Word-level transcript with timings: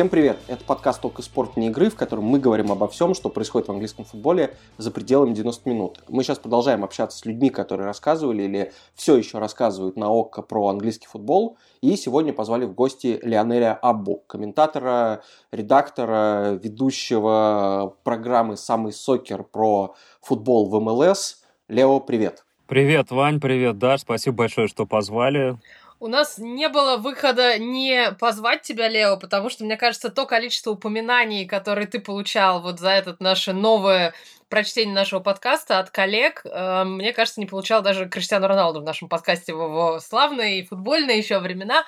Всем 0.00 0.08
привет! 0.08 0.38
Это 0.48 0.64
подкаст 0.64 1.02
«Только 1.02 1.20
спорт 1.20 1.58
не 1.58 1.66
игры», 1.66 1.90
в 1.90 1.94
котором 1.94 2.24
мы 2.24 2.38
говорим 2.38 2.72
обо 2.72 2.88
всем, 2.88 3.12
что 3.12 3.28
происходит 3.28 3.68
в 3.68 3.72
английском 3.72 4.06
футболе 4.06 4.56
за 4.78 4.90
пределами 4.90 5.34
90 5.34 5.68
минут. 5.68 6.02
Мы 6.08 6.22
сейчас 6.22 6.38
продолжаем 6.38 6.84
общаться 6.84 7.18
с 7.18 7.26
людьми, 7.26 7.50
которые 7.50 7.84
рассказывали 7.84 8.44
или 8.44 8.72
все 8.94 9.18
еще 9.18 9.36
рассказывают 9.36 9.96
на 9.96 10.08
ОККО 10.08 10.40
про 10.40 10.68
английский 10.68 11.06
футбол. 11.06 11.58
И 11.82 11.96
сегодня 11.96 12.32
позвали 12.32 12.64
в 12.64 12.72
гости 12.72 13.20
Леонеля 13.22 13.74
Аббу, 13.74 14.24
комментатора, 14.26 15.22
редактора, 15.52 16.52
ведущего 16.52 17.94
программы 18.02 18.56
«Самый 18.56 18.94
сокер» 18.94 19.42
про 19.42 19.94
футбол 20.22 20.64
в 20.70 20.80
МЛС. 20.80 21.42
Лео, 21.68 22.00
привет! 22.00 22.46
Привет, 22.70 23.10
Вань, 23.10 23.38
привет, 23.38 23.78
Даш, 23.78 24.00
спасибо 24.02 24.36
большое, 24.36 24.68
что 24.68 24.86
позвали. 24.86 25.58
У 26.02 26.08
нас 26.08 26.38
не 26.38 26.70
было 26.70 26.96
выхода 26.96 27.58
не 27.58 28.12
позвать 28.12 28.62
тебя, 28.62 28.88
Лео, 28.88 29.18
потому 29.18 29.50
что, 29.50 29.64
мне 29.64 29.76
кажется, 29.76 30.08
то 30.08 30.24
количество 30.24 30.70
упоминаний, 30.70 31.46
которые 31.46 31.86
ты 31.86 32.00
получал 32.00 32.62
вот 32.62 32.80
за 32.80 32.88
этот 32.88 33.20
наше 33.20 33.52
новое 33.52 34.14
прочтение 34.48 34.94
нашего 34.94 35.20
подкаста 35.20 35.78
от 35.78 35.90
коллег, 35.90 36.40
э, 36.44 36.84
мне 36.84 37.12
кажется, 37.12 37.38
не 37.38 37.44
получал 37.46 37.82
даже 37.82 38.08
Криштиану 38.08 38.46
Роналду 38.46 38.80
в 38.80 38.84
нашем 38.84 39.10
подкасте 39.10 39.52
в 39.52 39.62
его 39.62 40.00
славные 40.00 40.60
и 40.60 40.66
футбольные 40.66 41.18
еще 41.18 41.38
времена 41.38 41.84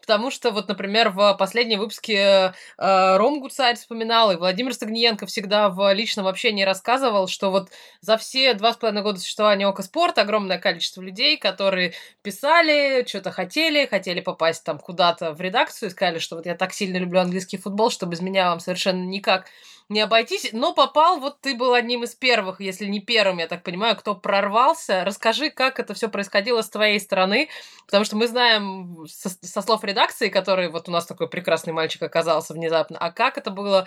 потому 0.00 0.30
что 0.30 0.50
вот, 0.50 0.68
например, 0.68 1.10
в 1.10 1.34
последнем 1.38 1.78
выпуске 1.80 2.54
э, 2.78 3.16
Ром 3.16 3.40
Гудсайд 3.40 3.78
вспоминал, 3.78 4.32
и 4.32 4.36
Владимир 4.36 4.74
Стагниенко 4.74 5.26
всегда 5.26 5.68
в 5.68 5.92
личном 5.94 6.26
общении 6.26 6.64
рассказывал, 6.64 7.28
что 7.28 7.50
вот 7.50 7.70
за 8.00 8.16
все 8.16 8.54
два 8.54 8.72
с 8.72 8.76
половиной 8.76 9.02
года 9.02 9.18
существования 9.18 9.66
Око 9.66 9.82
Спорт 9.82 10.18
огромное 10.18 10.58
количество 10.58 11.00
людей, 11.02 11.36
которые 11.36 11.92
писали, 12.22 13.04
что-то 13.06 13.30
хотели, 13.30 13.86
хотели 13.86 14.20
попасть 14.20 14.64
там 14.64 14.78
куда-то 14.78 15.32
в 15.32 15.40
редакцию, 15.40 15.90
сказали, 15.90 16.18
что 16.18 16.36
вот 16.36 16.46
я 16.46 16.54
так 16.54 16.72
сильно 16.72 16.98
люблю 16.98 17.20
английский 17.20 17.56
футбол, 17.56 17.90
что 17.90 18.06
без 18.06 18.20
меня 18.20 18.50
вам 18.50 18.60
совершенно 18.60 19.04
никак 19.04 19.46
не 19.88 20.00
обойтись, 20.00 20.50
но 20.52 20.74
попал, 20.74 21.20
вот 21.20 21.40
ты 21.40 21.54
был 21.54 21.72
одним 21.72 22.02
из 22.02 22.14
первых, 22.14 22.60
если 22.60 22.86
не 22.86 23.00
первым, 23.00 23.38
я 23.38 23.46
так 23.46 23.62
понимаю, 23.62 23.96
кто 23.96 24.14
прорвался. 24.14 25.04
Расскажи, 25.04 25.50
как 25.50 25.78
это 25.78 25.94
все 25.94 26.08
происходило 26.08 26.62
с 26.62 26.70
твоей 26.70 26.98
стороны, 26.98 27.48
потому 27.86 28.04
что 28.04 28.16
мы 28.16 28.26
знаем 28.26 29.06
со, 29.08 29.28
со 29.28 29.62
слов 29.62 29.84
редакции, 29.84 30.28
который 30.28 30.68
вот 30.68 30.88
у 30.88 30.92
нас 30.92 31.06
такой 31.06 31.28
прекрасный 31.28 31.72
мальчик 31.72 32.02
оказался 32.02 32.52
внезапно, 32.54 32.98
а 32.98 33.12
как 33.12 33.38
это 33.38 33.50
было, 33.50 33.86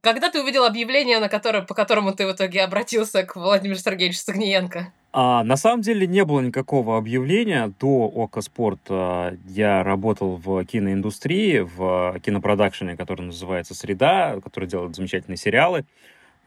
когда 0.00 0.30
ты 0.30 0.42
увидел 0.42 0.64
объявление, 0.64 1.20
на 1.20 1.28
которое, 1.28 1.62
по 1.62 1.74
которому 1.74 2.12
ты 2.12 2.26
в 2.26 2.32
итоге 2.32 2.62
обратился 2.62 3.22
к 3.22 3.36
Владимиру 3.36 3.78
Сергеевичу 3.78 4.18
Сагниенко? 4.18 4.92
А, 5.18 5.42
на 5.44 5.56
самом 5.56 5.80
деле 5.80 6.06
не 6.06 6.26
было 6.26 6.40
никакого 6.40 6.98
объявления. 6.98 7.72
До 7.80 8.04
ОКО 8.04 8.42
Спорт 8.42 8.80
а, 8.90 9.34
я 9.46 9.82
работал 9.82 10.36
в 10.36 10.62
киноиндустрии, 10.66 11.60
в 11.60 12.20
кинопродакшене, 12.20 12.98
который 12.98 13.22
называется 13.22 13.74
«Среда», 13.74 14.38
который 14.44 14.68
делает 14.68 14.94
замечательные 14.94 15.38
сериалы. 15.38 15.86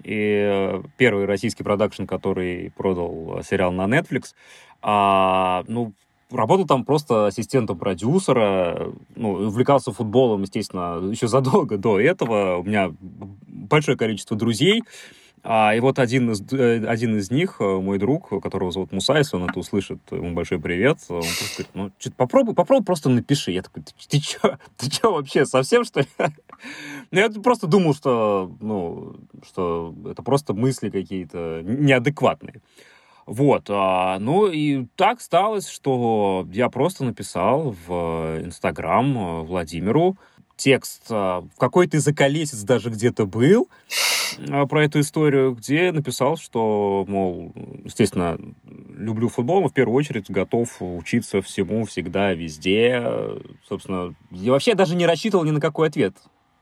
И 0.03 0.81
первый 0.97 1.25
российский 1.25 1.63
продакшн, 1.63 2.05
который 2.05 2.71
продал 2.77 3.41
сериал 3.43 3.71
на 3.71 3.87
Netflix. 3.87 4.35
А, 4.83 5.63
ну, 5.67 5.93
работал 6.29 6.67
там 6.67 6.85
просто 6.85 7.25
ассистентом 7.25 7.75
продюсера, 7.75 8.93
ну, 9.15 9.31
увлекался 9.31 9.91
футболом, 9.91 10.43
естественно, 10.43 11.01
еще 11.09 11.27
задолго 11.27 11.79
до 11.79 11.99
этого. 11.99 12.57
У 12.57 12.63
меня 12.63 12.91
большое 13.47 13.97
количество 13.97 14.37
друзей, 14.37 14.83
а, 15.43 15.73
и 15.75 15.79
вот 15.79 15.99
один 15.99 16.31
из, 16.31 16.41
э, 16.51 16.85
один 16.85 17.17
из 17.17 17.31
них, 17.31 17.57
э, 17.59 17.63
мой 17.63 17.97
друг, 17.97 18.29
которого 18.41 18.71
зовут 18.71 18.91
Муса, 18.91 19.21
он 19.33 19.49
это 19.49 19.59
услышит, 19.59 19.99
ему 20.11 20.33
большой 20.33 20.59
привет. 20.59 20.99
Он 21.09 21.21
просто 21.21 21.63
говорит, 21.63 21.69
ну, 21.73 21.91
что 21.97 22.11
попробуй, 22.11 22.55
попробуй 22.55 22.85
просто 22.85 23.09
напиши. 23.09 23.51
Я 23.51 23.61
такой, 23.61 23.83
ты, 23.83 23.93
ты 24.07 24.19
чё, 24.19 24.57
ты 24.77 24.89
чё 24.89 25.11
вообще, 25.13 25.45
совсем, 25.45 25.83
что 25.83 26.01
ли? 26.01 26.07
ну, 27.11 27.19
я 27.19 27.29
просто 27.29 27.67
думал, 27.67 27.93
что, 27.93 28.51
ну, 28.59 29.15
что 29.47 29.93
это 30.09 30.21
просто 30.23 30.53
мысли 30.53 30.89
какие-то 30.89 31.61
неадекватные. 31.63 32.61
Вот, 33.25 33.65
а, 33.69 34.17
ну 34.19 34.47
и 34.47 34.87
так 34.95 35.21
сталось, 35.21 35.69
что 35.69 36.47
я 36.51 36.69
просто 36.69 37.03
написал 37.03 37.75
в 37.87 38.39
Инстаграм 38.43 39.17
э, 39.17 39.41
Владимиру 39.43 40.17
текст, 40.59 41.09
в 41.09 41.49
какой-то 41.57 41.99
заколесец 41.99 42.61
даже 42.61 42.89
где-то 42.89 43.25
был, 43.25 43.69
а, 44.49 44.65
про 44.67 44.83
эту 44.83 44.99
историю, 44.99 45.55
где 45.55 45.91
написал, 45.91 46.37
что, 46.37 47.05
мол, 47.07 47.53
естественно, 47.83 48.37
люблю 48.95 49.29
футбол, 49.29 49.61
но 49.61 49.69
в 49.69 49.73
первую 49.73 49.97
очередь 49.97 50.29
готов 50.29 50.69
учиться 50.81 51.41
всему, 51.41 51.85
всегда, 51.85 52.33
везде. 52.33 53.03
Собственно, 53.67 54.13
я 54.31 54.51
вообще 54.51 54.75
даже 54.75 54.95
не 54.95 55.05
рассчитывал 55.05 55.45
ни 55.45 55.51
на 55.51 55.61
какой 55.61 55.87
ответ, 55.87 56.15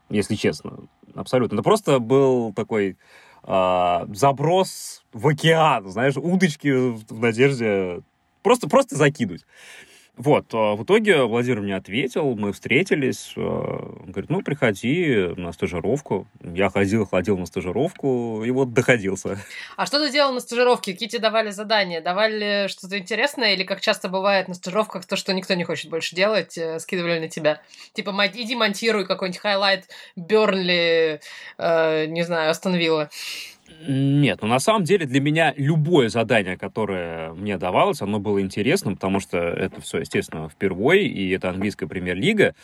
если 0.08 0.34
честно. 0.34 0.78
Абсолютно. 1.14 1.56
Это 1.56 1.62
просто 1.62 1.98
был 1.98 2.52
такой 2.52 2.96
э, 3.42 4.06
заброс 4.14 5.02
в 5.12 5.26
океан, 5.26 5.88
знаешь, 5.88 6.16
удочки 6.16 6.68
в 6.68 7.20
надежде 7.20 8.02
просто, 8.42 8.68
просто 8.68 8.96
закинуть. 8.96 9.44
Вот, 10.18 10.46
а 10.52 10.74
в 10.74 10.82
итоге 10.82 11.22
Владимир 11.22 11.60
мне 11.60 11.76
ответил, 11.76 12.34
мы 12.34 12.52
встретились, 12.52 13.32
э, 13.36 13.40
он 13.40 14.10
говорит, 14.10 14.30
ну, 14.30 14.42
приходи 14.42 15.28
на 15.36 15.52
стажировку. 15.52 16.26
Я 16.42 16.70
ходил, 16.70 17.06
ходил 17.06 17.38
на 17.38 17.46
стажировку, 17.46 18.42
и 18.44 18.50
вот 18.50 18.72
доходился. 18.72 19.38
А 19.76 19.86
что 19.86 20.04
ты 20.04 20.10
делал 20.10 20.32
на 20.32 20.40
стажировке? 20.40 20.92
Какие 20.92 21.08
тебе 21.08 21.20
давали 21.20 21.50
задания? 21.50 22.00
Давали 22.00 22.66
что-то 22.66 22.98
интересное, 22.98 23.54
или, 23.54 23.62
как 23.62 23.80
часто 23.80 24.08
бывает 24.08 24.48
на 24.48 24.54
стажировках, 24.54 25.06
то, 25.06 25.14
что 25.14 25.32
никто 25.32 25.54
не 25.54 25.62
хочет 25.62 25.88
больше 25.88 26.16
делать, 26.16 26.58
э, 26.58 26.80
скидывали 26.80 27.20
на 27.20 27.28
тебя? 27.28 27.62
Типа, 27.92 28.12
иди 28.34 28.56
монтируй 28.56 29.06
какой-нибудь 29.06 29.40
хайлайт 29.40 29.84
Бернли, 30.16 31.20
э, 31.58 32.06
не 32.06 32.24
знаю, 32.24 32.50
остановила. 32.50 33.08
Нет, 33.86 34.40
ну 34.42 34.48
на 34.48 34.58
самом 34.58 34.84
деле 34.84 35.06
для 35.06 35.20
меня 35.20 35.54
любое 35.56 36.08
задание, 36.08 36.56
которое 36.56 37.32
мне 37.32 37.58
давалось, 37.58 38.02
оно 38.02 38.18
было 38.18 38.40
интересным, 38.40 38.96
потому 38.96 39.20
что 39.20 39.38
это 39.38 39.80
все, 39.80 39.98
естественно, 39.98 40.48
впервые, 40.48 41.06
и 41.06 41.30
это 41.30 41.50
английская 41.50 41.86
премьер-лига, 41.86 42.54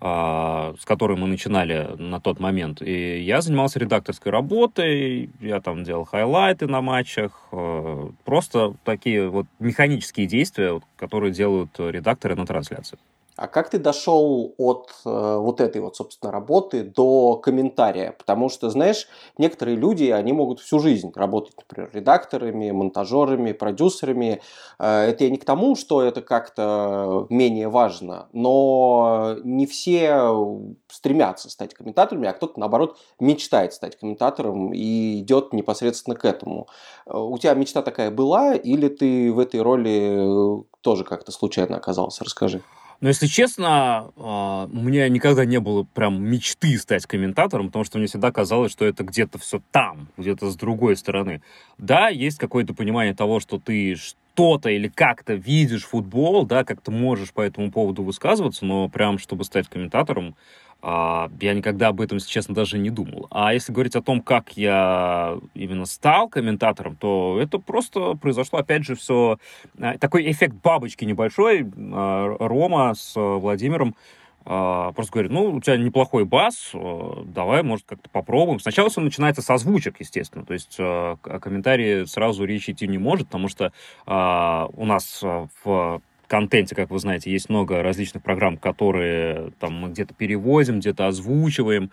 а, 0.00 0.74
с 0.78 0.84
которой 0.84 1.16
мы 1.16 1.26
начинали 1.28 1.88
на 1.96 2.20
тот 2.20 2.40
момент. 2.40 2.82
И 2.82 3.20
я 3.20 3.40
занимался 3.40 3.78
редакторской 3.78 4.30
работой, 4.30 5.30
я 5.40 5.60
там 5.60 5.84
делал 5.84 6.04
хайлайты 6.04 6.66
на 6.66 6.82
матчах, 6.82 7.32
а, 7.52 8.10
просто 8.24 8.74
такие 8.84 9.28
вот 9.28 9.46
механические 9.58 10.26
действия, 10.26 10.80
которые 10.96 11.32
делают 11.32 11.70
редакторы 11.78 12.34
на 12.34 12.44
трансляции. 12.44 12.98
А 13.36 13.48
как 13.48 13.68
ты 13.68 13.78
дошел 13.78 14.54
от 14.56 14.90
э, 15.04 15.36
вот 15.38 15.60
этой 15.60 15.82
вот, 15.82 15.96
собственно, 15.96 16.32
работы 16.32 16.82
до 16.84 17.36
комментария? 17.36 18.12
Потому 18.12 18.48
что, 18.48 18.70
знаешь, 18.70 19.08
некоторые 19.36 19.76
люди, 19.76 20.04
они 20.04 20.32
могут 20.32 20.60
всю 20.60 20.78
жизнь 20.78 21.12
работать, 21.14 21.54
например, 21.58 21.90
редакторами, 21.92 22.70
монтажерами, 22.70 23.52
продюсерами. 23.52 24.40
Э, 24.78 25.02
это 25.02 25.24
я 25.24 25.30
не 25.30 25.36
к 25.36 25.44
тому, 25.44 25.76
что 25.76 26.00
это 26.00 26.22
как-то 26.22 27.26
менее 27.28 27.68
важно, 27.68 28.28
но 28.32 29.36
не 29.44 29.66
все 29.66 30.58
стремятся 30.88 31.50
стать 31.50 31.74
комментаторами, 31.74 32.28
а 32.28 32.32
кто-то, 32.32 32.58
наоборот, 32.58 32.96
мечтает 33.20 33.74
стать 33.74 33.98
комментатором 33.98 34.72
и 34.72 35.20
идет 35.20 35.52
непосредственно 35.52 36.16
к 36.16 36.24
этому. 36.24 36.68
Э, 37.06 37.18
у 37.18 37.36
тебя 37.36 37.52
мечта 37.52 37.82
такая 37.82 38.10
была, 38.10 38.54
или 38.54 38.88
ты 38.88 39.30
в 39.30 39.38
этой 39.38 39.60
роли 39.60 40.60
э, 40.60 40.62
тоже 40.80 41.04
как-то 41.04 41.32
случайно 41.32 41.76
оказался? 41.76 42.24
Расскажи. 42.24 42.62
Но, 43.00 43.08
если 43.08 43.26
честно, 43.26 44.10
а, 44.16 44.66
у 44.72 44.80
меня 44.82 45.08
никогда 45.08 45.44
не 45.44 45.60
было 45.60 45.82
прям 45.82 46.22
мечты 46.22 46.76
стать 46.78 47.06
комментатором, 47.06 47.66
потому 47.66 47.84
что 47.84 47.98
мне 47.98 48.06
всегда 48.06 48.32
казалось, 48.32 48.72
что 48.72 48.84
это 48.84 49.04
где-то 49.04 49.38
все 49.38 49.60
там, 49.70 50.08
где-то 50.16 50.50
с 50.50 50.56
другой 50.56 50.96
стороны. 50.96 51.42
Да, 51.78 52.08
есть 52.08 52.38
какое-то 52.38 52.74
понимание 52.74 53.14
того, 53.14 53.40
что 53.40 53.58
ты 53.58 53.96
что-то 54.36 54.68
или 54.68 54.88
как-то 54.88 55.32
видишь 55.32 55.84
футбол, 55.84 56.44
да, 56.44 56.62
как 56.62 56.82
то 56.82 56.90
можешь 56.90 57.32
по 57.32 57.40
этому 57.40 57.72
поводу 57.72 58.02
высказываться, 58.02 58.66
но 58.66 58.86
прям 58.86 59.18
чтобы 59.18 59.44
стать 59.44 59.66
комментатором, 59.66 60.36
а, 60.82 61.30
я 61.40 61.54
никогда 61.54 61.88
об 61.88 62.02
этом, 62.02 62.18
если 62.18 62.28
честно, 62.28 62.54
даже 62.54 62.76
не 62.76 62.90
думал. 62.90 63.28
А 63.30 63.54
если 63.54 63.72
говорить 63.72 63.96
о 63.96 64.02
том, 64.02 64.20
как 64.20 64.54
я 64.58 65.38
именно 65.54 65.86
стал 65.86 66.28
комментатором, 66.28 66.96
то 66.96 67.38
это 67.40 67.58
просто 67.58 68.12
произошло, 68.12 68.58
опять 68.58 68.84
же, 68.84 68.94
все... 68.94 69.38
А, 69.80 69.96
такой 69.96 70.30
эффект 70.30 70.54
бабочки 70.62 71.06
небольшой. 71.06 71.66
А, 71.94 72.36
Рома 72.38 72.92
с 72.94 73.14
Владимиром 73.16 73.96
просто 74.46 75.12
говорит, 75.12 75.32
ну, 75.32 75.56
у 75.56 75.60
тебя 75.60 75.76
неплохой 75.76 76.24
бас, 76.24 76.70
давай, 76.72 77.62
может, 77.62 77.84
как-то 77.84 78.08
попробуем. 78.08 78.60
Сначала 78.60 78.88
все 78.88 79.00
начинается 79.00 79.42
с 79.42 79.50
озвучек, 79.50 79.96
естественно, 79.98 80.46
то 80.46 80.54
есть 80.54 80.76
о 80.78 81.16
комментарии 81.16 82.04
сразу 82.04 82.44
речь 82.44 82.68
идти 82.68 82.86
не 82.86 82.98
может, 82.98 83.26
потому 83.26 83.48
что 83.48 83.72
у 84.06 84.86
нас 84.86 85.20
в 85.22 86.00
контенте, 86.28 86.74
как 86.74 86.90
вы 86.90 86.98
знаете, 86.98 87.30
есть 87.30 87.48
много 87.48 87.82
различных 87.82 88.22
программ, 88.22 88.56
которые 88.56 89.52
там 89.60 89.74
мы 89.74 89.88
где-то 89.90 90.14
переводим, 90.14 90.80
где-то 90.80 91.06
озвучиваем. 91.06 91.90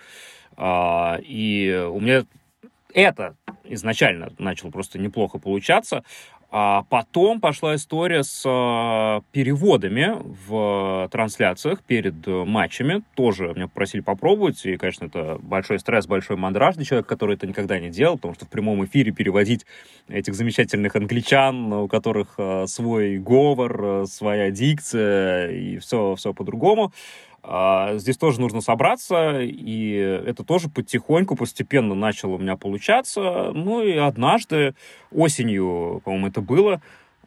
А, 0.56 1.20
и 1.22 1.88
у 1.92 2.00
меня 2.00 2.26
это 2.94 3.36
изначально 3.64 4.32
начало 4.38 4.70
просто 4.70 5.00
неплохо 5.00 5.40
получаться. 5.40 6.04
А 6.56 6.84
потом 6.84 7.42
пошла 7.42 7.74
история 7.74 8.24
с 8.24 8.44
э, 8.46 9.22
переводами 9.32 10.18
в 10.48 11.10
трансляциях 11.12 11.82
перед 11.82 12.28
матчами. 12.28 13.02
Тоже 13.16 13.52
меня 13.56 13.68
попросили 13.68 14.02
попробовать. 14.02 14.64
И, 14.68 14.78
конечно, 14.78 15.06
это 15.06 15.40
большой 15.42 15.80
стресс, 15.80 16.06
большой 16.06 16.38
мандраж 16.38 16.76
для 16.76 16.86
человека, 16.86 17.10
который 17.10 17.38
это 17.38 17.48
никогда 17.48 17.80
не 17.80 17.90
делал, 17.90 18.18
потому 18.18 18.36
что 18.36 18.46
в 18.46 18.50
прямом 18.50 18.86
эфире 18.86 19.12
переводить 19.12 19.66
этих 20.10 20.36
замечательных 20.36 20.96
англичан, 20.96 21.74
у 21.74 21.88
которых 21.88 22.36
э, 22.38 22.68
свой 22.68 23.18
говор, 23.18 23.84
э, 23.84 24.06
своя 24.06 24.52
дикция 24.52 25.50
и 25.50 25.80
все, 25.80 26.14
все 26.14 26.36
по-другому. 26.36 26.94
А 27.46 27.98
здесь 27.98 28.18
тоже 28.18 28.40
нужно 28.40 28.62
собраться, 28.62 29.42
и 29.42 29.92
это 29.92 30.46
тоже 30.46 30.70
потихоньку, 30.70 31.36
постепенно 31.36 31.94
начало 31.94 32.36
у 32.36 32.38
меня 32.38 32.56
получаться. 32.56 33.52
Ну 33.54 33.84
и 33.84 33.98
однажды 33.98 34.76
осенью, 35.12 36.02
по-моему, 36.06 36.28
это 36.28 36.40
было, 36.40 36.82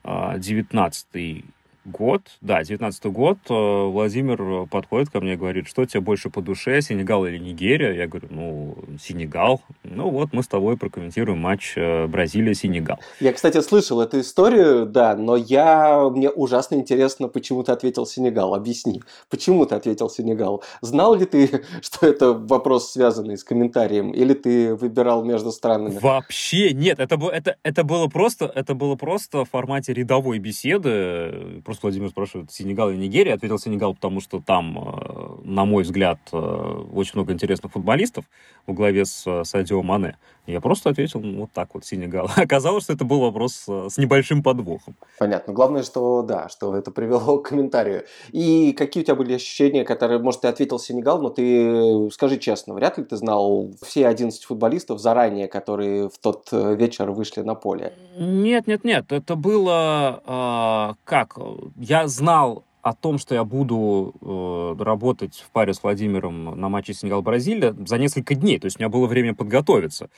19 0.04 1.06
а, 1.14 1.55
год, 1.86 2.22
да, 2.40 2.62
19 2.62 3.06
год, 3.06 3.38
э, 3.48 3.54
Владимир 3.54 4.66
подходит 4.66 5.10
ко 5.10 5.20
мне 5.20 5.34
и 5.34 5.36
говорит, 5.36 5.68
что 5.68 5.84
тебе 5.84 6.00
больше 6.00 6.30
по 6.30 6.42
душе, 6.42 6.80
Сенегал 6.80 7.26
или 7.26 7.38
Нигерия? 7.38 7.92
Я 7.92 8.06
говорю, 8.06 8.28
ну, 8.30 8.76
Сенегал. 9.00 9.60
Ну 9.84 10.10
вот, 10.10 10.32
мы 10.32 10.42
с 10.42 10.48
тобой 10.48 10.76
прокомментируем 10.76 11.38
матч 11.38 11.74
э, 11.76 12.06
Бразилия-Сенегал. 12.06 12.98
Я, 13.20 13.32
кстати, 13.32 13.60
слышал 13.60 14.00
эту 14.00 14.20
историю, 14.20 14.86
да, 14.86 15.16
но 15.16 15.36
я, 15.36 16.08
мне 16.10 16.30
ужасно 16.30 16.76
интересно, 16.76 17.28
почему 17.28 17.62
ты 17.62 17.72
ответил 17.72 18.06
Сенегал. 18.06 18.54
Объясни, 18.54 19.02
почему 19.30 19.66
ты 19.66 19.74
ответил 19.74 20.10
Сенегал? 20.10 20.62
Знал 20.80 21.14
ли 21.14 21.24
ты, 21.26 21.62
что 21.82 22.06
это 22.06 22.32
вопрос, 22.32 22.92
связанный 22.92 23.36
с 23.36 23.44
комментарием, 23.44 24.10
или 24.10 24.34
ты 24.34 24.74
выбирал 24.74 25.24
между 25.24 25.52
странами? 25.52 25.98
Вообще 26.00 26.72
нет, 26.72 26.98
это, 26.98 27.16
это, 27.32 27.56
это, 27.62 27.84
было 27.84 28.08
просто, 28.08 28.50
это 28.54 28.74
было 28.74 28.96
просто 28.96 29.44
в 29.44 29.50
формате 29.50 29.92
рядовой 29.92 30.38
беседы, 30.38 31.62
просто 31.64 31.75
просто 31.76 31.86
Владимир 31.86 32.08
спрашивает, 32.08 32.50
Сенегал 32.50 32.90
и 32.90 32.96
Нигерия. 32.96 33.34
Ответил 33.34 33.58
Сенегал, 33.58 33.94
потому 33.94 34.20
что 34.20 34.40
там, 34.40 34.78
э, 34.78 35.36
на 35.44 35.64
мой 35.64 35.82
взгляд, 35.82 36.18
э, 36.32 36.36
очень 36.36 37.12
много 37.14 37.32
интересных 37.32 37.72
футболистов 37.72 38.24
во 38.66 38.74
главе 38.74 39.04
с 39.04 39.26
э, 39.26 39.44
Садио 39.44 39.82
Мане. 39.82 40.16
Я 40.46 40.60
просто 40.60 40.90
ответил 40.90 41.20
ну, 41.20 41.42
вот 41.42 41.52
так 41.52 41.70
вот, 41.74 41.84
Сенегал. 41.84 42.28
Оказалось, 42.36 42.84
что 42.84 42.92
это 42.92 43.04
был 43.04 43.20
вопрос 43.20 43.64
с 43.66 43.98
небольшим 43.98 44.42
подвохом. 44.42 44.96
Понятно. 45.18 45.52
Главное, 45.52 45.82
что 45.82 46.22
да, 46.22 46.48
что 46.48 46.76
это 46.76 46.90
привело 46.90 47.38
к 47.42 47.48
комментарию. 47.48 48.04
И 48.32 48.72
какие 48.72 49.02
у 49.02 49.06
тебя 49.06 49.14
были 49.14 49.34
ощущения, 49.34 49.84
которые, 49.84 50.18
может, 50.18 50.42
ты 50.42 50.48
ответил 50.48 50.78
Сенегал, 50.78 51.20
но 51.20 51.30
ты, 51.30 52.10
скажи 52.12 52.38
честно, 52.38 52.74
вряд 52.74 52.98
ли 52.98 53.04
ты 53.04 53.16
знал 53.16 53.70
все 53.82 54.06
11 54.06 54.44
футболистов 54.44 55.00
заранее, 55.00 55.48
которые 55.48 56.08
в 56.08 56.18
тот 56.18 56.48
вечер 56.52 57.10
вышли 57.10 57.42
на 57.42 57.54
поле? 57.54 57.92
Нет, 58.18 58.66
нет, 58.66 58.84
нет. 58.84 59.12
Это 59.12 59.36
было 59.36 60.22
э, 60.26 60.94
как? 61.04 61.36
я 61.76 62.08
знал 62.08 62.64
о 62.86 62.92
том, 62.92 63.18
что 63.18 63.34
я 63.34 63.42
буду 63.42 64.14
э, 64.20 64.84
работать 64.84 65.44
в 65.44 65.50
паре 65.50 65.74
с 65.74 65.82
Владимиром 65.82 66.44
на 66.44 66.68
матче 66.68 66.94
Сенегал-Бразилия 66.94 67.74
за 67.84 67.98
несколько 67.98 68.36
дней. 68.36 68.60
То 68.60 68.66
есть 68.66 68.76
у 68.76 68.80
меня 68.80 68.88
было 68.88 69.08
время 69.08 69.34
подготовиться 69.34 70.08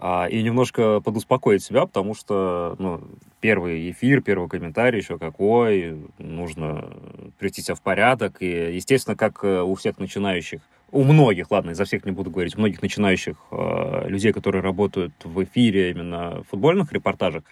э, 0.00 0.28
и 0.28 0.42
немножко 0.42 1.00
подуспокоить 1.00 1.62
себя, 1.62 1.86
потому 1.86 2.16
что 2.16 2.74
ну, 2.80 3.02
первый 3.38 3.88
эфир, 3.92 4.20
первый 4.20 4.48
комментарий 4.48 4.98
еще 4.98 5.16
какой, 5.16 5.96
нужно 6.18 6.90
привести 7.38 7.62
себя 7.62 7.76
в 7.76 7.82
порядок. 7.82 8.38
И, 8.42 8.48
естественно, 8.48 9.16
как 9.16 9.44
э, 9.44 9.62
у 9.62 9.76
всех 9.76 9.98
начинающих 10.00 10.60
у 10.90 11.04
многих, 11.04 11.50
ладно, 11.50 11.70
изо 11.70 11.84
всех 11.84 12.04
не 12.06 12.12
буду 12.12 12.30
говорить, 12.30 12.56
у 12.56 12.58
многих 12.58 12.80
начинающих 12.80 13.36
э, 13.50 14.08
людей, 14.08 14.32
которые 14.32 14.62
работают 14.62 15.12
в 15.22 15.44
эфире 15.44 15.90
именно 15.90 16.42
в 16.42 16.50
футбольных 16.50 16.92
репортажах, 16.92 17.44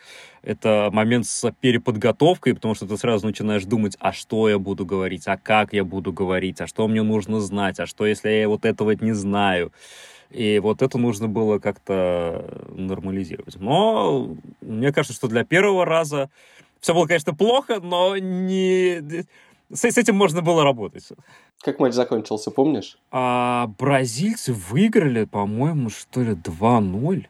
это 0.42 0.88
момент 0.92 1.26
с 1.26 1.52
переподготовкой, 1.60 2.54
потому 2.54 2.74
что 2.74 2.86
ты 2.86 2.96
сразу 2.96 3.26
начинаешь 3.26 3.64
думать, 3.64 3.96
а 4.00 4.12
что 4.12 4.48
я 4.48 4.58
буду 4.58 4.86
говорить, 4.86 5.26
а 5.26 5.36
как 5.36 5.72
я 5.72 5.84
буду 5.84 6.12
говорить, 6.12 6.60
а 6.60 6.66
что 6.66 6.88
мне 6.88 7.02
нужно 7.02 7.40
знать, 7.40 7.78
а 7.78 7.86
что, 7.86 8.06
если 8.06 8.30
я 8.30 8.48
вот 8.48 8.64
этого 8.64 8.92
не 8.92 9.12
знаю. 9.12 9.72
И 10.30 10.58
вот 10.58 10.82
это 10.82 10.98
нужно 10.98 11.28
было 11.28 11.58
как-то 11.58 12.66
нормализировать. 12.70 13.56
Но 13.60 14.36
мне 14.60 14.92
кажется, 14.92 15.14
что 15.16 15.28
для 15.28 15.44
первого 15.44 15.84
раза 15.84 16.30
все 16.80 16.94
было, 16.94 17.06
конечно, 17.06 17.34
плохо, 17.34 17.80
но 17.80 18.16
не 18.16 19.24
с, 19.72 19.80
с 19.84 19.98
этим 19.98 20.14
можно 20.16 20.42
было 20.42 20.64
работать. 20.64 21.08
Как 21.60 21.80
матч 21.80 21.94
закончился, 21.94 22.50
помнишь? 22.50 22.98
А, 23.10 23.68
бразильцы 23.78 24.52
выиграли, 24.52 25.24
по-моему, 25.24 25.90
что 25.90 26.22
ли, 26.22 26.32
2-0. 26.32 27.26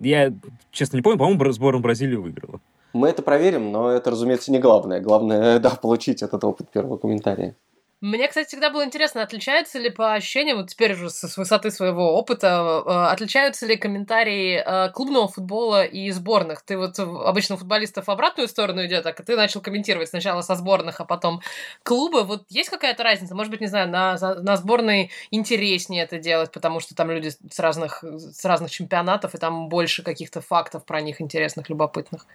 Я, 0.00 0.32
честно, 0.70 0.96
не 0.96 1.02
помню, 1.02 1.18
по-моему, 1.18 1.52
сборная 1.52 1.82
Бразилии 1.82 2.16
выиграла. 2.16 2.60
Мы 2.92 3.08
это 3.08 3.22
проверим, 3.22 3.72
но 3.72 3.90
это, 3.90 4.10
разумеется, 4.10 4.52
не 4.52 4.58
главное. 4.58 5.00
Главное, 5.00 5.58
да, 5.60 5.70
получить 5.70 6.22
этот 6.22 6.44
опыт 6.44 6.70
первого 6.70 6.98
комментария. 6.98 7.56
Мне, 8.00 8.28
кстати, 8.28 8.46
всегда 8.46 8.70
было 8.70 8.84
интересно, 8.84 9.22
отличаются 9.22 9.80
ли 9.80 9.90
по 9.90 10.14
ощущениям, 10.14 10.58
вот 10.58 10.70
теперь 10.70 10.92
уже 10.92 11.10
с 11.10 11.36
высоты 11.36 11.72
своего 11.72 12.14
опыта, 12.14 12.84
э, 12.86 12.90
отличаются 13.10 13.66
ли 13.66 13.76
комментарии 13.76 14.62
э, 14.64 14.90
клубного 14.90 15.26
футбола 15.26 15.84
и 15.84 16.08
сборных? 16.12 16.62
Ты 16.62 16.78
вот 16.78 16.96
обычно 17.00 17.56
футболистов 17.56 18.06
в 18.06 18.10
обратную 18.10 18.46
сторону 18.46 18.86
идет, 18.86 19.04
а 19.06 19.12
ты 19.12 19.34
начал 19.34 19.60
комментировать 19.60 20.10
сначала 20.10 20.42
со 20.42 20.54
сборных, 20.54 21.00
а 21.00 21.04
потом 21.04 21.40
клуба. 21.82 22.18
Вот 22.18 22.44
есть 22.50 22.70
какая-то 22.70 23.02
разница? 23.02 23.34
Может 23.34 23.50
быть, 23.50 23.60
не 23.60 23.66
знаю, 23.66 23.88
на, 23.88 24.16
на 24.16 24.56
сборной 24.56 25.10
интереснее 25.32 26.04
это 26.04 26.20
делать, 26.20 26.52
потому 26.52 26.78
что 26.78 26.94
там 26.94 27.10
люди 27.10 27.30
с 27.30 27.58
разных, 27.58 28.04
с 28.04 28.44
разных 28.44 28.70
чемпионатов, 28.70 29.34
и 29.34 29.38
там 29.38 29.68
больше 29.68 30.04
каких-то 30.04 30.40
фактов 30.40 30.84
про 30.84 31.00
них 31.00 31.20
интересных, 31.20 31.68
любопытных. 31.68 32.26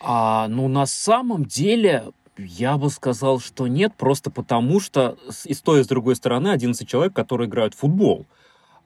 А, 0.00 0.48
ну, 0.48 0.66
на 0.66 0.84
самом 0.84 1.44
деле, 1.44 2.06
я 2.38 2.78
бы 2.78 2.90
сказал, 2.90 3.40
что 3.40 3.66
нет, 3.66 3.94
просто 3.96 4.30
потому 4.30 4.80
что 4.80 5.18
и 5.44 5.54
с 5.54 5.60
той, 5.60 5.80
и 5.80 5.84
с 5.84 5.86
другой 5.86 6.16
стороны 6.16 6.48
11 6.48 6.88
человек, 6.88 7.14
которые 7.14 7.48
играют 7.48 7.74
в 7.74 7.78
футбол. 7.78 8.26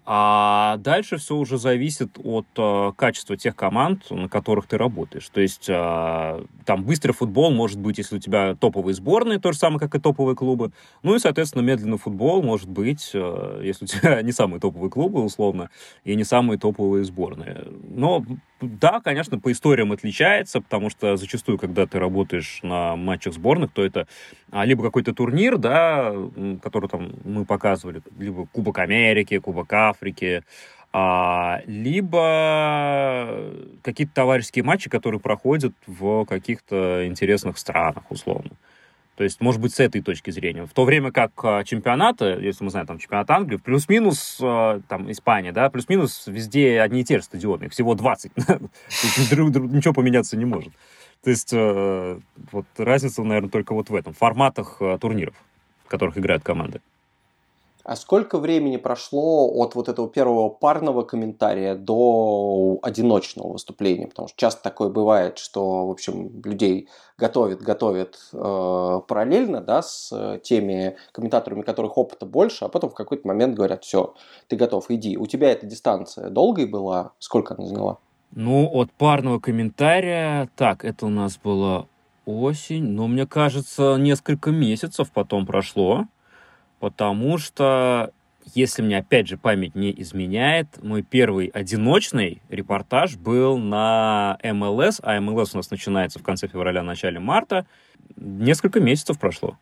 А 0.08 0.76
дальше 0.76 1.17
все 1.17 1.35
уже 1.35 1.58
зависит 1.58 2.17
от 2.23 2.47
э, 2.56 2.93
качества 2.97 3.37
тех 3.37 3.56
команд, 3.56 4.08
на 4.08 4.29
которых 4.29 4.69
ты 4.69 4.79
работаешь. 4.79 5.29
То 5.29 5.41
есть 5.41 5.69
э, 5.69 6.44
там 6.64 6.85
быстрый 6.85 7.11
футбол 7.11 7.50
может 7.50 7.81
быть, 7.81 7.99
если 7.99 8.17
у 8.17 8.20
тебя 8.20 8.55
топовые 8.55 8.94
сборные, 8.94 9.41
то 9.41 9.50
же 9.50 9.58
самое, 9.58 9.81
как 9.81 9.97
и 9.97 9.99
топовые 9.99 10.37
клубы. 10.37 10.70
Ну 11.03 11.17
и, 11.17 11.19
соответственно, 11.19 11.62
медленный 11.62 11.99
футбол 11.99 12.41
может 12.41 12.69
быть, 12.69 13.11
э, 13.14 13.61
если 13.64 13.87
у 13.87 13.88
тебя 13.88 14.23
не 14.23 14.31
самые 14.31 14.61
топовые 14.61 14.91
клубы, 14.91 15.25
условно, 15.25 15.70
и 16.05 16.14
не 16.14 16.23
самые 16.23 16.56
топовые 16.56 17.03
сборные. 17.03 17.67
Но 17.88 18.25
да, 18.61 19.00
конечно, 19.00 19.39
по 19.39 19.53
историям 19.53 19.93
отличается, 19.93 20.63
потому 20.63 20.89
что 20.89 21.17
зачастую, 21.17 21.58
когда 21.58 21.86
ты 21.86 21.98
работаешь 21.98 22.60
на 22.63 22.96
матчах 22.96 23.34
сборных, 23.34 23.70
то 23.72 23.84
это 23.84 24.06
а, 24.51 24.65
либо 24.65 24.82
какой-то 24.82 25.13
турнир, 25.13 25.58
да, 25.58 26.15
который 26.63 26.89
там 26.89 27.13
мы 27.25 27.44
показывали, 27.44 28.01
либо 28.19 28.46
Кубок 28.46 28.79
Америки, 28.79 29.39
Кубок 29.39 29.70
Африки, 29.75 29.95
а, 30.93 31.60
либо 31.67 33.53
какие-то 33.82 34.15
товарищеские 34.15 34.65
матчи, 34.65 34.88
которые 34.88 35.20
проходят 35.20 35.74
в 35.86 36.24
каких-то 36.24 37.06
интересных 37.06 37.58
странах, 37.58 38.05
условно. 38.10 38.53
То 39.17 39.24
есть, 39.24 39.41
может 39.41 39.60
быть, 39.60 39.74
с 39.74 39.81
этой 39.81 40.03
точки 40.03 40.31
зрения. 40.31 40.67
В 40.67 40.72
то 40.72 40.84
время 40.84 41.10
как 41.10 41.32
а, 41.43 41.65
чемпионаты, 41.65 42.38
если 42.41 42.65
мы 42.65 42.70
знаем, 42.70 42.86
там, 42.86 42.98
чемпионат 42.98 43.31
Англии, 43.31 43.56
плюс-минус, 43.56 44.38
а, 44.43 44.81
там, 44.88 45.10
Испания, 45.10 45.53
да, 45.53 45.70
плюс-минус 45.70 46.24
везде 46.26 46.81
одни 46.81 47.00
и 47.00 47.05
те 47.05 47.19
же 47.19 47.24
стадионы, 47.24 47.69
всего 47.70 47.94
20. 47.94 48.32
Ничего 48.36 49.94
поменяться 49.94 50.36
не 50.36 50.44
может. 50.44 50.72
То 51.24 51.31
есть, 51.31 51.50
а, 51.55 52.20
вот 52.53 52.67
разница, 52.76 53.22
наверное, 53.22 53.50
только 53.50 53.72
вот 53.72 53.88
в 53.88 53.94
этом, 53.94 54.12
в 54.12 54.19
форматах 54.19 54.81
турниров, 55.00 55.34
в 55.84 55.88
которых 55.88 56.19
играют 56.19 56.43
команды. 56.43 56.82
А 57.86 57.94
сколько 57.94 58.38
времени 58.38 58.78
прошло 58.78 59.48
от 59.48 59.76
вот 59.76 59.88
этого 59.88 60.08
первого 60.08 60.48
парного 60.48 61.05
комментария 61.05 61.76
до 61.76 62.81
одиночного 62.82 63.52
выступления? 63.52 64.08
Потому 64.08 64.26
что 64.26 64.36
часто 64.36 64.60
такое 64.64 64.88
бывает, 64.88 65.38
что, 65.38 65.86
в 65.86 65.93
общем, 65.93 66.43
людей 66.44 66.88
готовят, 67.16 67.62
готовят 67.62 68.19
э, 68.32 69.00
параллельно, 69.06 69.60
да, 69.60 69.82
с 69.82 70.40
теми 70.43 70.96
комментаторами, 71.12 71.62
которых 71.62 71.96
опыта 71.96 72.26
больше, 72.26 72.64
а 72.64 72.69
потом 72.69 72.90
в 72.90 72.94
какой-то 72.94 73.28
момент 73.28 73.55
говорят, 73.55 73.84
все, 73.84 74.14
ты 74.48 74.56
готов, 74.56 74.90
иди. 74.90 75.16
У 75.16 75.26
тебя 75.26 75.52
эта 75.52 75.66
дистанция 75.66 76.28
долгой 76.28 76.66
была? 76.66 77.12
Сколько 77.20 77.55
она 77.55 77.66
заняла? 77.66 77.98
Ну, 78.32 78.69
от 78.69 78.90
парного 78.90 79.38
комментария, 79.38 80.50
так, 80.56 80.84
это 80.84 81.06
у 81.06 81.10
нас 81.10 81.38
было 81.38 81.86
осень, 82.24 82.82
но 82.82 83.06
мне 83.06 83.28
кажется, 83.28 83.94
несколько 83.94 84.50
месяцев 84.50 85.12
потом 85.12 85.46
прошло 85.46 86.06
потому 86.81 87.39
что, 87.39 88.13
если 88.55 88.83
мне 88.83 88.99
опять 88.99 89.29
же 89.29 89.37
память 89.37 89.75
не 89.75 89.95
изменяет, 90.03 90.83
мой 90.83 91.03
первый 91.03 91.47
одиночный 91.49 92.43
репортаж 92.49 93.17
был 93.17 93.59
на 93.59 94.39
МЛС, 94.43 95.01
а 95.03 95.21
МЛС 95.21 95.55
у 95.55 95.59
нас 95.59 95.71
начинается 95.71 96.19
в 96.19 96.23
конце 96.23 96.49
февраля, 96.49 96.83
начале 96.83 97.21
марта. 97.21 97.67
Несколько 98.17 98.81
месяцев 98.81 99.19
прошло. 99.19 99.56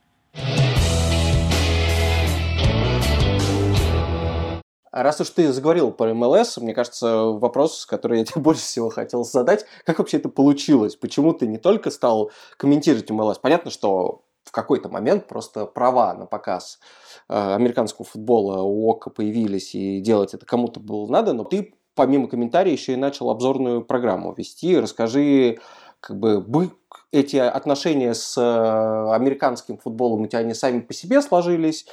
раз 5.03 5.21
уж 5.21 5.31
ты 5.31 5.53
заговорил 5.53 5.91
про 5.91 6.15
МЛС, 6.15 6.59
мне 6.59 6.73
кажется, 6.73 7.25
вопрос, 7.25 7.85
который 7.87 8.21
я 8.21 8.25
тебе 8.25 8.41
больше 8.43 8.63
всего 8.63 8.91
хотел 8.91 9.25
задать, 9.25 9.67
как 9.85 9.99
вообще 9.99 10.19
это 10.19 10.29
получилось? 10.29 10.97
Почему 10.97 11.33
ты 11.33 11.47
не 11.47 11.59
только 11.59 11.91
стал 11.91 12.31
комментировать 12.57 13.11
МЛС? 13.11 13.39
Понятно, 13.39 13.71
что 13.71 14.23
в 14.45 14.53
какой-то 14.53 14.89
момент 14.89 15.27
просто 15.27 15.67
права 15.67 16.15
на 16.15 16.27
показ 16.27 16.79
американского 17.29 18.05
футбола 18.05 18.63
у 18.63 18.89
ОКа 18.91 19.11
появились, 19.11 19.75
и 19.75 20.01
делать 20.01 20.35
это 20.35 20.47
кому-то 20.47 20.81
было 20.81 21.07
надо, 21.11 21.33
но 21.33 21.45
ты 21.45 21.75
помимо 21.95 22.29
комментариев 22.29 22.79
еще 22.79 22.95
и 22.95 22.97
начал 22.97 23.31
обзорную 23.31 23.85
программу 23.85 24.35
вести. 24.35 24.79
Расскажи, 24.79 25.59
как 26.01 26.19
бы, 26.19 26.71
эти 27.13 27.37
отношения 27.37 28.15
с 28.15 28.37
э, 28.37 29.15
американским 29.15 29.79
футболом 29.79 30.23
у 30.23 30.27
тебя 30.27 30.41
они 30.41 30.55
сами 30.55 30.81
по 30.81 30.93
себе 30.93 31.23
сложились, 31.23 31.87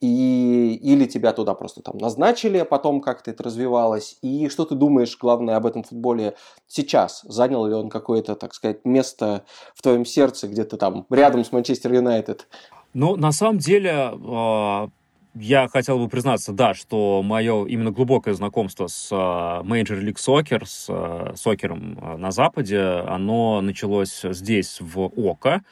и, 0.00 0.78
или 0.80 1.06
тебя 1.06 1.32
туда 1.32 1.54
просто 1.54 1.82
там 1.82 1.98
назначили, 1.98 2.58
а 2.58 2.64
потом 2.64 3.00
как-то 3.00 3.32
это 3.32 3.42
развивалось. 3.42 4.18
И 4.22 4.48
что 4.48 4.64
ты 4.64 4.76
думаешь, 4.76 5.18
главное, 5.18 5.56
об 5.56 5.66
этом 5.66 5.82
футболе 5.82 6.36
сейчас? 6.68 7.22
Занял 7.24 7.66
ли 7.66 7.74
он 7.74 7.88
какое-то, 7.88 8.36
так 8.36 8.54
сказать, 8.54 8.84
место 8.84 9.44
в 9.74 9.82
твоем 9.82 10.04
сердце 10.04 10.46
где-то 10.46 10.76
там 10.76 11.04
рядом 11.10 11.44
с 11.44 11.50
Манчестер 11.50 11.92
Юнайтед? 11.92 12.46
Ну, 12.98 13.14
на 13.14 13.30
самом 13.30 13.58
деле, 13.58 13.92
а, 13.94 14.88
я 15.36 15.68
хотел 15.68 16.00
бы 16.00 16.08
признаться, 16.08 16.52
да, 16.52 16.74
что 16.74 17.22
мое 17.22 17.64
именно 17.66 17.92
глубокое 17.92 18.34
знакомство 18.34 18.88
с 18.88 19.12
uh, 19.12 19.62
Major 19.62 20.02
League 20.02 20.16
Soccer, 20.16 20.64
с 20.66 20.90
uh, 20.90 21.36
сокером 21.36 21.96
на 22.18 22.32
Западе, 22.32 22.80
оно 22.80 23.60
началось 23.60 24.22
здесь, 24.24 24.80
в 24.80 24.98
ОКО. 25.16 25.62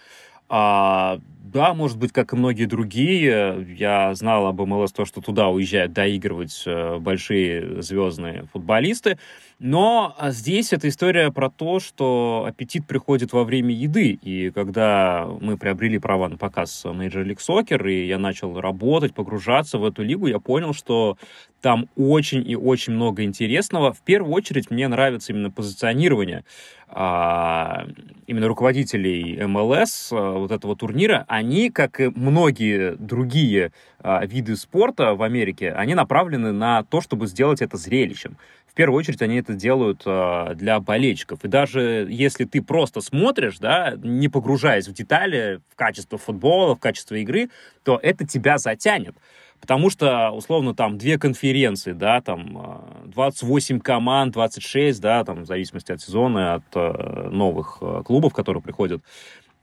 Да, 1.52 1.74
может 1.74 1.96
быть, 1.96 2.10
как 2.10 2.32
и 2.32 2.36
многие 2.36 2.64
другие, 2.64 3.64
я 3.78 4.12
знал 4.16 4.48
об 4.48 4.60
МЛС 4.60 4.90
то, 4.90 5.04
что 5.04 5.20
туда 5.20 5.48
уезжают 5.48 5.92
доигрывать 5.92 6.64
э, 6.66 6.98
большие 6.98 7.82
звездные 7.82 8.48
футболисты, 8.52 9.16
но 9.60 10.14
а, 10.18 10.32
здесь 10.32 10.72
эта 10.72 10.88
история 10.88 11.30
про 11.30 11.48
то, 11.48 11.78
что 11.78 12.46
аппетит 12.48 12.84
приходит 12.88 13.32
во 13.32 13.44
время 13.44 13.72
еды, 13.72 14.18
и 14.20 14.50
когда 14.50 15.28
мы 15.40 15.56
приобрели 15.56 16.00
права 16.00 16.28
на 16.28 16.36
показ 16.36 16.84
Major 16.84 17.24
League 17.24 17.38
Soccer, 17.38 17.90
и 17.90 18.06
я 18.06 18.18
начал 18.18 18.60
работать, 18.60 19.14
погружаться 19.14 19.78
в 19.78 19.84
эту 19.84 20.02
лигу, 20.02 20.26
я 20.26 20.40
понял, 20.40 20.74
что 20.74 21.16
там 21.62 21.88
очень 21.96 22.48
и 22.48 22.54
очень 22.54 22.92
много 22.92 23.22
интересного. 23.24 23.92
В 23.92 24.00
первую 24.02 24.34
очередь 24.34 24.70
мне 24.70 24.88
нравится 24.88 25.32
именно 25.32 25.50
позиционирование 25.50 26.44
а, 26.88 27.86
именно 28.26 28.46
руководителей 28.46 29.44
МЛС, 29.44 30.12
а, 30.12 30.38
вот 30.38 30.52
этого 30.52 30.76
турнира. 30.76 31.24
Они, 31.36 31.70
как 31.70 32.00
и 32.00 32.10
многие 32.14 32.96
другие 32.96 33.72
а, 33.98 34.24
виды 34.24 34.56
спорта 34.56 35.14
в 35.14 35.22
Америке, 35.22 35.72
они 35.72 35.94
направлены 35.94 36.52
на 36.52 36.82
то, 36.82 37.00
чтобы 37.00 37.26
сделать 37.26 37.60
это 37.60 37.76
зрелищем 37.76 38.38
первую 38.76 38.98
очередь 38.98 39.22
они 39.22 39.36
это 39.36 39.54
делают 39.54 40.02
э, 40.04 40.54
для 40.54 40.78
болельщиков. 40.78 41.42
И 41.42 41.48
даже 41.48 42.06
если 42.08 42.44
ты 42.44 42.62
просто 42.62 43.00
смотришь, 43.00 43.58
да, 43.58 43.94
не 43.96 44.28
погружаясь 44.28 44.86
в 44.86 44.92
детали, 44.92 45.60
в 45.72 45.76
качество 45.76 46.18
футбола, 46.18 46.76
в 46.76 46.78
качество 46.78 47.14
игры, 47.16 47.48
то 47.82 47.98
это 48.00 48.26
тебя 48.26 48.58
затянет. 48.58 49.16
Потому 49.60 49.88
что, 49.88 50.30
условно, 50.30 50.74
там 50.74 50.98
две 50.98 51.18
конференции, 51.18 51.92
да, 51.92 52.20
там 52.20 53.02
28 53.06 53.80
команд, 53.80 54.34
26, 54.34 55.00
да, 55.00 55.24
там 55.24 55.44
в 55.44 55.46
зависимости 55.46 55.92
от 55.92 56.02
сезона, 56.02 56.56
от 56.56 57.32
новых 57.32 57.82
клубов, 58.04 58.34
которые 58.34 58.62
приходят. 58.62 59.02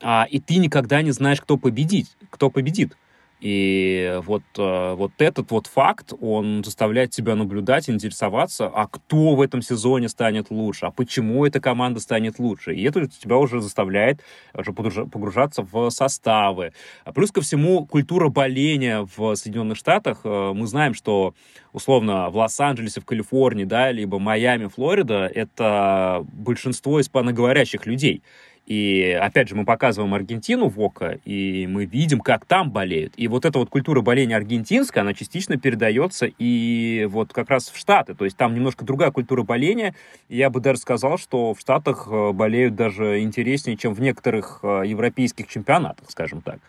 А, 0.03 0.27
и 0.29 0.39
ты 0.39 0.57
никогда 0.57 1.01
не 1.01 1.11
знаешь, 1.11 1.41
кто 1.41 1.57
победит, 1.57 2.07
кто 2.29 2.49
победит. 2.49 2.95
И 3.43 4.21
вот, 4.23 4.43
э, 4.57 4.93
вот 4.93 5.11
этот 5.17 5.51
вот 5.51 5.67
факт, 5.67 6.13
он 6.21 6.63
заставляет 6.63 7.11
тебя 7.11 7.35
наблюдать, 7.35 7.89
интересоваться, 7.89 8.67
а 8.73 8.87
кто 8.87 9.35
в 9.35 9.41
этом 9.41 9.61
сезоне 9.61 10.07
станет 10.07 10.49
лучше, 10.49 10.85
а 10.85 10.91
почему 10.91 11.45
эта 11.45 11.59
команда 11.59 11.99
станет 11.99 12.39
лучше. 12.39 12.73
И 12.73 12.81
это 12.83 13.05
тебя 13.05 13.35
уже 13.35 13.59
заставляет 13.59 14.21
уже 14.53 14.71
погружаться 14.71 15.67
в 15.69 15.89
составы. 15.89 16.71
А 17.03 17.11
плюс 17.11 17.33
ко 17.33 17.41
всему, 17.41 17.85
культура 17.85 18.29
боления 18.29 19.05
в 19.17 19.35
Соединенных 19.35 19.77
Штатах. 19.77 20.21
Э, 20.23 20.53
мы 20.55 20.65
знаем, 20.65 20.93
что 20.93 21.33
условно 21.73 22.29
в 22.29 22.37
Лос-Анджелесе, 22.37 23.01
в 23.01 23.05
Калифорнии, 23.05 23.65
да, 23.65 23.91
либо 23.91 24.19
Майами, 24.19 24.67
Флорида, 24.67 25.25
это 25.25 26.25
большинство 26.31 27.01
испаноговорящих 27.01 27.85
людей. 27.85 28.23
И 28.65 29.17
опять 29.21 29.49
же, 29.49 29.55
мы 29.55 29.65
показываем 29.65 30.13
Аргентину 30.13 30.69
в 30.69 30.79
ОКО, 30.79 31.19
и 31.25 31.67
мы 31.67 31.85
видим, 31.85 32.21
как 32.21 32.45
там 32.45 32.71
болеют. 32.71 33.13
И 33.17 33.27
вот 33.27 33.43
эта 33.43 33.59
вот 33.59 33.69
культура 33.69 34.01
боления 34.01 34.37
аргентинская, 34.37 35.03
она 35.03 35.13
частично 35.13 35.57
передается 35.57 36.27
и 36.39 37.05
вот 37.09 37.33
как 37.33 37.49
раз 37.49 37.69
в 37.69 37.77
Штаты. 37.77 38.13
То 38.15 38.23
есть 38.23 38.37
там 38.37 38.55
немножко 38.55 38.85
другая 38.85 39.11
культура 39.11 39.43
боления. 39.43 39.95
Я 40.29 40.49
бы 40.49 40.61
даже 40.61 40.79
сказал, 40.79 41.17
что 41.17 41.53
в 41.53 41.59
Штатах 41.59 42.07
э, 42.09 42.31
болеют 42.31 42.75
даже 42.75 43.21
интереснее, 43.21 43.75
чем 43.75 43.93
в 43.93 43.99
некоторых 43.99 44.61
э, 44.63 44.83
европейских 44.85 45.47
чемпионатах, 45.47 46.09
скажем 46.09 46.41
так. 46.41 46.59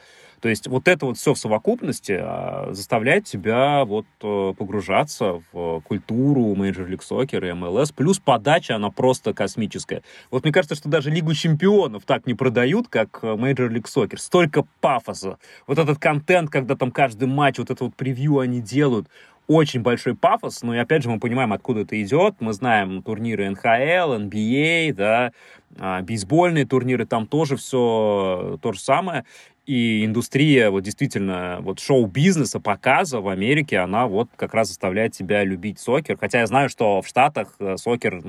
То 0.45 0.51
есть 0.51 0.67
вот 0.69 0.89
это 0.89 1.07
вот 1.07 1.17
все 1.17 1.33
в 1.33 1.39
совокупности 1.39 2.19
а, 2.21 2.69
заставляет 2.73 3.25
тебя 3.25 3.87
вот 3.87 4.05
э, 4.21 4.53
погружаться 4.55 5.41
в 5.51 5.81
культуру 5.81 6.55
Major 6.55 6.87
League 6.87 7.01
Soccer 7.01 7.49
и 7.49 7.53
MLS. 7.53 7.95
Плюс 7.97 8.19
подача, 8.19 8.77
она 8.77 8.91
просто 8.91 9.33
космическая. 9.33 10.03
Вот 10.31 10.45
мне 10.45 10.53
кажется, 10.53 10.75
что 10.75 10.91
даже 10.91 11.09
Лигу 11.09 11.33
чемпионов 11.33 12.05
так 12.05 12.27
не 12.27 12.35
продают, 12.35 12.89
как 12.89 13.21
э, 13.23 13.29
Major 13.29 13.71
League 13.71 13.87
Soccer. 13.87 14.19
Столько 14.19 14.67
пафоса. 14.83 15.39
Вот 15.67 15.79
этот 15.79 15.99
контент, 15.99 16.51
когда 16.51 16.77
там 16.77 16.91
каждый 16.91 17.27
матч, 17.27 17.57
вот 17.57 17.71
это 17.71 17.83
вот 17.83 17.95
превью 17.95 18.41
они 18.41 18.61
делают, 18.61 19.09
очень 19.47 19.81
большой 19.81 20.15
пафос, 20.15 20.63
но 20.63 20.75
и 20.75 20.79
опять 20.79 21.03
же 21.03 21.11
мы 21.11 21.19
понимаем, 21.19 21.53
откуда 21.53 21.81
это 21.81 22.01
идет. 22.03 22.37
Мы 22.41 22.53
знаем 22.53 23.03
турниры 23.03 23.49
НХЛ, 23.51 24.17
NBA, 24.29 24.95
да, 24.95 25.33
а, 25.79 26.03
бейсбольные 26.03 26.67
турниры, 26.67 27.05
там 27.05 27.27
тоже 27.27 27.57
все 27.57 28.59
то 28.63 28.73
же 28.73 28.81
самое. 28.81 29.25
И 29.67 30.05
индустрия 30.05 30.71
вот 30.71 30.83
действительно 30.83 31.59
вот 31.61 31.81
шоу-бизнеса, 31.81 32.61
показа 32.61 33.21
в 33.21 33.29
Америке, 33.29 33.79
она 33.79 34.07
вот 34.07 34.29
как 34.37 34.53
раз 34.53 34.69
заставляет 34.69 35.13
тебя 35.13 35.43
любить 35.43 35.79
сокер. 35.79 36.19
Хотя 36.19 36.41
я 36.41 36.47
знаю, 36.47 36.69
что 36.69 37.01
в 37.01 37.07
Штатах 37.07 37.55
э, 37.59 37.77
сокер 37.79 38.23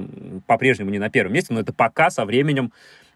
по-прежнему 0.48 0.92
не 0.92 1.00
на 1.00 1.10
первом 1.10 1.34
месте, 1.34 1.54
но 1.54 1.60
это 1.60 1.74
пока 1.74 2.10
со 2.10 2.24
временем 2.24 2.72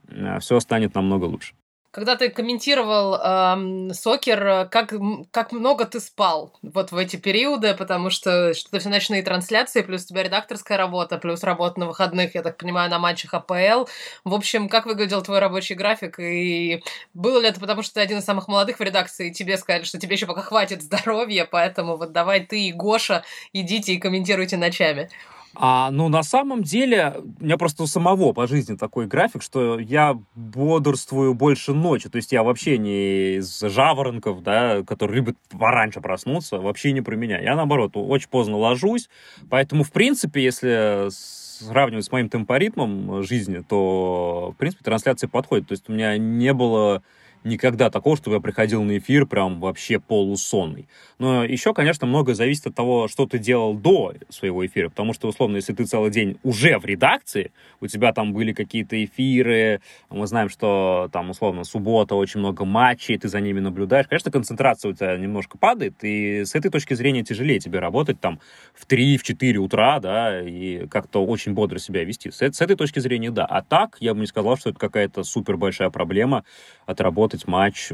э, 0.10 0.40
все 0.42 0.60
станет 0.60 0.96
намного 0.96 1.26
лучше. 1.26 1.54
Когда 1.92 2.16
ты 2.16 2.30
комментировал 2.30 3.16
эм, 3.16 3.94
сокер, 3.96 4.68
как, 4.70 4.94
как 5.32 5.52
много 5.52 5.86
ты 5.86 6.00
спал 6.00 6.54
вот 6.62 6.92
в 6.92 6.98
эти 6.98 7.16
периоды, 7.16 7.74
потому 7.74 8.12
что 8.12 8.54
что-то 8.54 8.80
все 8.80 8.90
ночные 8.90 9.24
трансляции, 9.24 9.82
плюс 9.82 10.04
у 10.04 10.08
тебя 10.10 10.22
редакторская 10.22 10.78
работа, 10.78 11.18
плюс 11.18 11.44
работа 11.44 11.80
на 11.80 11.88
выходных, 11.88 12.36
я 12.36 12.44
так 12.44 12.58
понимаю, 12.58 12.92
на 12.92 13.00
матчах 13.00 13.34
АПЛ. 13.34 13.88
В 14.24 14.36
общем, 14.36 14.70
как 14.70 14.86
выглядел 14.86 15.24
твой 15.24 15.40
рабочий 15.40 15.74
график? 15.74 16.20
И 16.20 16.84
было 17.16 17.40
ли 17.40 17.48
это 17.48 17.60
потому, 17.60 17.82
что 17.82 17.96
ты 17.96 18.02
один 18.02 18.20
из 18.20 18.26
самых 18.26 18.48
молодых 18.48 18.78
в 18.78 18.84
редакции, 18.84 19.30
и 19.30 19.34
тебе 19.34 19.58
сказали, 19.58 19.84
что 19.84 19.98
тебе 19.98 20.16
еще 20.16 20.28
пока 20.28 20.42
хватит 20.42 20.84
здоровья, 20.84 21.48
поэтому 21.50 21.98
вот 21.98 22.12
давай 22.12 22.46
ты 22.46 22.68
и 22.68 22.72
Гоша 22.72 23.24
идите 23.52 23.94
и 23.94 24.00
комментируйте 24.00 24.58
ночами? 24.58 25.10
А, 25.56 25.92
ну, 25.92 26.10
на 26.10 26.24
самом 26.24 26.64
деле, 26.64 27.16
у 27.40 27.44
меня 27.44 27.58
просто 27.58 27.84
у 27.84 27.88
самого 27.88 28.34
по 28.34 28.48
жизни 28.48 28.76
такой 28.76 29.08
график, 29.08 29.42
что 29.42 29.80
я 29.80 30.18
бодрствую 30.36 31.34
больше 31.34 31.74
ночи. 31.74 32.10
То 32.10 32.18
есть 32.18 32.32
я 32.32 32.44
вообще 32.44 32.78
не 32.78 33.38
из 33.38 33.60
жаворонков, 33.60 34.44
да, 34.44 34.84
которые 34.84 35.18
любят 35.18 35.38
пораньше 35.50 36.02
проснуться, 36.02 36.58
вообще 36.58 36.92
не 36.92 37.02
про 37.02 37.16
меня. 37.16 37.40
Я, 37.40 37.56
наоборот, 37.56 37.92
очень 37.96 38.30
поздно 38.30 38.58
ложусь. 38.58 39.10
Поэтому, 39.50 39.84
в 39.84 39.92
принципе, 39.92 40.44
если 40.44 41.10
сравнивать 41.12 42.06
с 42.06 42.12
моим 42.12 42.30
темпоритмом 42.30 43.24
жизни, 43.24 43.64
то, 43.68 44.54
в 44.56 44.58
принципе, 44.58 44.84
трансляции 44.84 45.28
подходит. 45.28 45.68
То 45.68 45.74
есть 45.74 45.90
у 45.90 45.94
меня 45.94 46.18
не 46.18 46.54
было 46.54 47.04
никогда 47.44 47.90
такого, 47.90 48.18
чтобы 48.18 48.38
я 48.38 48.42
приходил 48.42 48.84
на 48.84 48.98
эфир 48.98 49.26
прям 49.26 49.60
вообще 49.60 50.00
полусонный. 50.00 50.88
Но 51.18 51.44
еще, 51.44 51.74
конечно, 51.74 52.06
многое 52.08 52.36
зависит 52.36 52.68
от 52.68 52.76
того, 52.76 53.08
что 53.08 53.26
ты 53.26 53.40
делал 53.40 53.74
до 53.74 54.14
своего 54.30 54.66
эфира, 54.66 54.90
потому 54.90 55.14
что, 55.14 55.28
условно, 55.28 55.58
если 55.58 55.74
ты 55.74 55.86
целый 55.86 56.12
день 56.12 56.38
уже 56.44 56.78
в 56.78 56.86
редакции, 56.86 57.52
у 57.82 57.88
тебя 57.88 58.14
там 58.14 58.34
были 58.34 58.54
какие-то 58.54 59.04
эфиры, 59.04 59.82
мы 60.10 60.28
знаем, 60.28 60.50
что 60.50 61.10
там, 61.12 61.30
условно, 61.30 61.64
суббота, 61.64 62.16
очень 62.16 62.40
много 62.40 62.66
матчей, 62.66 63.18
ты 63.18 63.28
за 63.28 63.40
ними 63.40 63.60
наблюдаешь, 63.60 64.08
конечно, 64.08 64.32
концентрация 64.32 64.92
у 64.92 64.94
тебя 64.94 65.18
немножко 65.18 65.58
падает, 65.58 65.96
и 66.04 66.46
с 66.46 66.56
этой 66.56 66.70
точки 66.70 66.94
зрения 66.94 67.24
тяжелее 67.24 67.60
тебе 67.60 67.80
работать 67.80 68.20
там 68.20 68.40
в 68.74 68.86
3-4 68.88 69.56
утра, 69.58 70.00
да, 70.00 70.42
и 70.42 70.88
как-то 70.88 71.26
очень 71.26 71.54
бодро 71.54 71.80
себя 71.80 72.04
вести. 72.04 72.32
С, 72.32 72.42
с 72.42 72.62
этой 72.62 72.76
точки 72.76 73.00
зрения, 73.00 73.32
да. 73.32 73.46
А 73.46 73.62
так, 73.62 73.98
я 74.00 74.14
бы 74.14 74.20
не 74.20 74.28
сказал, 74.28 74.58
что 74.58 74.70
это 74.70 74.80
какая-то 74.80 75.24
супер 75.24 75.58
большая 75.58 75.90
проблема 75.90 76.44
отработать 76.86 77.29
матч 77.48 77.92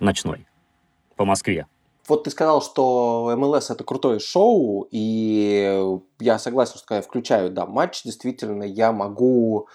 ночной 0.00 0.46
по 1.16 1.24
Москве. 1.24 1.66
Вот 2.08 2.24
ты 2.24 2.30
сказал, 2.30 2.62
что 2.62 3.34
МЛС 3.36 3.70
это 3.70 3.82
крутое 3.82 4.20
шоу, 4.20 4.86
и 4.90 5.98
я 6.20 6.38
согласен, 6.38 6.76
что 6.76 6.86
когда 6.86 6.96
я 6.96 7.02
включаю, 7.02 7.50
да, 7.50 7.66
матч, 7.66 8.04
действительно, 8.04 8.62
я 8.62 8.92
могу 8.92 9.66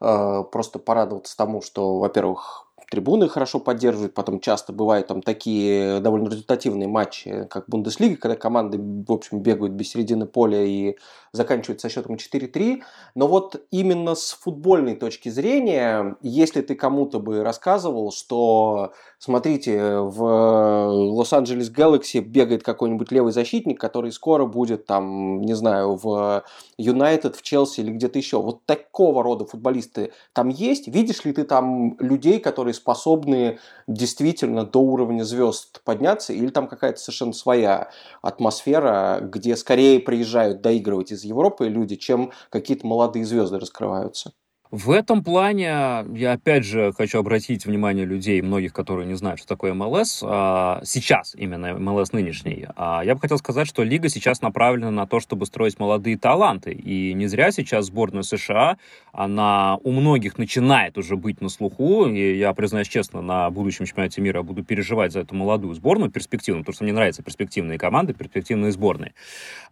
э, 0.00 0.44
просто 0.50 0.80
порадоваться 0.80 1.36
тому, 1.36 1.62
что, 1.62 1.98
во-первых, 1.98 2.66
трибуны 2.90 3.28
хорошо 3.28 3.60
поддерживают, 3.60 4.14
потом 4.14 4.40
часто 4.40 4.72
бывают 4.72 5.06
там 5.06 5.22
такие 5.22 6.00
довольно 6.00 6.28
результативные 6.28 6.88
матчи, 6.88 7.46
как 7.50 7.68
Бундеслига, 7.68 8.16
когда 8.16 8.36
команды, 8.36 8.78
в 8.78 9.12
общем, 9.12 9.40
бегают 9.40 9.74
без 9.74 9.90
середины 9.90 10.26
поля 10.26 10.64
и 10.64 10.96
заканчивают 11.36 11.80
со 11.80 11.88
счетом 11.88 12.16
4-3. 12.16 12.82
Но 13.14 13.28
вот 13.28 13.62
именно 13.70 14.14
с 14.14 14.32
футбольной 14.32 14.96
точки 14.96 15.28
зрения, 15.28 16.16
если 16.22 16.62
ты 16.62 16.74
кому-то 16.74 17.20
бы 17.20 17.42
рассказывал, 17.42 18.10
что, 18.10 18.92
смотрите, 19.18 19.98
в 19.98 20.22
Лос-Анджелес 20.22 21.70
Galaxy 21.70 22.20
бегает 22.20 22.62
какой-нибудь 22.62 23.12
левый 23.12 23.32
защитник, 23.32 23.80
который 23.80 24.10
скоро 24.12 24.46
будет 24.46 24.86
там, 24.86 25.42
не 25.42 25.54
знаю, 25.54 25.96
в 25.96 26.44
Юнайтед, 26.78 27.36
в 27.36 27.42
Челси 27.42 27.80
или 27.80 27.92
где-то 27.92 28.18
еще. 28.18 28.40
Вот 28.40 28.64
такого 28.66 29.22
рода 29.22 29.44
футболисты 29.44 30.12
там 30.32 30.48
есть. 30.48 30.88
Видишь 30.88 31.24
ли 31.24 31.32
ты 31.32 31.44
там 31.44 31.96
людей, 31.98 32.40
которые 32.40 32.74
способны 32.74 33.58
действительно 33.86 34.64
до 34.64 34.80
уровня 34.80 35.22
звезд 35.22 35.82
подняться, 35.84 36.32
или 36.32 36.48
там 36.48 36.68
какая-то 36.68 36.98
совершенно 36.98 37.32
своя 37.32 37.90
атмосфера, 38.22 39.20
где 39.22 39.56
скорее 39.56 40.00
приезжают 40.00 40.60
доигрывать 40.60 41.12
из 41.12 41.24
Европы 41.26 41.68
люди, 41.68 41.96
чем 41.96 42.32
какие-то 42.50 42.86
молодые 42.86 43.24
звезды 43.24 43.58
раскрываются? 43.58 44.32
В 44.72 44.90
этом 44.90 45.22
плане 45.22 46.04
я 46.14 46.32
опять 46.32 46.64
же 46.64 46.92
хочу 46.92 47.20
обратить 47.20 47.66
внимание 47.66 48.04
людей, 48.04 48.42
многих, 48.42 48.72
которые 48.72 49.06
не 49.06 49.14
знают, 49.14 49.38
что 49.38 49.48
такое 49.48 49.72
МЛС, 49.74 50.24
а, 50.24 50.80
сейчас 50.82 51.36
именно 51.36 51.78
МЛС 51.78 52.12
нынешний. 52.12 52.66
А, 52.74 53.02
я 53.04 53.14
бы 53.14 53.20
хотел 53.20 53.38
сказать, 53.38 53.68
что 53.68 53.84
лига 53.84 54.08
сейчас 54.08 54.42
направлена 54.42 54.90
на 54.90 55.06
то, 55.06 55.20
чтобы 55.20 55.46
строить 55.46 55.78
молодые 55.78 56.18
таланты. 56.18 56.72
И 56.72 57.14
не 57.14 57.28
зря 57.28 57.52
сейчас 57.52 57.86
сборная 57.86 58.22
США, 58.22 58.76
она 59.12 59.76
у 59.84 59.92
многих 59.92 60.36
начинает 60.36 60.98
уже 60.98 61.16
быть 61.16 61.40
на 61.40 61.48
слуху. 61.48 62.06
И 62.06 62.36
я, 62.36 62.52
признаюсь 62.52 62.88
честно, 62.88 63.22
на 63.22 63.48
будущем 63.50 63.86
чемпионате 63.86 64.20
мира 64.20 64.42
буду 64.42 64.64
переживать 64.64 65.12
за 65.12 65.20
эту 65.20 65.36
молодую 65.36 65.74
сборную 65.74 66.10
перспективную, 66.10 66.64
потому 66.64 66.74
что 66.74 66.84
мне 66.84 66.92
нравятся 66.92 67.22
перспективные 67.22 67.78
команды, 67.78 68.14
перспективные 68.14 68.72
сборные. 68.72 69.14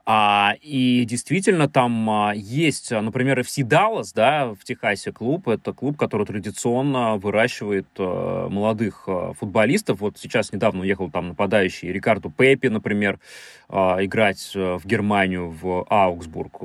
А, 0.06 0.54
и 0.60 1.04
действительно 1.04 1.68
там 1.68 2.30
есть, 2.34 2.92
например, 2.92 3.40
FC 3.40 3.66
Dallas, 3.66 4.12
да, 4.14 4.54
в 4.54 4.62
Техасе 4.64 4.83
клуб. 5.12 5.48
Это 5.48 5.72
клуб, 5.72 5.96
который 5.96 6.26
традиционно 6.26 7.16
выращивает 7.16 7.86
а, 7.98 8.48
молодых 8.48 9.04
а, 9.06 9.32
футболистов. 9.32 10.00
Вот 10.00 10.18
сейчас 10.18 10.52
недавно 10.52 10.82
уехал 10.82 11.10
там 11.10 11.28
нападающий 11.28 11.90
Рикарду 11.90 12.30
Пеппи, 12.30 12.66
например, 12.66 13.18
а, 13.68 13.96
играть 14.04 14.52
а, 14.54 14.78
в 14.78 14.84
Германию, 14.84 15.50
в 15.50 15.86
Аугсбург. 15.88 16.60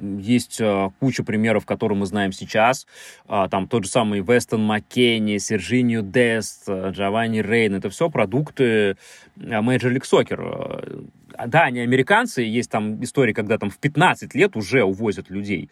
Есть 0.00 0.58
а, 0.60 0.90
куча 1.00 1.22
примеров, 1.22 1.66
которые 1.66 1.98
мы 1.98 2.06
знаем 2.06 2.32
сейчас. 2.32 2.86
А, 3.28 3.48
там 3.48 3.68
тот 3.68 3.84
же 3.84 3.90
самый 3.90 4.20
Вестон 4.20 4.64
Маккенни, 4.64 5.36
Сержинью 5.38 6.02
Дест, 6.02 6.68
Джованни 6.68 7.40
Рейн. 7.40 7.74
Это 7.74 7.90
все 7.90 8.08
продукты 8.08 8.96
Major 9.36 9.92
League 9.92 10.04
Soccer 10.10 11.10
да, 11.46 11.64
они 11.64 11.80
американцы, 11.80 12.42
есть 12.42 12.70
там 12.70 13.02
истории, 13.02 13.32
когда 13.32 13.58
там 13.58 13.70
в 13.70 13.78
15 13.78 14.34
лет 14.34 14.56
уже 14.56 14.82
увозят 14.82 15.30
людей. 15.30 15.70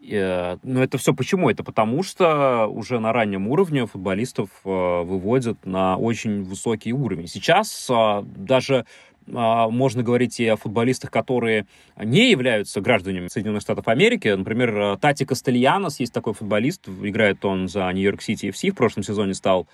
Э, 0.00 0.56
но 0.62 0.82
это 0.82 0.98
все 0.98 1.14
почему? 1.14 1.50
Это 1.50 1.64
потому 1.64 2.02
что 2.02 2.66
уже 2.66 2.98
на 3.00 3.12
раннем 3.12 3.48
уровне 3.48 3.86
футболистов 3.86 4.50
э, 4.64 4.68
выводят 4.68 5.64
на 5.66 5.96
очень 5.96 6.44
высокий 6.44 6.92
уровень. 6.92 7.26
Сейчас 7.26 7.88
э, 7.90 8.22
даже 8.24 8.86
можно 9.30 10.02
говорить 10.02 10.40
и 10.40 10.46
о 10.46 10.56
футболистах, 10.56 11.10
которые 11.10 11.66
не 12.02 12.30
являются 12.30 12.80
гражданами 12.80 13.28
Соединенных 13.28 13.60
Штатов 13.60 13.86
Америки. 13.86 14.28
Например, 14.28 14.96
Тати 14.96 15.26
Кастельянос, 15.26 16.00
есть 16.00 16.14
такой 16.14 16.32
футболист, 16.32 16.88
играет 16.88 17.44
он 17.44 17.68
за 17.68 17.92
Нью-Йорк 17.92 18.22
Сити 18.22 18.46
FC, 18.46 18.70
в 18.70 18.74
прошлом 18.74 19.02
сезоне 19.02 19.34
стал 19.34 19.68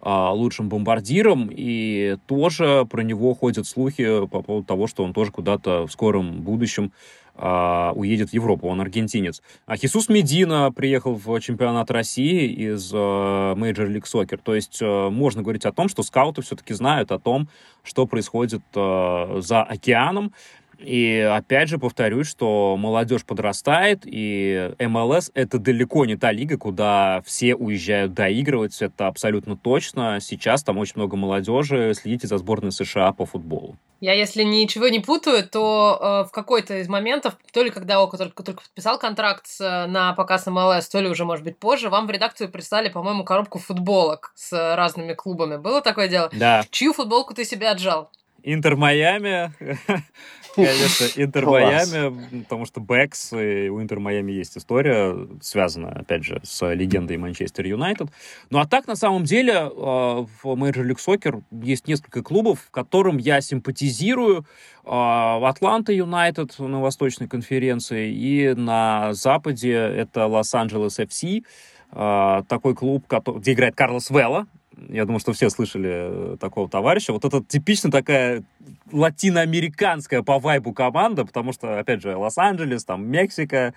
а, 0.00 0.32
лучшим 0.32 0.68
бомбардиром, 0.68 1.48
и 1.50 2.16
тоже 2.26 2.86
про 2.88 3.02
него 3.02 3.34
ходят 3.34 3.66
слухи 3.66 4.26
по 4.26 4.42
поводу 4.42 4.64
того, 4.64 4.86
что 4.86 5.02
он 5.02 5.12
тоже 5.12 5.32
куда-то 5.32 5.86
в 5.86 5.92
скором 5.92 6.42
будущем 6.42 6.92
а, 7.38 7.92
уедет 7.94 8.30
в 8.30 8.32
Европу, 8.34 8.68
он 8.68 8.80
аргентинец. 8.80 9.42
А 9.66 9.76
Хисус 9.76 10.08
Медина 10.08 10.72
приехал 10.72 11.14
в 11.14 11.40
чемпионат 11.40 11.90
России 11.90 12.48
из 12.48 12.90
а, 12.92 13.54
Major 13.54 13.88
League 13.88 14.04
Soccer. 14.04 14.40
То 14.42 14.54
есть 14.54 14.82
можно 14.82 15.42
говорить 15.42 15.64
о 15.64 15.72
том, 15.72 15.88
что 15.88 16.02
скауты 16.02 16.42
все-таки 16.42 16.74
знают 16.74 17.12
о 17.12 17.18
том, 17.18 17.48
что 17.84 18.06
происходит 18.06 18.62
за 18.74 19.62
океаном. 19.62 20.32
И 20.78 21.18
опять 21.18 21.68
же 21.68 21.78
повторюсь, 21.78 22.28
что 22.28 22.76
молодежь 22.78 23.24
подрастает, 23.24 24.02
и 24.04 24.72
МЛС 24.78 25.30
это 25.34 25.58
далеко 25.58 26.04
не 26.04 26.16
та 26.16 26.30
лига, 26.30 26.56
куда 26.56 27.22
все 27.26 27.54
уезжают 27.54 28.14
доигрывать, 28.14 28.80
это 28.80 29.08
абсолютно 29.08 29.56
точно. 29.56 30.18
Сейчас 30.20 30.62
там 30.62 30.78
очень 30.78 30.94
много 30.96 31.16
молодежи, 31.16 31.92
следите 31.94 32.26
за 32.26 32.38
сборной 32.38 32.72
США 32.72 33.12
по 33.12 33.26
футболу. 33.26 33.76
Я, 34.00 34.12
если 34.12 34.44
ничего 34.44 34.86
не 34.88 35.00
путаю, 35.00 35.48
то 35.48 35.98
э, 36.00 36.28
в 36.28 36.30
какой-то 36.30 36.78
из 36.78 36.88
моментов, 36.88 37.36
то 37.52 37.64
ли 37.64 37.70
когда 37.70 38.00
Око 38.00 38.16
только, 38.16 38.44
только 38.44 38.62
подписал 38.62 38.96
контракт 38.96 39.48
с, 39.48 39.86
на 39.88 40.12
показ 40.12 40.46
МЛС, 40.46 40.88
то 40.88 41.00
ли 41.00 41.08
уже, 41.08 41.24
может 41.24 41.44
быть, 41.44 41.58
позже, 41.58 41.88
вам 41.88 42.06
в 42.06 42.10
редакцию 42.10 42.48
прислали, 42.48 42.90
по-моему, 42.90 43.24
коробку 43.24 43.58
футболок 43.58 44.30
с 44.36 44.52
разными 44.76 45.14
клубами. 45.14 45.56
Было 45.56 45.82
такое 45.82 46.06
дело? 46.06 46.30
Да. 46.32 46.64
Чью 46.70 46.92
футболку 46.92 47.34
ты 47.34 47.44
себе 47.44 47.68
отжал? 47.68 48.12
Интер 48.44 48.76
Майами, 48.76 49.52
конечно, 50.64 51.06
Интер 51.22 51.46
Майами, 51.46 52.42
потому 52.42 52.66
что 52.66 52.80
Бэкс, 52.80 53.32
и 53.32 53.68
у 53.68 53.80
Интер 53.80 54.00
Майами 54.00 54.32
есть 54.32 54.56
история, 54.56 55.16
связанная, 55.40 55.92
опять 55.92 56.24
же, 56.24 56.40
с 56.42 56.66
легендой 56.72 57.16
Манчестер 57.16 57.66
Юнайтед. 57.66 58.08
Ну 58.50 58.58
а 58.58 58.66
так, 58.66 58.86
на 58.86 58.96
самом 58.96 59.24
деле, 59.24 59.54
а, 59.56 60.26
в 60.42 60.44
Major 60.44 60.84
League 60.86 60.98
Soccer 61.04 61.42
есть 61.50 61.86
несколько 61.88 62.22
клубов, 62.22 62.68
которым 62.70 63.18
я 63.18 63.40
симпатизирую. 63.40 64.44
А, 64.84 65.40
Атланта 65.48 65.92
Юнайтед 65.92 66.58
на 66.58 66.80
Восточной 66.80 67.28
конференции 67.28 68.12
и 68.12 68.54
на 68.54 69.12
Западе 69.12 69.74
это 69.74 70.26
Лос-Анджелес 70.26 70.98
FC, 70.98 71.44
а, 71.90 72.42
такой 72.48 72.74
клуб, 72.74 73.04
где 73.08 73.52
играет 73.52 73.74
Карлос 73.74 74.10
Велла, 74.10 74.46
я 74.88 75.04
думаю, 75.04 75.20
что 75.20 75.32
все 75.32 75.50
слышали 75.50 76.34
э, 76.34 76.36
такого 76.38 76.68
товарища. 76.68 77.12
Вот 77.12 77.24
это 77.24 77.42
типично 77.42 77.90
такая 77.90 78.44
латиноамериканская 78.92 80.22
по 80.22 80.38
вайбу 80.38 80.72
команда, 80.72 81.24
потому 81.24 81.52
что, 81.52 81.78
опять 81.78 82.02
же, 82.02 82.16
Лос-Анджелес, 82.16 82.84
там 82.84 83.06
Мексика, 83.06 83.74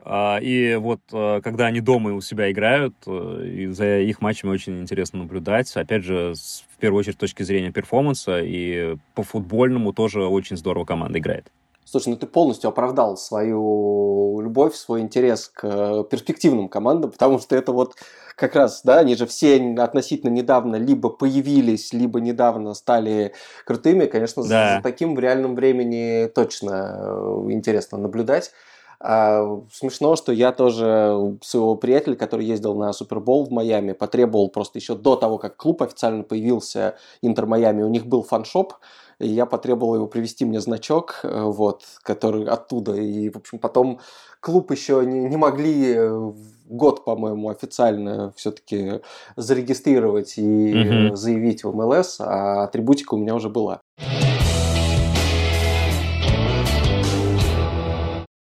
а, 0.00 0.38
и 0.40 0.76
вот 0.76 1.00
э, 1.12 1.40
когда 1.42 1.66
они 1.66 1.80
дома 1.80 2.14
у 2.14 2.20
себя 2.20 2.50
играют, 2.50 2.94
э, 3.06 3.46
и 3.46 3.66
за 3.66 3.98
их 3.98 4.20
матчами 4.20 4.50
очень 4.50 4.80
интересно 4.80 5.20
наблюдать. 5.20 5.74
Опять 5.76 6.04
же, 6.04 6.34
в 6.34 6.78
первую 6.78 7.00
очередь 7.00 7.16
с 7.16 7.18
точки 7.18 7.42
зрения 7.42 7.72
перформанса, 7.72 8.40
и 8.40 8.96
по 9.14 9.22
футбольному 9.22 9.92
тоже 9.92 10.24
очень 10.24 10.56
здорово 10.56 10.84
команда 10.84 11.18
играет. 11.18 11.50
Слушай, 11.84 12.10
ну 12.10 12.16
ты 12.16 12.26
полностью 12.26 12.68
оправдал 12.68 13.16
свою 13.16 14.40
любовь, 14.40 14.74
свой 14.74 15.00
интерес 15.00 15.48
к 15.48 16.04
перспективным 16.04 16.68
командам, 16.68 17.10
потому 17.12 17.38
что 17.38 17.56
это 17.56 17.72
вот 17.72 17.96
как 18.38 18.54
раз, 18.54 18.82
да, 18.84 19.00
они 19.00 19.16
же 19.16 19.26
все 19.26 19.74
относительно 19.78 20.30
недавно 20.30 20.76
либо 20.76 21.10
появились, 21.10 21.92
либо 21.92 22.20
недавно 22.20 22.74
стали 22.74 23.32
крутыми. 23.66 24.06
Конечно, 24.06 24.42
да. 24.44 24.48
за, 24.48 24.76
за 24.76 24.82
таким 24.82 25.16
в 25.16 25.18
реальном 25.18 25.56
времени 25.56 26.30
точно 26.32 26.98
э, 27.00 27.46
интересно 27.50 27.98
наблюдать. 27.98 28.52
А, 29.00 29.60
смешно, 29.72 30.16
что 30.16 30.32
я 30.32 30.52
тоже 30.52 31.36
своего 31.42 31.76
приятеля, 31.76 32.16
который 32.16 32.46
ездил 32.46 32.74
на 32.74 32.92
Супербол 32.92 33.44
в 33.44 33.50
Майами, 33.50 33.92
потребовал 33.92 34.48
просто 34.48 34.78
еще 34.78 34.94
до 34.94 35.16
того, 35.16 35.38
как 35.38 35.56
клуб 35.56 35.82
официально 35.82 36.24
появился, 36.24 36.96
Интер 37.22 37.46
Майами, 37.46 37.82
у 37.82 37.88
них 37.88 38.06
был 38.06 38.22
фаншоп, 38.22 38.74
и 39.20 39.28
я 39.28 39.46
потребовал 39.46 39.96
его 39.96 40.06
привести 40.06 40.44
мне 40.44 40.60
значок, 40.60 41.20
э, 41.22 41.42
вот, 41.42 41.82
который 42.02 42.44
оттуда. 42.44 42.94
И, 42.94 43.30
в 43.30 43.36
общем, 43.36 43.58
потом 43.58 44.00
клуб 44.40 44.70
еще 44.70 45.04
не, 45.04 45.20
не 45.28 45.36
могли 45.36 45.94
э, 45.96 46.32
год, 46.68 47.04
по-моему, 47.04 47.48
официально 47.48 48.32
все-таки 48.36 49.00
зарегистрировать 49.36 50.38
и 50.38 50.72
mm-hmm. 50.72 51.16
заявить 51.16 51.64
в 51.64 51.72
МЛС, 51.74 52.20
а 52.20 52.64
атрибутика 52.64 53.14
у 53.14 53.18
меня 53.18 53.34
уже 53.34 53.48
была. 53.48 53.80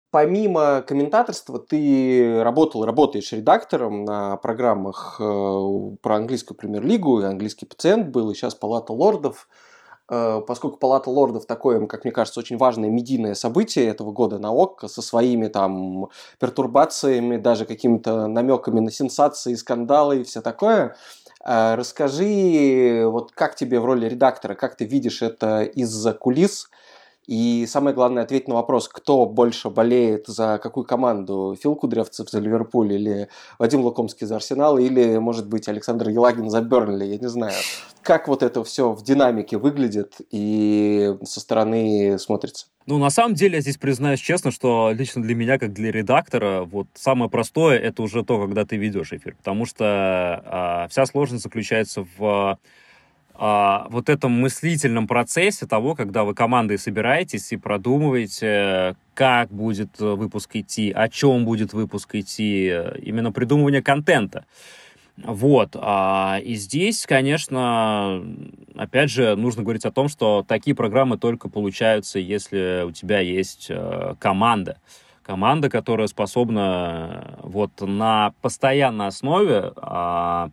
Помимо 0.09 0.81
комментаторства, 0.81 1.59
ты 1.59 2.41
работал, 2.41 2.85
работаешь 2.85 3.31
редактором 3.33 4.05
на 4.05 4.37
программах 4.37 5.17
э, 5.19 5.69
про 6.01 6.15
английскую 6.15 6.57
премьер-лигу, 6.57 7.21
и 7.21 7.25
английский 7.25 7.65
пациент 7.65 8.07
был, 8.07 8.31
и 8.31 8.33
сейчас 8.33 8.55
Палата 8.55 8.93
лордов. 8.93 9.49
Э, 10.09 10.41
поскольку 10.45 10.77
Палата 10.77 11.09
лордов 11.09 11.45
такое, 11.45 11.85
как 11.85 12.03
мне 12.05 12.11
кажется, 12.11 12.39
очень 12.39 12.57
важное 12.57 12.89
медийное 12.89 13.33
событие 13.33 13.87
этого 13.87 14.11
года 14.11 14.39
на 14.39 14.51
ОККО 14.51 14.87
со 14.87 15.01
своими 15.01 15.47
там 15.47 16.09
пертурбациями, 16.39 17.37
даже 17.37 17.65
какими-то 17.65 18.27
намеками 18.27 18.79
на 18.79 18.91
сенсации, 18.91 19.55
скандалы 19.55 20.21
и 20.21 20.23
все 20.23 20.41
такое. 20.41 20.95
Э, 21.45 21.75
расскажи, 21.75 23.03
вот 23.05 23.31
как 23.33 23.55
тебе 23.55 23.79
в 23.79 23.85
роли 23.85 24.07
редактора, 24.07 24.55
как 24.55 24.75
ты 24.75 24.85
видишь 24.85 25.21
это 25.21 25.63
из-за 25.63 26.13
кулис, 26.13 26.69
И 27.27 27.65
самое 27.67 27.93
главное, 27.93 28.23
ответить 28.23 28.47
на 28.47 28.55
вопрос, 28.55 28.87
кто 28.87 29.25
больше 29.25 29.69
болеет 29.69 30.27
за 30.27 30.59
какую 30.63 30.85
команду, 30.85 31.57
Фил 31.61 31.75
Кудрявцев 31.75 32.29
за 32.29 32.39
Ливерпуль 32.39 32.93
или 32.93 33.27
Вадим 33.59 33.81
Лукомский 33.81 34.25
за 34.25 34.37
Арсенал, 34.37 34.77
или, 34.77 35.17
может 35.17 35.49
быть, 35.49 35.67
Александр 35.67 36.07
Елагин 36.07 36.49
за 36.49 36.61
Бернли, 36.61 37.03
я 37.03 37.17
не 37.17 37.27
знаю. 37.27 37.53
Как 38.01 38.29
вот 38.29 38.43
это 38.43 38.63
все 38.63 38.93
в 38.93 39.03
динамике 39.03 39.57
выглядит 39.57 40.15
и 40.31 41.17
со 41.23 41.41
стороны 41.41 42.17
смотрится? 42.17 42.67
Ну, 42.85 42.97
на 42.97 43.09
самом 43.09 43.35
деле, 43.35 43.55
я 43.55 43.61
здесь 43.61 43.75
признаюсь 43.75 44.21
честно, 44.21 44.49
что 44.49 44.91
лично 44.93 45.21
для 45.21 45.35
меня, 45.35 45.59
как 45.59 45.73
для 45.73 45.91
редактора, 45.91 46.61
вот 46.63 46.87
самое 46.93 47.29
простое 47.29 47.77
это 47.77 48.01
уже 48.01 48.23
то, 48.23 48.39
когда 48.39 48.65
ты 48.65 48.77
ведешь 48.77 49.11
эфир. 49.11 49.35
Потому 49.35 49.65
что 49.65 49.83
а, 49.83 50.87
вся 50.89 51.05
сложность 51.05 51.43
заключается 51.43 52.05
в 52.17 52.57
а, 53.39 53.85
вот 53.89 54.09
этом 54.09 54.31
мыслительном 54.31 55.07
процессе 55.07 55.67
того, 55.67 55.93
когда 55.93 56.23
вы 56.23 56.33
командой 56.33 56.79
собираетесь 56.79 57.51
и 57.51 57.57
продумываете, 57.57 58.95
как 59.13 59.49
будет 59.51 59.99
выпуск 59.99 60.55
идти, 60.55 60.91
о 60.91 61.07
чем 61.07 61.45
будет 61.45 61.73
выпуск 61.73 62.15
идти, 62.15 62.65
именно 63.01 63.31
придумывание 63.31 63.83
контента. 63.83 64.45
Вот. 65.17 65.75
А, 65.75 66.39
и 66.43 66.55
здесь, 66.55 67.05
конечно, 67.05 68.23
опять 68.75 69.11
же, 69.11 69.35
нужно 69.35 69.63
говорить 69.63 69.85
о 69.85 69.91
том, 69.91 70.09
что 70.09 70.43
такие 70.47 70.75
программы 70.75 71.17
только 71.17 71.49
получаются, 71.49 72.19
если 72.19 72.83
у 72.87 72.91
тебя 72.91 73.19
есть 73.19 73.67
э, 73.69 74.15
команда. 74.19 74.79
Команда, 75.23 75.69
которая 75.69 76.07
способна 76.07 77.37
вот 77.41 77.81
на 77.81 78.33
постоянной 78.41 79.07
основе 79.07 79.73
а, 79.75 80.51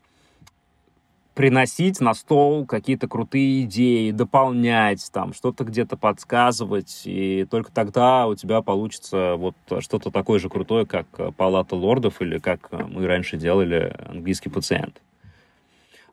приносить 1.35 2.01
на 2.01 2.15
стол 2.15 2.65
какие-то 2.65 3.09
крутые 3.09 3.65
идеи, 3.65 4.11
дополнять, 4.13 5.11
там, 5.13 5.33
что-то 5.35 5.65
где-то 5.65 5.97
подсказывать, 5.97 7.03
и 7.05 7.47
только 7.51 7.73
тогда 7.73 8.27
у 8.27 8.35
тебя 8.35 8.63
получится 8.63 9.35
вот 9.37 9.55
что-то 9.81 10.11
такое 10.11 10.39
же 10.39 10.49
крутое, 10.49 10.87
как 10.87 11.07
Палата 11.37 11.75
лордов 11.75 12.23
или 12.23 12.39
как 12.39 12.71
мы 12.73 13.07
раньше 13.07 13.37
делали 13.37 13.95
английский 14.09 14.51
пациент. 14.51 15.01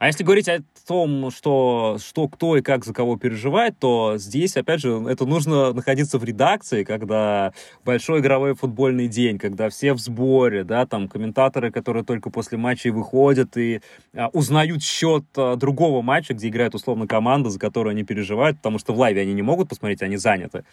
А 0.02 0.08
если 0.08 0.24
говорить 0.24 0.50
о 0.50 0.64
том, 0.88 1.30
что, 1.30 1.98
что 2.04 2.28
кто 2.28 2.58
и 2.58 2.64
как 2.64 2.86
за 2.86 2.92
кого 2.92 3.18
переживает, 3.18 3.78
то 3.78 4.18
здесь, 4.18 4.58
опять 4.58 4.80
же, 4.82 5.06
это 5.08 5.28
нужно 5.28 5.74
находиться 5.74 6.18
в 6.18 6.24
редакции, 6.24 6.84
когда 6.84 7.54
большой 7.86 8.20
игровой 8.20 8.56
футбольный 8.56 9.08
день, 9.08 9.38
когда 9.38 9.70
все 9.70 9.94
в 9.94 10.00
сборе, 10.00 10.64
да, 10.64 10.88
там 10.88 11.08
комментаторы, 11.08 11.70
которые 11.70 12.04
только 12.04 12.32
после 12.32 12.58
матчей 12.58 12.90
выходят 12.90 13.56
и 13.58 13.82
а, 14.16 14.30
узнают 14.30 14.82
счет 14.82 15.24
а, 15.38 15.56
другого 15.56 16.02
матча, 16.02 16.34
где 16.34 16.48
играет 16.48 16.74
условно 16.74 17.06
команда, 17.06 17.52
за 17.52 17.60
которую 17.60 17.92
они 17.92 18.04
переживают, 18.04 18.58
потому 18.58 18.80
что 18.80 18.94
в 18.94 18.98
лайве 18.98 19.22
они 19.22 19.34
не 19.34 19.44
могут 19.44 19.70
посмотреть, 19.70 20.02
они 20.02 20.18
заняты. 20.18 20.64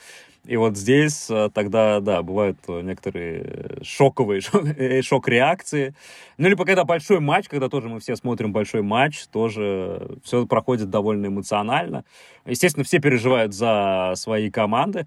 И 0.46 0.56
вот 0.56 0.78
здесь 0.78 1.26
а, 1.28 1.50
тогда, 1.50 2.00
да, 2.00 2.22
бывают 2.22 2.56
некоторые 2.66 3.76
шоковые 3.82 4.40
э, 4.78 5.02
шок-реакции. 5.02 5.94
Ну, 6.38 6.48
либо 6.48 6.64
когда 6.64 6.84
большой 6.84 7.20
матч, 7.20 7.46
когда 7.46 7.68
тоже 7.68 7.90
мы 7.90 8.00
все 8.00 8.16
смотрим 8.16 8.52
большой 8.52 8.80
матч, 8.80 9.17
тоже 9.26 10.18
все 10.22 10.46
проходит 10.46 10.90
довольно 10.90 11.26
эмоционально. 11.26 12.04
Естественно, 12.46 12.84
все 12.84 12.98
переживают 12.98 13.54
за 13.54 14.12
свои 14.16 14.50
команды. 14.50 15.06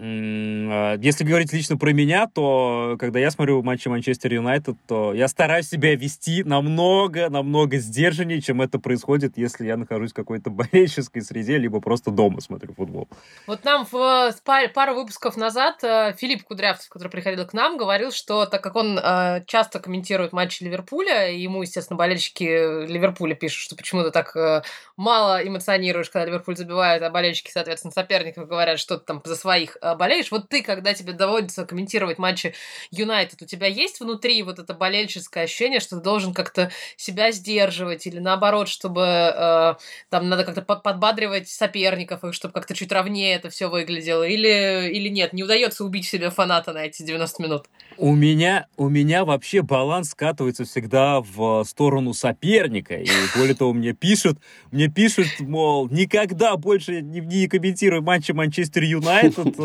А, 0.00 0.96
если 1.00 1.24
говорить 1.24 1.52
лично 1.52 1.76
про 1.76 1.92
меня, 1.92 2.26
то 2.26 2.96
когда 2.98 3.18
я 3.18 3.30
смотрю 3.30 3.62
матчи 3.62 3.88
Манчестер 3.88 4.32
Юнайтед, 4.34 4.76
то 4.86 5.12
я 5.12 5.28
стараюсь 5.28 5.68
себя 5.68 5.94
вести 5.94 6.44
намного, 6.44 7.28
намного 7.28 7.78
сдержаннее, 7.78 8.40
чем 8.40 8.62
это 8.62 8.78
происходит, 8.78 9.36
если 9.36 9.66
я 9.66 9.76
нахожусь 9.76 10.12
в 10.12 10.14
какой-то 10.14 10.50
болельческой 10.50 11.22
среде, 11.22 11.58
либо 11.58 11.80
просто 11.80 12.10
дома 12.10 12.40
смотрю 12.40 12.74
футбол. 12.74 13.08
Вот 13.46 13.64
нам 13.64 13.86
в 13.90 14.34
пару 14.74 14.94
выпусков 14.94 15.36
назад 15.36 15.82
э, 15.82 16.14
Филипп 16.16 16.44
Кудрявцев, 16.44 16.88
который 16.88 17.08
приходил 17.08 17.46
к 17.46 17.52
нам, 17.52 17.76
говорил, 17.76 18.12
что 18.12 18.46
так 18.46 18.62
как 18.62 18.76
он 18.76 18.98
э, 18.98 19.44
часто 19.46 19.80
комментирует 19.80 20.32
матчи 20.32 20.62
Ливерпуля, 20.62 21.32
ему, 21.32 21.62
естественно, 21.62 21.96
болельщики 21.96 22.86
Ливерпуля 22.86 23.34
пишут, 23.34 23.62
что 23.62 23.76
почему 23.76 24.02
ты 24.02 24.10
так 24.10 24.34
э, 24.36 24.62
мало 24.96 25.46
эмоционируешь, 25.46 26.10
когда 26.10 26.26
Ливерпуль 26.26 26.56
забивает, 26.56 27.02
а 27.02 27.10
болельщики, 27.10 27.50
соответственно, 27.50 27.92
соперников 27.92 28.48
говорят, 28.48 28.78
что 28.78 28.98
ты 28.98 29.04
там 29.04 29.22
за 29.24 29.36
своих 29.36 29.67
Э, 29.82 29.94
болеешь. 29.96 30.30
Вот 30.30 30.48
ты, 30.48 30.62
когда 30.62 30.94
тебе 30.94 31.12
доводится 31.12 31.64
комментировать 31.66 32.18
матчи 32.18 32.54
Юнайтед, 32.90 33.42
у 33.42 33.46
тебя 33.46 33.66
есть 33.66 34.00
внутри 34.00 34.42
вот 34.42 34.58
это 34.58 34.74
болельческое 34.74 35.44
ощущение, 35.44 35.80
что 35.80 35.96
ты 35.96 36.02
должен 36.02 36.34
как-то 36.34 36.70
себя 36.96 37.32
сдерживать 37.32 38.06
или 38.06 38.18
наоборот, 38.18 38.68
чтобы 38.68 39.02
э, 39.02 39.74
там 40.10 40.28
надо 40.28 40.44
как-то 40.44 40.62
подбадривать 40.62 41.48
соперников, 41.48 42.22
чтобы 42.32 42.52
как-то 42.52 42.74
чуть 42.74 42.92
ровнее 42.92 43.34
это 43.34 43.50
все 43.50 43.68
выглядело? 43.68 44.22
Или, 44.22 44.90
или 44.92 45.08
нет, 45.08 45.32
не 45.32 45.42
удается 45.42 45.84
убить 45.84 46.06
себе 46.06 46.30
фаната 46.30 46.72
на 46.72 46.86
эти 46.86 47.02
90 47.02 47.42
минут? 47.42 47.66
У 47.96 48.14
меня, 48.14 48.66
у 48.76 48.88
меня 48.88 49.24
вообще 49.24 49.62
баланс 49.62 50.10
скатывается 50.10 50.64
всегда 50.64 51.20
в 51.20 51.64
сторону 51.64 52.14
соперника. 52.14 52.94
И 52.94 53.08
более 53.36 53.54
того, 53.54 53.72
мне 53.72 53.92
пишут, 53.92 54.38
мне 54.70 54.88
пишут, 54.88 55.26
мол, 55.40 55.88
никогда 55.88 56.56
больше 56.56 57.02
не, 57.02 57.20
не 57.20 57.48
комментируй 57.48 58.00
матчи 58.00 58.32
Манчестер 58.32 58.82
Юнайтед, 58.82 59.57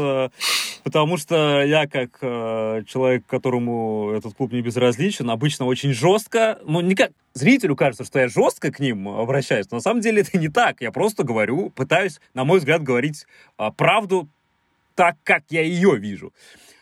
потому 0.84 1.18
что 1.18 1.64
я, 1.64 1.88
как 1.88 2.18
э, 2.22 2.84
человек, 2.88 3.26
которому 3.26 4.12
этот 4.12 4.36
клуб 4.36 4.52
не 4.52 4.62
безразличен, 4.62 5.30
обычно 5.30 5.66
очень 5.66 5.94
жестко, 5.94 6.60
ну, 6.66 6.82
не 6.82 6.96
как, 6.96 7.12
зрителю 7.34 7.76
кажется, 7.76 8.04
что 8.04 8.20
я 8.20 8.28
жестко 8.28 8.72
к 8.72 8.80
ним 8.80 9.08
обращаюсь, 9.08 9.70
но 9.72 9.78
на 9.78 9.82
самом 9.82 10.02
деле 10.02 10.22
это 10.22 10.38
не 10.38 10.50
так. 10.50 10.82
Я 10.82 10.92
просто 10.92 11.24
говорю, 11.24 11.70
пытаюсь, 11.70 12.20
на 12.34 12.44
мой 12.44 12.60
взгляд, 12.60 12.84
говорить 12.84 13.26
а, 13.58 13.72
правду 13.72 14.28
так, 14.96 15.16
как 15.24 15.44
я 15.50 15.62
ее 15.62 15.98
вижу. 15.98 16.34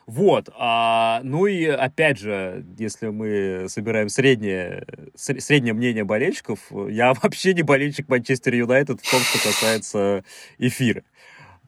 Вот, 0.07 0.49
а, 0.57 1.21
ну 1.23 1.45
и 1.45 1.65
опять 1.65 2.19
же, 2.19 2.65
если 2.77 3.07
мы 3.07 3.67
собираем 3.69 4.09
среднее, 4.09 4.85
среднее 5.15 5.73
мнение 5.73 6.03
болельщиков, 6.03 6.59
я 6.89 7.13
вообще 7.21 7.53
не 7.53 7.61
болельщик 7.61 8.09
Манчестер 8.09 8.55
Юнайтед 8.55 8.99
в 8.99 9.09
том, 9.09 9.21
что 9.21 9.47
касается 9.47 10.25
эфира. 10.57 11.03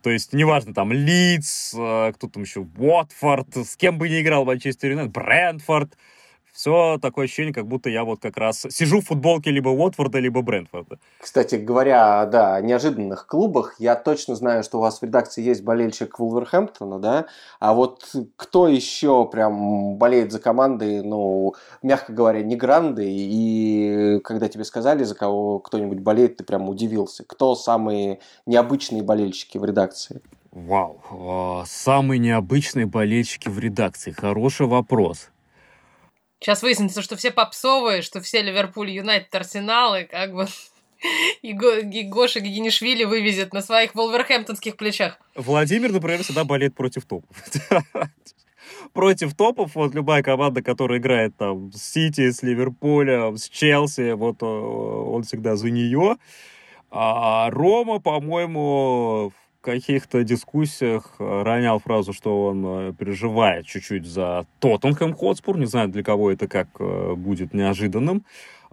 То 0.03 0.09
есть, 0.09 0.33
неважно, 0.33 0.73
там, 0.73 0.91
Лидс, 0.91 1.73
а, 1.75 2.11
кто 2.11 2.27
там 2.27 2.43
еще, 2.43 2.67
Уотфорд, 2.77 3.55
с 3.55 3.77
кем 3.77 3.97
бы 3.97 4.09
ни 4.09 4.21
играл 4.21 4.43
Манчестер 4.43 4.91
Юнайтед, 4.91 5.13
Брэнфорд, 5.13 5.97
все 6.53 6.99
такое 7.01 7.25
ощущение, 7.25 7.53
как 7.53 7.67
будто 7.67 7.89
я 7.89 8.03
вот 8.03 8.21
как 8.21 8.37
раз 8.37 8.65
сижу 8.69 9.01
в 9.01 9.05
футболке 9.05 9.49
либо 9.49 9.69
Уотфорда, 9.69 10.19
либо 10.19 10.43
Брентфорда. 10.43 10.99
Кстати 11.19 11.55
говоря, 11.55 12.25
да, 12.27 12.55
о 12.55 12.61
неожиданных 12.61 13.25
клубах, 13.25 13.75
я 13.79 13.95
точно 13.95 14.35
знаю, 14.35 14.63
что 14.63 14.77
у 14.77 14.81
вас 14.81 14.99
в 14.99 15.03
редакции 15.03 15.43
есть 15.43 15.63
болельщик 15.63 16.19
Вулверхэмптона, 16.19 16.99
да, 16.99 17.25
а 17.59 17.73
вот 17.73 18.15
кто 18.35 18.67
еще 18.67 19.27
прям 19.27 19.97
болеет 19.97 20.31
за 20.31 20.39
команды, 20.39 21.01
ну, 21.01 21.55
мягко 21.81 22.13
говоря, 22.13 22.43
не 22.43 22.55
гранды, 22.55 23.05
и 23.07 24.19
когда 24.23 24.47
тебе 24.47 24.63
сказали, 24.63 25.03
за 25.03 25.15
кого 25.15 25.57
кто-нибудь 25.59 25.99
болеет, 25.99 26.37
ты 26.37 26.43
прям 26.43 26.69
удивился. 26.69 27.23
Кто 27.25 27.55
самые 27.55 28.19
необычные 28.45 29.01
болельщики 29.01 29.57
в 29.57 29.65
редакции? 29.65 30.21
Вау, 30.51 31.01
а, 31.09 31.63
самые 31.65 32.19
необычные 32.19 32.85
болельщики 32.85 33.49
в 33.49 33.57
редакции. 33.57 34.11
Хороший 34.11 34.67
вопрос. 34.67 35.31
Сейчас 36.43 36.61
выяснится, 36.61 37.01
что 37.01 37.15
все 37.15 37.31
попсовые, 37.31 38.01
что 38.01 38.19
все 38.19 38.41
Ливерпуль, 38.41 38.91
Юнайтед, 38.91 39.33
Арсенал, 39.33 39.95
и 39.95 40.03
как 40.03 40.33
бы 40.33 40.45
и, 41.41 41.53
Го, 41.53 41.71
и 41.71 42.03
Гоша 42.03 42.41
Гигинишвили 42.41 43.05
вывезет 43.05 43.53
на 43.53 43.61
своих 43.61 43.95
волверхэмптонских 43.95 44.75
плечах. 44.75 45.17
Владимир, 45.35 45.93
например, 45.93 46.21
всегда 46.21 46.43
болеет 46.43 46.75
против 46.75 47.05
топов. 47.05 47.33
против 48.93 49.33
топов, 49.35 49.73
вот 49.75 49.95
любая 49.95 50.21
команда, 50.21 50.61
которая 50.61 50.99
играет 50.99 51.37
там 51.37 51.71
с 51.71 51.81
Сити, 51.81 52.29
с 52.29 52.43
Ливерпулем, 52.43 53.37
с 53.37 53.47
Челси, 53.47 54.11
вот 54.11 54.43
он 54.43 55.23
всегда 55.23 55.55
за 55.55 55.69
нее. 55.69 56.17
А 56.91 57.49
Рома, 57.51 57.99
по-моему, 57.99 59.31
каких-то 59.63 60.23
дискуссиях 60.23 61.15
э, 61.17 61.43
ронял 61.43 61.79
фразу, 61.79 62.13
что 62.13 62.45
он 62.47 62.63
э, 62.65 62.93
переживает 62.93 63.65
чуть-чуть 63.65 64.05
за 64.05 64.45
Тоттенхэм 64.59 65.13
Хотспур. 65.15 65.57
Не 65.57 65.65
знаю, 65.65 65.89
для 65.89 66.03
кого 66.03 66.31
это 66.31 66.47
как 66.47 66.67
э, 66.79 67.13
будет 67.15 67.53
неожиданным. 67.53 68.25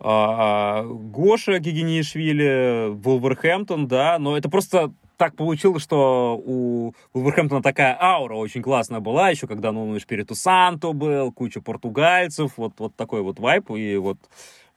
А, 0.03 0.83
Гоша 0.85 1.59
Гигинишвили, 1.59 2.89
Вулверхэмптон, 2.91 3.87
да, 3.87 4.19
но 4.19 4.37
это 4.37 4.49
просто 4.49 4.93
так 5.19 5.37
получилось, 5.37 5.83
что 5.83 6.41
у 6.43 6.95
Вулверхэмптона 7.13 7.63
такая 7.63 7.97
аура 8.01 8.35
очень 8.37 8.63
классная 8.63 9.01
была, 9.01 9.29
еще 9.29 9.47
когда 9.47 9.71
ну, 9.71 9.99
Шпириту 10.01 10.35
Санту 10.35 10.95
был, 10.95 11.31
куча 11.31 11.61
португальцев, 11.61 12.53
вот, 12.57 12.73
вот 12.79 12.97
такой 12.97 13.21
вот 13.21 13.39
вайп, 13.39 13.71
и 13.71 13.97
вот 13.97 14.17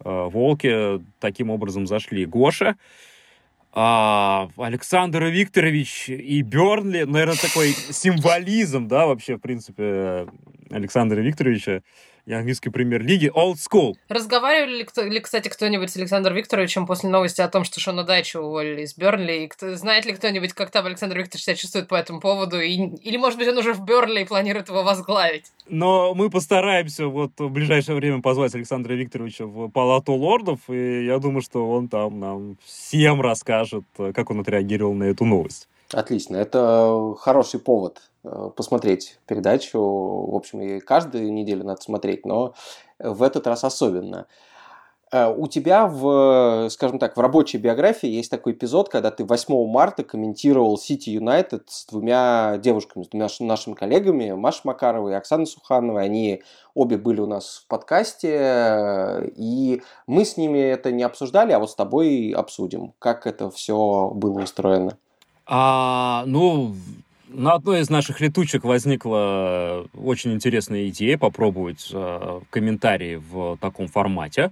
э, 0.03 0.29
Волки 0.29 1.01
таким 1.19 1.49
образом 1.49 1.87
зашли. 1.87 2.25
Гоша, 2.25 2.75
а, 3.75 4.49
Александр 4.57 5.23
Викторович 5.25 6.09
и 6.09 6.41
Бернли, 6.43 7.03
наверное, 7.03 7.37
такой 7.37 7.69
символизм, 7.91 8.87
да, 8.87 9.07
вообще, 9.07 9.37
в 9.37 9.39
принципе, 9.39 10.27
Александра 10.73 11.19
Викторовича 11.19 11.81
и 12.25 12.31
английской 12.31 12.69
премьер-лиги 12.69 13.29
Old 13.35 13.55
School. 13.55 13.95
Разговаривали 14.07 14.85
ли, 15.09 15.19
кстати, 15.19 15.49
кто-нибудь 15.49 15.89
с 15.89 15.97
Александром 15.97 16.35
Викторовичем 16.35 16.87
после 16.87 17.09
новости 17.09 17.41
о 17.41 17.49
том, 17.49 17.65
что 17.65 17.81
Шона 17.81 18.05
Дайча 18.05 18.39
уволили 18.39 18.83
из 18.83 18.95
Бернли? 18.95 19.43
И 19.43 19.47
кто, 19.47 19.75
знает 19.75 20.05
ли 20.05 20.13
кто-нибудь, 20.13 20.53
как 20.53 20.71
там 20.71 20.85
Александр 20.85 21.17
Викторович 21.17 21.43
себя 21.43 21.55
чувствует 21.55 21.89
по 21.89 21.95
этому 21.95 22.21
поводу? 22.21 22.61
И, 22.61 22.75
или, 22.75 23.17
может 23.17 23.37
быть, 23.37 23.49
он 23.49 23.57
уже 23.57 23.73
в 23.73 23.83
Бернли 23.83 24.21
и 24.21 24.25
планирует 24.25 24.69
его 24.69 24.83
возглавить? 24.83 25.51
Но 25.67 26.13
мы 26.13 26.29
постараемся 26.29 27.07
вот 27.07 27.31
в 27.37 27.49
ближайшее 27.49 27.95
время 27.97 28.21
позвать 28.21 28.55
Александра 28.55 28.93
Викторовича 28.93 29.45
в 29.45 29.69
Палату 29.69 30.13
лордов, 30.13 30.59
и 30.69 31.05
я 31.05 31.19
думаю, 31.19 31.41
что 31.41 31.69
он 31.69 31.89
там 31.89 32.21
нам 32.21 32.57
всем 32.63 33.21
расскажет, 33.21 33.83
как 33.97 34.31
он 34.31 34.39
отреагировал 34.39 34.93
на 34.93 35.03
эту 35.03 35.25
новость. 35.25 35.67
Отлично. 35.93 36.37
Это 36.37 37.13
хороший 37.19 37.59
повод 37.59 38.01
э, 38.23 38.49
посмотреть 38.55 39.19
передачу. 39.27 39.79
В 39.79 40.35
общем, 40.35 40.61
и 40.61 40.79
каждую 40.79 41.31
неделю 41.31 41.63
надо 41.63 41.81
смотреть, 41.81 42.25
но 42.25 42.55
в 42.99 43.21
этот 43.21 43.45
раз 43.45 43.63
особенно. 43.63 44.25
Э, 45.11 45.31
у 45.31 45.47
тебя 45.47 45.85
в, 45.85 46.67
скажем 46.71 46.97
так, 46.97 47.15
в 47.15 47.19
рабочей 47.19 47.59
биографии 47.59 48.09
есть 48.09 48.31
такой 48.31 48.53
эпизод, 48.53 48.89
когда 48.89 49.11
ты 49.11 49.23
8 49.23 49.67
марта 49.67 50.03
комментировал 50.03 50.79
Сити 50.79 51.11
Юнайтед 51.11 51.69
с 51.69 51.85
двумя 51.85 52.57
девушками, 52.57 53.03
с 53.03 53.09
двумя 53.09 53.27
нашими 53.41 53.75
коллегами, 53.75 54.31
Машей 54.31 54.61
Макаровой 54.63 55.11
и 55.11 55.15
Оксаной 55.15 55.45
Сухановой. 55.45 56.03
Они 56.03 56.41
обе 56.73 56.97
были 56.97 57.21
у 57.21 57.27
нас 57.27 57.61
в 57.63 57.67
подкасте, 57.67 59.31
и 59.35 59.83
мы 60.07 60.25
с 60.25 60.37
ними 60.37 60.57
это 60.57 60.91
не 60.91 61.03
обсуждали, 61.03 61.51
а 61.51 61.59
вот 61.59 61.69
с 61.69 61.75
тобой 61.75 62.33
обсудим, 62.35 62.95
как 62.97 63.27
это 63.27 63.51
все 63.51 64.09
было 64.15 64.41
устроено. 64.41 64.97
А, 65.55 66.23
ну, 66.25 66.75
на 67.27 67.53
одной 67.53 67.81
из 67.81 67.89
наших 67.91 68.19
летучек 68.21 68.63
возникла 68.63 69.85
очень 69.93 70.33
интересная 70.33 70.87
идея 70.87 71.15
попробовать 71.19 71.91
э, 71.93 72.39
комментарии 72.49 73.17
в 73.17 73.57
таком 73.57 73.87
формате. 73.87 74.51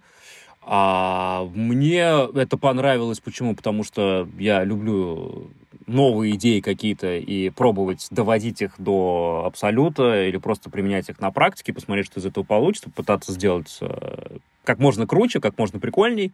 А 0.62 1.50
мне 1.56 2.04
это 2.36 2.56
понравилось. 2.56 3.20
Почему? 3.20 3.56
Потому 3.56 3.84
что 3.84 4.30
я 4.38 4.64
люблю 4.64 5.50
новые 5.88 6.36
идеи 6.36 6.60
какие-то 6.60 7.18
и 7.18 7.50
пробовать 7.50 8.06
доводить 8.12 8.62
их 8.62 8.74
до 8.78 9.46
абсолюта 9.48 10.28
или 10.28 10.38
просто 10.38 10.70
применять 10.70 11.10
их 11.10 11.20
на 11.20 11.32
практике, 11.32 11.74
посмотреть, 11.74 12.06
что 12.06 12.20
из 12.20 12.28
этого 12.28 12.44
получится, 12.44 12.92
пытаться 12.92 13.32
сделать 13.32 13.76
э, 13.82 14.38
как 14.64 14.78
можно 14.78 15.08
круче, 15.08 15.40
как 15.40 15.58
можно 15.58 15.80
прикольней. 15.80 16.32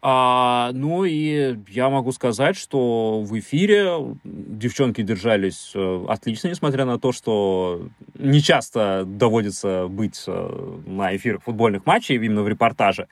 А, 0.00 0.70
ну 0.74 1.04
и 1.04 1.58
я 1.68 1.90
могу 1.90 2.12
сказать, 2.12 2.56
что 2.56 3.20
в 3.22 3.36
эфире 3.40 4.16
девчонки 4.24 5.02
держались 5.02 5.72
э, 5.74 6.04
отлично, 6.08 6.48
несмотря 6.48 6.84
на 6.84 7.00
то, 7.00 7.10
что 7.10 7.88
не 8.14 8.40
часто 8.40 9.02
доводится 9.04 9.88
быть 9.88 10.22
э, 10.28 10.80
на 10.86 11.16
эфирах 11.16 11.42
футбольных 11.42 11.84
матчей, 11.84 12.14
именно 12.14 12.42
в 12.42 12.48
репортаже. 12.48 13.08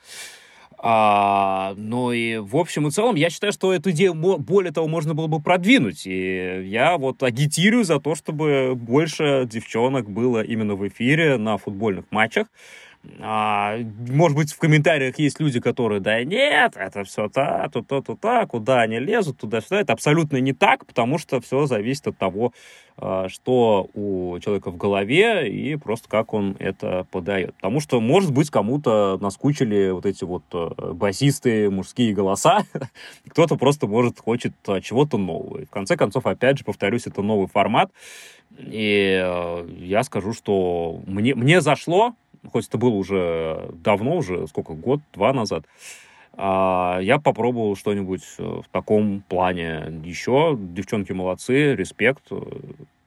А, 0.79 1.73
ну 1.75 2.11
и 2.11 2.37
в 2.37 2.55
общем 2.55 2.87
и 2.87 2.91
целом 2.91 3.15
я 3.15 3.29
считаю, 3.31 3.51
что 3.51 3.73
эту 3.73 3.89
идею 3.91 4.13
более 4.13 4.71
того 4.71 4.87
можно 4.87 5.13
было 5.13 5.27
бы 5.27 5.41
продвинуть. 5.41 6.05
И 6.05 6.63
я 6.67 6.97
вот 6.97 7.21
агитирую 7.23 7.83
за 7.83 7.99
то, 7.99 8.15
чтобы 8.15 8.75
больше 8.75 9.45
девчонок 9.49 10.09
было 10.09 10.41
именно 10.41 10.75
в 10.75 10.87
эфире 10.87 11.37
на 11.37 11.57
футбольных 11.57 12.05
матчах. 12.11 12.47
А, 13.19 13.77
может 14.09 14.37
быть, 14.37 14.51
в 14.51 14.57
комментариях 14.57 15.17
есть 15.19 15.39
люди, 15.39 15.59
которые, 15.59 15.99
да 16.01 16.23
нет, 16.23 16.73
это 16.75 17.03
все 17.03 17.29
то, 17.29 17.69
то, 17.71 17.81
то, 17.81 18.01
то, 18.01 18.15
то, 18.15 18.47
куда 18.47 18.81
они 18.81 18.99
лезут, 18.99 19.37
туда-сюда. 19.37 19.81
Это 19.81 19.93
абсолютно 19.93 20.37
не 20.37 20.53
так, 20.53 20.85
потому 20.85 21.17
что 21.17 21.39
все 21.41 21.65
зависит 21.65 22.07
от 22.07 22.17
того, 22.17 22.53
а, 22.99 23.29
что 23.29 23.89
у 23.93 24.39
человека 24.39 24.71
в 24.71 24.77
голове 24.77 25.49
и 25.51 25.75
просто 25.75 26.09
как 26.09 26.33
он 26.33 26.55
это 26.59 27.05
подает. 27.11 27.55
Потому 27.55 27.79
что, 27.79 28.01
может 28.01 28.31
быть, 28.31 28.49
кому-то 28.49 29.17
наскучили 29.21 29.91
вот 29.91 30.05
эти 30.05 30.23
вот 30.23 30.43
э, 30.53 30.93
басисты, 30.93 31.69
мужские 31.69 32.13
голоса, 32.13 32.63
кто-то 33.29 33.55
просто, 33.55 33.87
может, 33.87 34.19
хочет 34.19 34.53
а, 34.67 34.81
чего-то 34.81 35.17
нового. 35.17 35.59
И 35.59 35.65
в 35.65 35.69
конце 35.69 35.95
концов, 35.95 36.25
опять 36.25 36.57
же, 36.57 36.63
повторюсь, 36.63 37.05
это 37.05 37.21
новый 37.21 37.47
формат, 37.47 37.91
и 38.57 39.21
э, 39.23 39.69
я 39.79 40.03
скажу, 40.03 40.33
что 40.33 40.99
мне, 41.05 41.35
мне 41.35 41.61
зашло, 41.61 42.15
хоть 42.51 42.67
это 42.67 42.77
было 42.77 42.93
уже 42.93 43.69
давно, 43.73 44.17
уже 44.17 44.47
сколько, 44.47 44.73
год-два 44.73 45.33
назад, 45.33 45.65
а, 46.33 46.99
я 47.01 47.17
попробовал 47.17 47.75
что-нибудь 47.75 48.23
э, 48.37 48.43
в 48.43 48.65
таком 48.71 49.23
плане 49.27 50.01
еще. 50.03 50.55
Девчонки 50.55 51.11
молодцы, 51.11 51.73
респект, 51.73 52.23
э, 52.29 52.39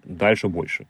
дальше 0.02 0.48
больше. 0.48 0.86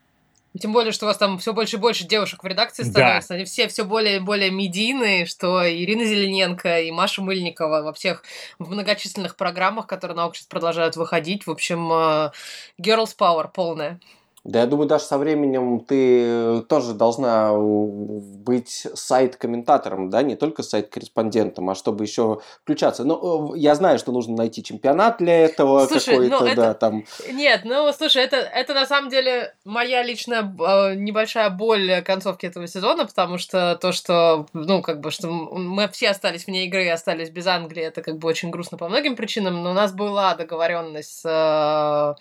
Тем 0.59 0.73
более, 0.73 0.91
что 0.91 1.05
у 1.07 1.09
вас 1.09 1.17
там 1.17 1.39
все 1.39 1.53
больше 1.53 1.77
и 1.77 1.79
больше 1.79 2.05
девушек 2.05 2.43
в 2.43 2.47
редакции 2.47 2.83
становится. 2.83 3.29
Да. 3.31 3.35
Они 3.37 3.45
все 3.45 3.69
все 3.69 3.85
более 3.85 4.17
и 4.17 4.21
более 4.21 4.51
медийные, 4.51 5.27
что 5.27 5.63
Ирина 5.71 6.05
Зелененко 6.05 6.81
и 6.81 6.91
Маша 6.91 7.23
Мыльникова 7.23 7.83
во 7.83 7.93
всех 7.93 8.25
в 8.59 8.69
многочисленных 8.71 9.37
программах, 9.37 9.87
которые 9.87 10.17
на 10.17 10.27
обществе 10.27 10.49
продолжают 10.49 10.97
выходить. 10.97 11.47
В 11.47 11.51
общем, 11.51 11.93
э, 11.93 12.33
girls 12.81 13.15
power 13.17 13.49
полная. 13.53 14.01
Да, 14.43 14.61
я 14.61 14.67
думаю, 14.67 14.89
даже 14.89 15.05
со 15.05 15.19
временем 15.19 15.81
ты 15.81 16.63
тоже 16.63 16.95
должна 16.95 17.53
быть 17.55 18.87
сайт-комментатором, 18.95 20.09
да, 20.09 20.23
не 20.23 20.35
только 20.35 20.63
сайт-корреспондентом, 20.63 21.69
а 21.69 21.75
чтобы 21.75 22.05
еще 22.05 22.41
включаться. 22.63 23.05
Ну, 23.05 23.55
я 23.55 23.75
знаю, 23.75 23.99
что 23.99 24.13
нужно 24.13 24.37
найти 24.37 24.65
чемпионат 24.65 25.19
для 25.19 25.45
этого 25.45 25.87
какой-то, 25.87 26.39
ну, 26.39 26.47
это... 26.47 26.57
да, 26.57 26.75
там. 26.75 27.05
Нет, 27.31 27.63
ну, 27.65 27.93
слушай, 27.93 28.23
это, 28.23 28.37
это 28.37 28.73
на 28.73 28.87
самом 28.87 29.11
деле 29.11 29.55
моя 29.67 30.03
личная 30.03 30.43
э, 30.43 30.95
небольшая 30.95 31.51
боль 31.51 32.03
концовки 32.03 32.47
этого 32.47 32.67
сезона, 32.67 33.05
потому 33.05 33.37
что 33.37 33.77
то, 33.77 33.93
что, 33.93 34.47
ну, 34.55 34.81
как 34.81 35.01
бы, 35.01 35.11
что 35.11 35.29
мы 35.29 35.87
все 35.89 36.11
остались 36.11 36.47
вне 36.47 36.65
игры 36.65 36.87
и 36.87 36.89
остались 36.89 37.29
без 37.29 37.47
Англии, 37.47 37.83
это 37.83 38.01
как 38.01 38.17
бы 38.17 38.27
очень 38.27 38.51
грустно 38.51 38.79
по 38.79 38.89
многим 38.89 39.17
причинам, 39.17 39.63
но 39.63 39.73
у 39.73 39.75
нас 39.75 39.93
была 39.93 40.35
договоренность 40.35 41.21
с 41.21 42.17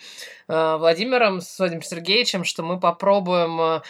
э, 0.47 0.53
э, 0.53 0.77
Владимиром, 0.77 1.39
с 1.39 1.57
Владимиром 1.57 1.83
Сергеевичем, 1.83 2.08
Сергеевичем, 2.09 2.43
что 2.43 2.63
мы 2.63 2.79
попробуем 2.79 3.61
э, 3.61 3.81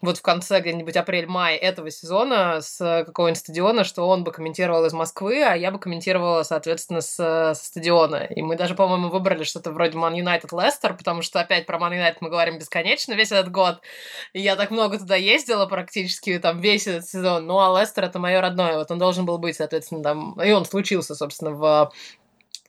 вот 0.00 0.16
в 0.16 0.22
конце 0.22 0.60
где-нибудь 0.60 0.96
апрель-май 0.96 1.56
этого 1.56 1.90
сезона 1.90 2.62
с 2.62 3.04
какого-нибудь 3.04 3.38
стадиона, 3.38 3.84
что 3.84 4.08
он 4.08 4.24
бы 4.24 4.32
комментировал 4.32 4.86
из 4.86 4.94
Москвы, 4.94 5.42
а 5.42 5.54
я 5.54 5.70
бы 5.70 5.78
комментировала, 5.78 6.42
соответственно, 6.42 7.02
с, 7.02 7.16
со 7.16 7.54
стадиона. 7.54 8.24
И 8.24 8.40
мы 8.40 8.56
даже, 8.56 8.74
по-моему, 8.74 9.10
выбрали 9.10 9.44
что-то 9.44 9.72
вроде 9.72 9.98
Man 9.98 10.14
United 10.14 10.48
Leicester, 10.52 10.96
потому 10.96 11.20
что 11.20 11.38
опять 11.38 11.66
про 11.66 11.76
Man 11.78 11.92
United 11.92 12.16
мы 12.20 12.30
говорим 12.30 12.58
бесконечно 12.58 13.12
весь 13.12 13.32
этот 13.32 13.50
год. 13.50 13.82
И 14.32 14.40
я 14.40 14.56
так 14.56 14.70
много 14.70 14.98
туда 14.98 15.16
ездила 15.16 15.66
практически 15.66 16.38
там 16.38 16.60
весь 16.60 16.86
этот 16.86 17.06
сезон. 17.06 17.46
Ну, 17.46 17.58
а 17.58 17.78
Лестер 17.78 18.04
это 18.04 18.18
мое 18.18 18.40
родное. 18.40 18.78
Вот 18.78 18.90
он 18.90 18.98
должен 18.98 19.26
был 19.26 19.36
быть, 19.36 19.56
соответственно, 19.56 20.02
там... 20.02 20.40
И 20.40 20.50
он 20.52 20.64
случился, 20.64 21.14
собственно, 21.14 21.50
в 21.50 21.92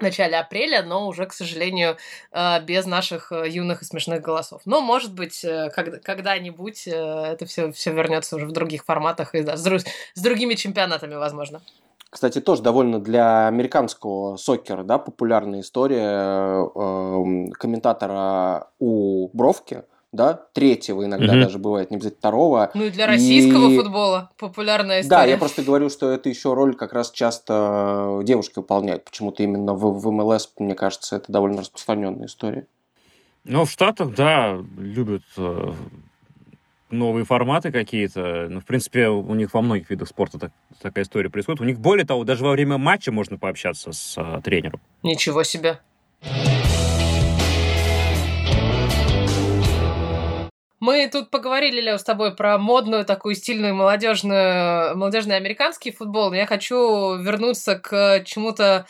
начале 0.01 0.37
апреля, 0.37 0.83
но 0.83 1.07
уже, 1.07 1.25
к 1.25 1.33
сожалению, 1.33 1.97
э, 2.31 2.61
без 2.63 2.85
наших 2.85 3.31
э, 3.31 3.49
юных 3.49 3.81
и 3.81 3.85
смешных 3.85 4.21
голосов. 4.21 4.61
Но, 4.65 4.81
может 4.81 5.13
быть, 5.13 5.43
э, 5.43 5.69
когда-нибудь 5.69 6.87
это 6.87 7.45
все, 7.45 7.71
все 7.71 7.91
вернется 7.91 8.35
уже 8.35 8.45
в 8.45 8.51
других 8.51 8.85
форматах 8.85 9.35
и 9.35 9.41
да, 9.41 9.57
с, 9.57 9.63
с 10.13 10.21
другими 10.21 10.55
чемпионатами, 10.55 11.15
возможно. 11.15 11.61
Кстати, 12.09 12.39
тоже 12.39 12.61
довольно 12.61 12.99
для 12.99 13.47
американского 13.47 14.37
сокера 14.37 14.83
да, 14.83 14.97
популярная 14.97 15.59
история 15.59 16.63
э, 16.63 17.51
комментатора 17.53 18.69
у 18.79 19.29
Бровки– 19.33 19.83
да, 20.11 20.33
третьего 20.33 21.03
иногда 21.05 21.35
mm-hmm. 21.35 21.41
даже 21.41 21.59
бывает, 21.59 21.91
не 21.91 21.97
обязательно 21.97 22.19
второго. 22.19 22.71
Ну 22.73 22.85
и 22.85 22.89
для 22.89 23.07
российского 23.07 23.69
и... 23.69 23.77
футбола 23.77 24.31
популярная 24.37 25.01
история. 25.01 25.21
Да, 25.21 25.25
я 25.25 25.37
просто 25.37 25.63
говорю, 25.63 25.89
что 25.89 26.11
это 26.11 26.29
еще 26.29 26.53
роль 26.53 26.75
как 26.75 26.93
раз 26.93 27.11
часто 27.11 28.21
девушки 28.23 28.53
выполняют. 28.57 29.05
Почему-то 29.05 29.43
именно 29.43 29.73
в, 29.73 29.99
в 29.99 30.11
МЛС, 30.11 30.51
мне 30.59 30.75
кажется, 30.75 31.17
это 31.17 31.31
довольно 31.31 31.61
распространенная 31.61 32.27
история. 32.27 32.67
Ну, 33.43 33.65
в 33.65 33.71
Штатах, 33.71 34.13
да, 34.13 34.59
любят 34.77 35.23
э, 35.37 35.71
новые 36.89 37.25
форматы 37.25 37.71
какие-то. 37.71 38.47
Ну, 38.49 38.59
в 38.59 38.65
принципе, 38.65 39.07
у 39.07 39.33
них 39.35 39.53
во 39.53 39.61
многих 39.61 39.89
видах 39.89 40.07
спорта 40.07 40.37
так, 40.37 40.51
такая 40.81 41.03
история 41.05 41.29
происходит. 41.29 41.61
У 41.61 41.65
них, 41.65 41.79
более 41.79 42.05
того, 42.05 42.23
даже 42.23 42.43
во 42.43 42.51
время 42.51 42.77
матча 42.77 43.11
можно 43.11 43.37
пообщаться 43.37 43.91
с 43.91 44.17
э, 44.17 44.41
тренером. 44.43 44.81
Ничего 45.03 45.43
себе. 45.43 45.79
Мы 50.79 51.09
тут 51.11 51.31
поговорили, 51.31 51.81
Лео, 51.81 51.97
с 51.97 52.03
тобой 52.03 52.35
про 52.35 52.57
модную, 52.59 53.03
такую 53.03 53.33
стильную, 53.33 53.73
молодежную, 53.73 54.95
молодежный 54.95 55.35
американский 55.35 55.91
футбол, 55.91 56.29
но 56.29 56.35
я 56.35 56.45
хочу 56.45 57.15
вернуться 57.15 57.79
к 57.79 58.23
чему-то 58.25 58.85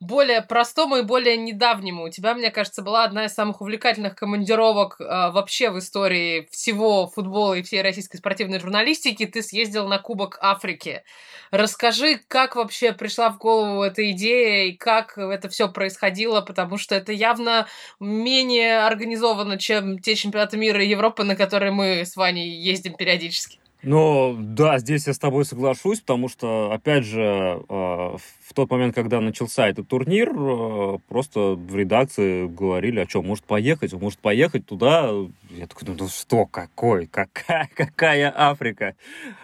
более 0.00 0.40
простому 0.40 0.96
и 0.96 1.02
более 1.02 1.36
недавнему. 1.36 2.04
У 2.04 2.08
тебя, 2.08 2.34
мне 2.34 2.50
кажется, 2.50 2.80
была 2.82 3.04
одна 3.04 3.26
из 3.26 3.34
самых 3.34 3.60
увлекательных 3.60 4.16
командировок 4.16 4.96
э, 4.98 5.04
вообще 5.04 5.70
в 5.70 5.78
истории 5.78 6.48
всего 6.50 7.06
футбола 7.06 7.54
и 7.54 7.62
всей 7.62 7.82
российской 7.82 8.16
спортивной 8.16 8.60
журналистики. 8.60 9.26
Ты 9.26 9.42
съездил 9.42 9.86
на 9.86 9.98
Кубок 9.98 10.38
Африки. 10.40 11.04
Расскажи, 11.50 12.20
как 12.28 12.56
вообще 12.56 12.92
пришла 12.92 13.28
в 13.28 13.38
голову 13.38 13.82
эта 13.82 14.10
идея 14.12 14.64
и 14.64 14.72
как 14.72 15.18
это 15.18 15.50
все 15.50 15.68
происходило, 15.68 16.40
потому 16.40 16.78
что 16.78 16.94
это 16.94 17.12
явно 17.12 17.66
менее 17.98 18.80
организовано, 18.80 19.58
чем 19.58 19.98
те 19.98 20.14
чемпионаты 20.14 20.56
мира 20.56 20.82
и 20.82 20.88
Европы, 20.88 21.24
на 21.24 21.36
которые 21.36 21.72
мы 21.72 22.06
с 22.06 22.16
Ваней 22.16 22.48
ездим 22.48 22.94
периодически. 22.94 23.59
Ну, 23.82 24.36
да, 24.38 24.78
здесь 24.78 25.06
я 25.06 25.14
с 25.14 25.18
тобой 25.18 25.46
соглашусь, 25.46 26.00
потому 26.00 26.28
что, 26.28 26.70
опять 26.70 27.04
же, 27.04 27.20
э, 27.20 27.62
в 27.66 28.54
тот 28.54 28.70
момент, 28.70 28.94
когда 28.94 29.20
начался 29.22 29.68
этот 29.68 29.88
турнир, 29.88 30.30
э, 30.30 30.98
просто 31.08 31.54
в 31.54 31.74
редакции 31.74 32.46
говорили, 32.46 33.00
а 33.00 33.08
что, 33.08 33.22
может 33.22 33.44
поехать, 33.44 33.94
может 33.94 34.18
поехать 34.18 34.66
туда. 34.66 35.10
Я 35.50 35.66
такой, 35.66 35.88
ну 35.88 36.08
что, 36.08 36.44
какой, 36.44 37.06
какая, 37.06 37.70
какая 37.74 38.32
Африка? 38.36 38.96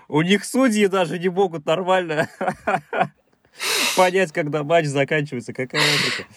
У 0.06 0.20
них 0.20 0.44
судьи 0.44 0.86
даже 0.86 1.18
не 1.18 1.30
могут 1.30 1.64
нормально 1.64 2.28
понять, 3.96 4.32
когда 4.32 4.62
матч 4.64 4.84
заканчивается, 4.84 5.54
какая 5.54 5.80
Африка. 5.80 6.28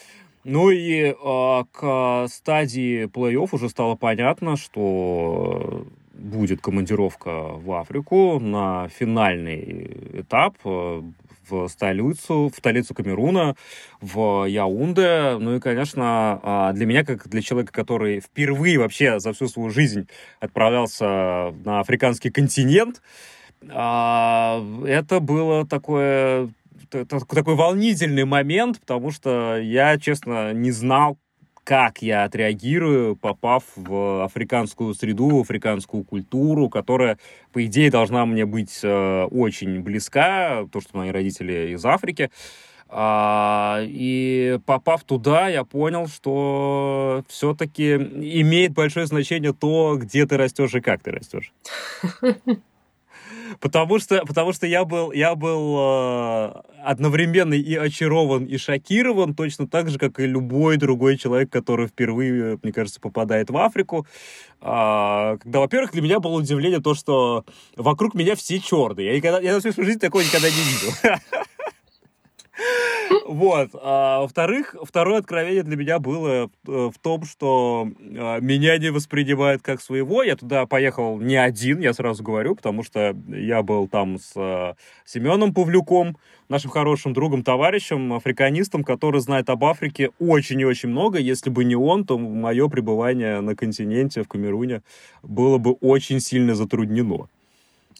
Ну 0.44 0.70
и 0.70 1.12
э, 1.12 1.64
к 1.70 2.26
стадии 2.28 3.04
плей-офф 3.04 3.48
уже 3.52 3.68
стало 3.68 3.94
понятно, 3.94 4.56
что 4.56 5.86
будет 6.20 6.60
командировка 6.60 7.30
в 7.30 7.72
Африку 7.72 8.38
на 8.38 8.88
финальный 8.88 10.20
этап 10.20 10.56
э, 10.64 11.02
в 11.48 11.68
столицу, 11.68 12.50
в 12.54 12.56
столицу 12.56 12.94
Камеруна, 12.94 13.56
в 14.00 14.46
Яунде. 14.46 15.36
Ну 15.38 15.56
и, 15.56 15.60
конечно, 15.60 16.40
а, 16.42 16.72
для 16.72 16.86
меня, 16.86 17.04
как 17.04 17.28
для 17.28 17.42
человека, 17.42 17.72
который 17.72 18.20
впервые 18.20 18.78
вообще 18.78 19.18
за 19.18 19.32
всю 19.32 19.48
свою 19.48 19.70
жизнь 19.70 20.08
отправлялся 20.38 21.52
на 21.64 21.80
африканский 21.80 22.30
континент, 22.30 23.02
а, 23.68 24.62
это 24.86 25.20
было 25.20 25.66
такое 25.66 26.50
такой 26.90 27.54
волнительный 27.54 28.24
момент, 28.24 28.80
потому 28.80 29.12
что 29.12 29.58
я, 29.58 29.96
честно, 29.98 30.52
не 30.52 30.72
знал, 30.72 31.18
как 31.70 32.02
я 32.02 32.24
отреагирую, 32.24 33.14
попав 33.14 33.62
в 33.76 34.24
африканскую 34.24 34.92
среду, 34.92 35.28
в 35.36 35.40
африканскую 35.42 36.02
культуру, 36.02 36.68
которая, 36.68 37.16
по 37.52 37.64
идее, 37.64 37.92
должна 37.92 38.26
мне 38.26 38.44
быть 38.44 38.80
э, 38.82 39.24
очень 39.30 39.78
близка, 39.78 40.66
то, 40.72 40.80
что 40.80 40.98
мои 40.98 41.10
родители 41.10 41.70
из 41.74 41.84
Африки. 41.84 42.32
А, 42.88 43.82
и 43.84 44.58
попав 44.66 45.04
туда, 45.04 45.46
я 45.46 45.62
понял, 45.62 46.08
что 46.08 47.22
все-таки 47.28 47.94
имеет 47.94 48.72
большое 48.72 49.06
значение 49.06 49.52
то, 49.52 49.96
где 49.96 50.26
ты 50.26 50.36
растешь 50.36 50.74
и 50.74 50.80
как 50.80 51.04
ты 51.04 51.12
растешь. 51.12 51.52
Потому 53.58 53.98
что, 53.98 54.24
потому 54.26 54.52
что 54.52 54.66
я 54.66 54.84
был, 54.84 55.12
я 55.12 55.34
был 55.34 55.76
э, 55.78 56.52
одновременно 56.84 57.54
и 57.54 57.74
очарован, 57.74 58.44
и 58.44 58.56
шокирован, 58.56 59.34
точно 59.34 59.66
так 59.66 59.90
же, 59.90 59.98
как 59.98 60.20
и 60.20 60.26
любой 60.26 60.76
другой 60.76 61.16
человек, 61.16 61.50
который 61.50 61.88
впервые, 61.88 62.58
мне 62.62 62.72
кажется, 62.72 63.00
попадает 63.00 63.50
в 63.50 63.56
Африку. 63.56 64.06
А, 64.60 65.38
когда, 65.38 65.60
во-первых, 65.60 65.92
для 65.92 66.02
меня 66.02 66.20
было 66.20 66.38
удивление 66.38 66.80
то, 66.80 66.94
что 66.94 67.44
вокруг 67.76 68.14
меня 68.14 68.36
все 68.36 68.60
черные. 68.60 69.08
Я, 69.08 69.16
никогда, 69.16 69.40
я 69.40 69.54
на 69.54 69.60
всю 69.60 69.82
жизнь 69.82 69.98
такого 69.98 70.22
никогда 70.22 70.48
не 70.48 70.54
видел. 70.54 71.18
Вот. 73.30 73.70
А, 73.74 74.22
во-вторых, 74.22 74.74
второе 74.82 75.18
откровение 75.18 75.62
для 75.62 75.76
меня 75.76 76.00
было 76.00 76.50
э, 76.66 76.90
в 76.92 76.98
том, 77.00 77.22
что 77.22 77.88
а, 78.18 78.40
меня 78.40 78.76
не 78.76 78.90
воспринимают 78.90 79.62
как 79.62 79.80
своего. 79.80 80.24
Я 80.24 80.34
туда 80.34 80.66
поехал 80.66 81.20
не 81.20 81.36
один, 81.36 81.78
я 81.78 81.92
сразу 81.92 82.24
говорю, 82.24 82.56
потому 82.56 82.82
что 82.82 83.16
я 83.28 83.62
был 83.62 83.86
там 83.86 84.18
с 84.18 84.32
а, 84.34 84.74
Семеном 85.04 85.54
Павлюком, 85.54 86.16
нашим 86.48 86.72
хорошим 86.72 87.12
другом, 87.12 87.44
товарищем, 87.44 88.14
африканистом, 88.14 88.82
который 88.82 89.20
знает 89.20 89.48
об 89.48 89.64
Африке 89.64 90.10
очень 90.18 90.60
и 90.60 90.64
очень 90.64 90.88
много. 90.88 91.20
Если 91.20 91.50
бы 91.50 91.62
не 91.62 91.76
он, 91.76 92.04
то 92.04 92.18
мое 92.18 92.66
пребывание 92.66 93.40
на 93.42 93.54
континенте, 93.54 94.24
в 94.24 94.28
Камеруне, 94.28 94.82
было 95.22 95.58
бы 95.58 95.74
очень 95.74 96.18
сильно 96.18 96.56
затруднено. 96.56 97.28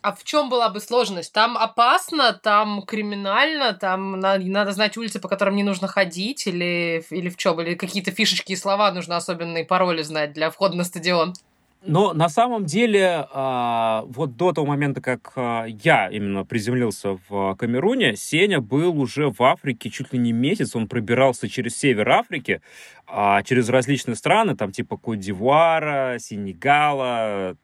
А 0.03 0.15
в 0.15 0.25
чем 0.25 0.49
была 0.49 0.71
бы 0.71 0.81
сложность? 0.81 1.33
Там 1.33 1.59
опасно, 1.59 2.33
там 2.33 2.83
криминально, 2.83 3.75
там 3.75 4.19
надо, 4.19 4.45
надо 4.47 4.73
знать 4.73 4.97
улицы, 4.97 5.21
по 5.21 5.29
которым 5.29 5.57
не 5.57 5.63
нужно 5.63 5.89
ходить, 5.89 6.47
или, 6.47 7.05
или 7.11 7.29
в 7.29 7.37
чем? 7.37 7.61
Или 7.61 7.75
какие-то 7.75 8.11
фишечки 8.11 8.53
и 8.53 8.57
слова 8.57 8.91
нужно 8.93 9.17
особенные 9.17 9.65
пароли 9.65 10.03
знать 10.03 10.33
для 10.33 10.51
входа 10.51 10.75
на 10.75 10.85
стадион? 10.85 11.35
Но 11.83 12.13
на 12.13 12.29
самом 12.29 12.67
деле, 12.67 13.27
а, 13.33 14.05
вот 14.07 14.37
до 14.37 14.53
того 14.53 14.67
момента, 14.67 15.01
как 15.01 15.33
а, 15.37 15.65
я 15.65 16.09
именно 16.11 16.45
приземлился 16.45 17.19
в 17.29 17.55
Камеруне, 17.57 18.17
Сеня 18.17 18.61
был 18.61 19.01
уже 19.01 19.31
в 19.31 19.43
Африке 19.43 19.89
чуть 19.89 20.13
ли 20.13 20.19
не 20.19 20.33
месяц. 20.33 20.77
Он 20.77 20.89
пробирался 20.89 21.49
через 21.49 21.79
север 21.79 22.09
Африки, 22.11 22.61
а, 23.07 23.43
через 23.43 23.71
различные 23.71 24.17
страны, 24.17 24.57
там 24.57 24.73
типа 24.73 24.99
Кот-Дивуара, 24.99 26.19
Сенегала, 26.19 27.57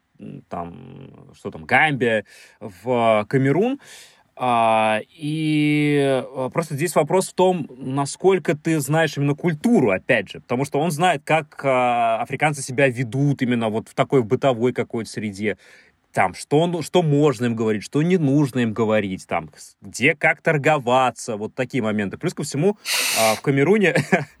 там, 0.49 1.31
что 1.33 1.51
там, 1.51 1.65
Гамбия, 1.65 2.25
в 2.59 3.25
Камерун. 3.29 3.79
А, 4.39 4.99
и 5.09 6.23
а, 6.23 6.49
просто 6.49 6.75
здесь 6.75 6.93
вопрос 6.93 7.29
в 7.29 7.33
том, 7.33 7.67
насколько 7.75 8.55
ты 8.55 8.79
знаешь 8.79 9.17
именно 9.17 9.33
культуру, 9.33 9.89
опять 9.89 10.29
же, 10.29 10.41
потому 10.41 10.63
что 10.63 10.79
он 10.79 10.91
знает, 10.91 11.23
как 11.25 11.59
а, 11.63 12.21
африканцы 12.21 12.61
себя 12.61 12.87
ведут 12.87 13.41
именно 13.41 13.69
вот 13.69 13.89
в 13.89 13.95
такой 13.95 14.21
бытовой 14.21 14.73
какой-то 14.73 15.09
среде, 15.09 15.57
там, 16.13 16.35
что, 16.35 16.83
что 16.83 17.01
можно 17.01 17.45
им 17.45 17.55
говорить, 17.55 17.83
что 17.83 18.03
не 18.03 18.17
нужно 18.17 18.59
им 18.59 18.73
говорить, 18.73 19.25
там, 19.27 19.49
где 19.81 20.13
как 20.13 20.41
торговаться, 20.41 21.35
вот 21.35 21.55
такие 21.55 21.81
моменты. 21.81 22.17
Плюс 22.17 22.35
ко 22.35 22.43
всему, 22.43 22.77
в 23.37 23.41
Камеруне, 23.41 23.95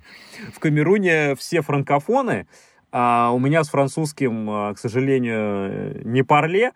в 0.53 0.59
Камеруне 0.59 1.35
все 1.35 1.61
франкофоны, 1.61 2.45
а 2.91 3.31
у 3.33 3.39
меня 3.39 3.63
с 3.63 3.69
французским, 3.69 4.49
а, 4.49 4.73
к 4.73 4.79
сожалению, 4.79 6.07
не 6.07 6.23
парле, 6.23 6.71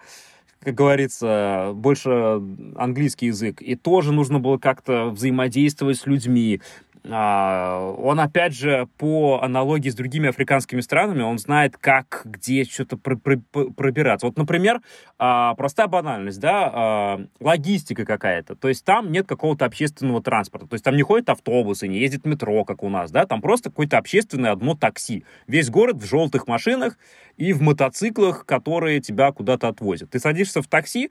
как 0.59 0.75
говорится, 0.75 1.71
больше 1.73 2.41
английский 2.75 3.27
язык. 3.27 3.61
И 3.61 3.75
тоже 3.75 4.13
нужно 4.13 4.39
было 4.39 4.57
как-то 4.57 5.09
взаимодействовать 5.09 5.97
с 5.97 6.05
людьми, 6.05 6.61
он, 7.03 8.19
опять 8.19 8.55
же, 8.55 8.87
по 8.97 9.39
аналогии 9.41 9.89
с 9.89 9.95
другими 9.95 10.29
африканскими 10.29 10.81
странами, 10.81 11.23
он 11.23 11.39
знает, 11.39 11.75
как, 11.77 12.21
где 12.25 12.63
что-то 12.63 12.97
пробираться. 12.97 14.27
Вот, 14.27 14.37
например, 14.37 14.81
а, 15.17 15.55
простая 15.55 15.87
банальность, 15.87 16.39
да, 16.39 16.71
а, 16.71 17.21
логистика 17.39 18.05
какая-то. 18.05 18.55
То 18.55 18.67
есть 18.67 18.85
там 18.85 19.11
нет 19.11 19.27
какого-то 19.27 19.65
общественного 19.65 20.21
транспорта. 20.21 20.67
То 20.67 20.75
есть 20.75 20.85
там 20.85 20.95
не 20.95 21.01
ходят 21.01 21.29
автобусы, 21.29 21.87
не 21.87 21.97
ездит 21.97 22.25
метро, 22.25 22.63
как 22.65 22.83
у 22.83 22.89
нас, 22.89 23.09
да, 23.09 23.25
там 23.25 23.41
просто 23.41 23.69
какое-то 23.69 23.97
общественное 23.97 24.51
одно 24.51 24.75
такси. 24.75 25.25
Весь 25.47 25.69
город 25.69 25.97
в 25.97 26.05
желтых 26.05 26.47
машинах 26.47 26.97
и 27.37 27.53
в 27.53 27.61
мотоциклах, 27.61 28.45
которые 28.45 28.99
тебя 28.99 29.31
куда-то 29.31 29.67
отвозят. 29.67 30.11
Ты 30.11 30.19
садишься 30.19 30.61
в 30.61 30.67
такси, 30.67 31.09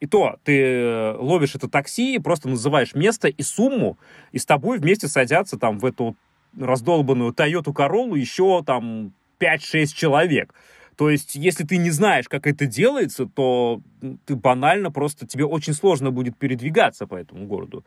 и 0.00 0.06
то 0.06 0.36
ты 0.44 0.58
э, 0.60 1.16
ловишь 1.18 1.54
это 1.54 1.68
такси, 1.68 2.18
просто 2.18 2.48
называешь 2.48 2.94
место 2.94 3.28
и 3.28 3.42
сумму, 3.42 3.98
и 4.32 4.38
с 4.38 4.46
тобой 4.46 4.78
вместе 4.78 5.08
садятся 5.08 5.58
там 5.58 5.78
в 5.78 5.84
эту 5.84 6.16
раздолбанную 6.58 7.32
Toyota 7.32 7.72
Corolla 7.72 8.18
еще 8.18 8.64
там 8.64 9.12
5-6 9.38 9.86
человек. 9.94 10.54
То 10.96 11.08
есть, 11.08 11.34
если 11.34 11.64
ты 11.64 11.76
не 11.76 11.90
знаешь, 11.90 12.28
как 12.28 12.46
это 12.46 12.66
делается, 12.66 13.26
то 13.26 13.80
ты 14.26 14.36
банально 14.36 14.90
просто, 14.90 15.26
тебе 15.26 15.44
очень 15.44 15.72
сложно 15.72 16.10
будет 16.10 16.36
передвигаться 16.36 17.06
по 17.06 17.14
этому 17.14 17.46
городу. 17.46 17.84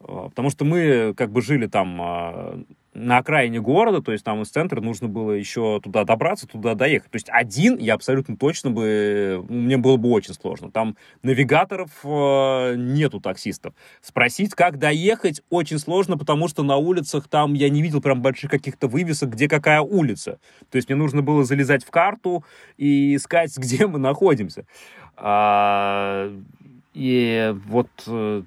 А, 0.00 0.28
потому 0.28 0.50
что 0.50 0.64
мы 0.64 1.14
как 1.16 1.30
бы 1.30 1.42
жили 1.42 1.66
там 1.66 2.00
а, 2.00 2.60
на 2.98 3.18
окраине 3.18 3.60
города, 3.60 4.02
то 4.02 4.12
есть 4.12 4.24
там 4.24 4.42
из 4.42 4.48
центра 4.48 4.80
нужно 4.80 5.08
было 5.08 5.32
еще 5.32 5.80
туда 5.82 6.04
добраться, 6.04 6.46
туда 6.46 6.74
доехать. 6.74 7.10
То 7.10 7.16
есть 7.16 7.28
один 7.30 7.76
я 7.78 7.94
абсолютно 7.94 8.36
точно 8.36 8.70
бы, 8.70 9.44
мне 9.48 9.76
было 9.76 9.96
бы 9.96 10.10
очень 10.10 10.34
сложно. 10.34 10.70
Там 10.70 10.96
навигаторов 11.22 11.90
э, 12.04 12.74
нету 12.76 13.20
таксистов. 13.20 13.74
Спросить, 14.00 14.54
как 14.54 14.78
доехать, 14.78 15.42
очень 15.50 15.78
сложно, 15.78 16.18
потому 16.18 16.48
что 16.48 16.62
на 16.62 16.76
улицах 16.76 17.28
там 17.28 17.54
я 17.54 17.68
не 17.68 17.82
видел 17.82 18.00
прям 18.00 18.20
больших 18.22 18.50
каких-то 18.50 18.88
вывесок, 18.88 19.30
где 19.30 19.48
какая 19.48 19.80
улица. 19.80 20.38
То 20.70 20.76
есть 20.76 20.88
мне 20.88 20.96
нужно 20.96 21.22
было 21.22 21.44
залезать 21.44 21.84
в 21.84 21.90
карту 21.90 22.44
и 22.76 23.16
искать, 23.16 23.54
где 23.56 23.86
мы 23.86 23.98
находимся. 23.98 24.66
А, 25.16 26.32
и 26.94 27.54
вот 27.66 27.88
э, 28.06 28.42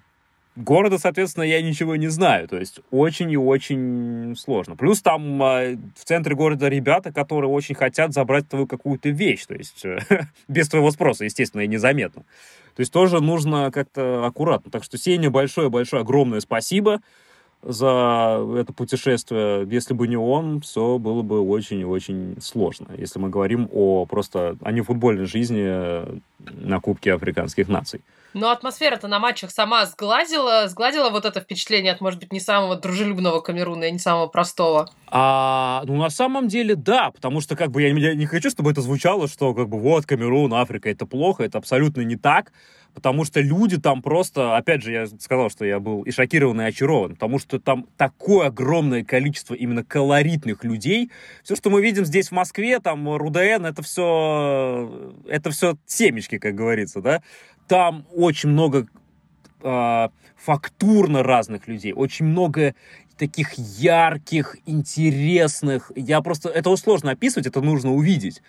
Города, 0.58 0.98
соответственно, 0.98 1.46
я 1.46 1.62
ничего 1.62 1.96
не 1.96 2.10
знаю. 2.10 2.48
То 2.48 2.58
есть 2.58 2.82
очень 2.92 3.32
и 3.32 3.38
очень 3.38 4.36
сложно. 4.38 4.76
Плюс 4.76 5.02
там 5.02 5.42
э, 5.42 5.78
в 5.96 6.04
центре 6.04 6.36
города 6.36 6.68
ребята, 6.68 7.14
которые 7.14 7.50
очень 7.50 7.74
хотят 7.74 8.14
забрать 8.14 8.50
твою 8.50 8.68
какую-то 8.68 9.10
вещь. 9.10 9.46
То 9.46 9.56
есть 9.56 9.86
э, 9.86 10.00
без 10.50 10.68
твоего 10.68 10.92
спроса, 10.92 11.24
естественно, 11.24 11.62
и 11.62 11.68
незаметно. 11.68 12.24
То 12.76 12.82
есть 12.82 12.92
тоже 12.92 13.22
нужно 13.22 13.72
как-то 13.72 14.26
аккуратно. 14.26 14.72
Так 14.72 14.84
что 14.84 14.98
Сеня, 14.98 15.30
большое-большое, 15.30 16.02
огромное 16.02 16.42
спасибо. 16.42 17.02
За 17.64 18.46
это 18.58 18.74
путешествие. 18.74 19.68
Если 19.70 19.94
бы 19.94 20.08
не 20.08 20.18
он, 20.18 20.62
все 20.62 20.98
было 20.98 21.22
бы 21.22 21.42
очень-очень 21.42 22.38
сложно. 22.42 22.88
Если 22.98 23.20
мы 23.20 23.30
говорим 23.30 23.70
о 23.72 24.06
просто 24.06 24.58
о 24.62 24.72
нефутбольной 24.72 25.26
жизни 25.26 26.22
на 26.40 26.80
Кубке 26.80 27.14
африканских 27.14 27.68
наций. 27.68 28.02
Но 28.34 28.50
атмосфера-то 28.50 29.08
на 29.08 29.20
матчах 29.20 29.52
сама 29.52 29.86
сгладила, 29.86 30.68
сгладила 30.70 31.10
вот 31.10 31.26
это 31.26 31.42
впечатление 31.42 31.92
от, 31.92 32.00
может 32.00 32.20
быть, 32.20 32.32
не 32.32 32.40
самого 32.40 32.78
дружелюбного 32.78 33.42
Камеруна 33.42 33.86
и 33.86 33.92
не 33.92 34.00
самого 34.00 34.28
простого. 34.28 34.90
А, 35.08 35.84
ну, 35.86 35.98
на 35.98 36.10
самом 36.10 36.48
деле, 36.48 36.76
да, 36.76 37.12
потому 37.12 37.42
что, 37.42 37.58
как 37.58 37.72
бы, 37.72 37.82
я, 37.82 37.90
я 37.90 38.16
не 38.16 38.26
хочу, 38.26 38.50
чтобы 38.50 38.72
это 38.72 38.82
звучало, 38.82 39.28
что, 39.28 39.54
как 39.54 39.68
бы, 39.68 39.78
вот, 39.80 40.06
Камерун, 40.06 40.54
Африка, 40.54 40.90
это 40.90 41.06
плохо, 41.06 41.44
это 41.44 41.58
абсолютно 41.58 42.02
не 42.02 42.16
так, 42.16 42.54
потому 42.94 43.26
что 43.26 43.42
люди 43.42 43.80
там 43.80 44.02
просто, 44.02 44.58
опять 44.58 44.84
же, 44.84 44.92
я 44.92 45.08
сказал, 45.08 45.50
что 45.50 45.66
я 45.66 45.80
был 45.80 46.04
и 46.04 46.12
шокирован, 46.12 46.62
и 46.62 46.66
очарован, 46.66 47.14
потому 47.14 47.40
что 47.40 47.60
там 47.60 47.88
такое 47.98 48.48
огромное 48.48 49.04
количество 49.04 49.54
именно 49.54 49.84
колоритных 49.84 50.64
людей. 50.64 51.12
Все, 51.44 51.56
что 51.56 51.70
мы 51.70 51.82
видим 51.82 52.06
здесь 52.06 52.30
в 52.30 52.32
Москве, 52.32 52.80
там, 52.80 53.16
РУДН, 53.16 53.66
это 53.66 53.82
все, 53.82 55.14
это 55.28 55.52
все 55.52 55.76
семечки, 55.86 56.38
как 56.38 56.56
говорится, 56.56 57.02
да, 57.02 57.22
там 57.68 58.06
очень 58.14 58.50
много 58.50 58.88
э, 59.64 60.10
фактурно 60.36 61.24
разных 61.24 61.68
людей, 61.68 61.94
очень 61.94 62.26
много 62.26 62.76
таких 63.18 63.54
ярких, 63.54 64.58
интересных. 64.66 65.92
Я 65.96 66.22
просто... 66.22 66.50
Это 66.50 66.76
сложно 66.76 67.12
описывать, 67.12 67.46
это 67.46 67.62
нужно 67.62 67.94
увидеть 67.94 68.42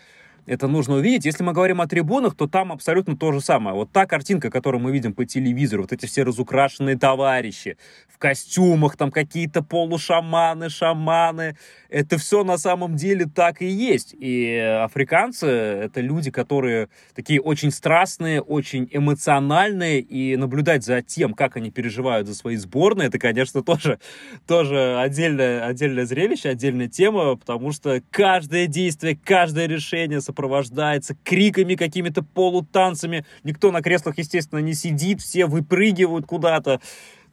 это 0.46 0.66
нужно 0.66 0.96
увидеть. 0.96 1.24
Если 1.24 1.42
мы 1.42 1.52
говорим 1.52 1.80
о 1.80 1.86
трибунах, 1.86 2.34
то 2.34 2.46
там 2.46 2.72
абсолютно 2.72 3.16
то 3.16 3.32
же 3.32 3.40
самое. 3.40 3.76
Вот 3.76 3.92
та 3.92 4.06
картинка, 4.06 4.50
которую 4.50 4.82
мы 4.82 4.92
видим 4.92 5.14
по 5.14 5.24
телевизору, 5.24 5.82
вот 5.82 5.92
эти 5.92 6.06
все 6.06 6.22
разукрашенные 6.22 6.98
товарищи 6.98 7.76
в 8.08 8.18
костюмах, 8.18 8.96
там 8.96 9.10
какие-то 9.10 9.62
полушаманы, 9.62 10.68
шаманы, 10.68 11.56
это 11.92 12.16
все 12.16 12.42
на 12.42 12.56
самом 12.56 12.96
деле 12.96 13.26
так 13.26 13.60
и 13.60 13.66
есть. 13.66 14.14
И 14.18 14.56
африканцы— 14.56 15.46
это 15.46 16.00
люди, 16.00 16.30
которые 16.30 16.88
такие 17.14 17.40
очень 17.40 17.70
страстные, 17.70 18.40
очень 18.40 18.88
эмоциональные, 18.90 20.00
и 20.00 20.36
наблюдать 20.36 20.84
за 20.84 21.02
тем, 21.02 21.34
как 21.34 21.56
они 21.56 21.70
переживают 21.70 22.26
за 22.26 22.34
свои 22.34 22.56
сборные, 22.56 23.08
это, 23.08 23.18
конечно, 23.18 23.62
тоже, 23.62 23.98
тоже 24.46 24.96
отдельное, 24.98 25.66
отдельное 25.66 26.06
зрелище, 26.06 26.48
отдельная 26.48 26.88
тема, 26.88 27.36
потому 27.36 27.72
что 27.72 28.02
каждое 28.10 28.66
действие, 28.66 29.18
каждое 29.22 29.66
решение 29.66 30.22
сопровождается 30.22 31.14
криками, 31.22 31.74
какими-то 31.74 32.22
полутанцами. 32.22 33.26
Никто 33.44 33.70
на 33.70 33.82
креслах, 33.82 34.16
естественно, 34.16 34.60
не 34.60 34.72
сидит, 34.72 35.20
все 35.20 35.44
выпрыгивают 35.44 36.26
куда-то. 36.26 36.80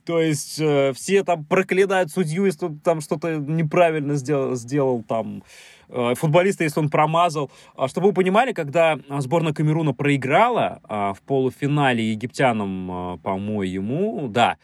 То 0.09 0.19
есть 0.19 0.59
э, 0.59 0.91
все 0.95 1.23
там 1.23 1.45
проклинают 1.45 2.09
судью, 2.09 2.45
если 2.45 2.65
он 2.65 2.79
там 2.79 2.99
что-то 2.99 3.35
неправильно 3.35 4.15
сделал, 4.15 4.55
сделал 4.55 5.03
там 5.03 5.43
э, 5.87 6.15
футболиста, 6.15 6.63
если 6.63 6.79
он 6.79 6.89
промазал. 6.89 7.51
А 7.77 7.87
чтобы 7.87 8.07
вы 8.07 8.13
понимали, 8.13 8.53
когда 8.53 8.97
сборная 9.19 9.53
Камеруна 9.53 9.93
проиграла 9.93 10.79
а, 10.85 11.13
в 11.13 11.21
полуфинале 11.21 12.09
египтянам, 12.09 12.91
э, 12.91 13.17
по-моему, 13.19 14.27
да, 14.29 14.57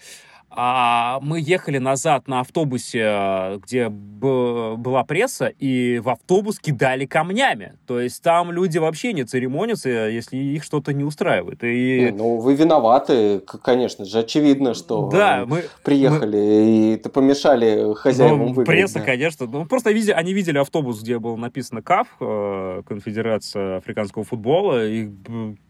а 0.56 1.20
мы 1.22 1.40
ехали 1.40 1.78
назад 1.78 2.28
на 2.28 2.40
автобусе, 2.40 3.60
где 3.64 3.90
была 3.90 5.04
пресса, 5.04 5.48
и 5.48 6.00
в 6.00 6.10
автобус 6.10 6.60
кидали 6.60 7.06
камнями. 7.06 7.74
То 7.86 8.00
есть 8.00 8.24
там 8.24 8.52
люди 8.52 8.78
вообще 8.78 9.14
не 9.14 9.24
церемонятся, 9.24 9.90
если 9.90 10.38
их 10.38 10.64
что-то 10.64 10.94
не 10.94 11.04
устраивает. 11.04 11.64
И... 11.64 12.12
Ну, 12.16 12.38
вы 12.38 12.56
виноваты, 12.56 13.40
конечно 13.40 14.06
же, 14.06 14.20
очевидно, 14.20 14.74
что 14.74 15.10
да, 15.10 15.46
мы 15.46 15.66
приехали 15.84 16.38
мы... 16.38 16.70
и 16.70 16.96
это 16.96 17.10
помешали 17.10 17.94
хозяевам 17.96 18.40
ну, 18.40 18.46
выиграть. 18.48 18.68
Пресса, 18.68 19.00
да. 19.00 19.06
конечно. 19.06 19.46
Ну, 19.46 19.66
просто 19.66 19.90
они 19.90 20.34
видели 20.34 20.58
автобус, 20.58 21.02
где 21.02 21.20
было 21.20 21.36
написано 21.36 21.82
КАФ, 21.82 22.08
э, 22.20 22.82
Конфедерация 22.88 23.78
африканского 23.78 24.24
футбола, 24.24 24.88
и 24.88 25.10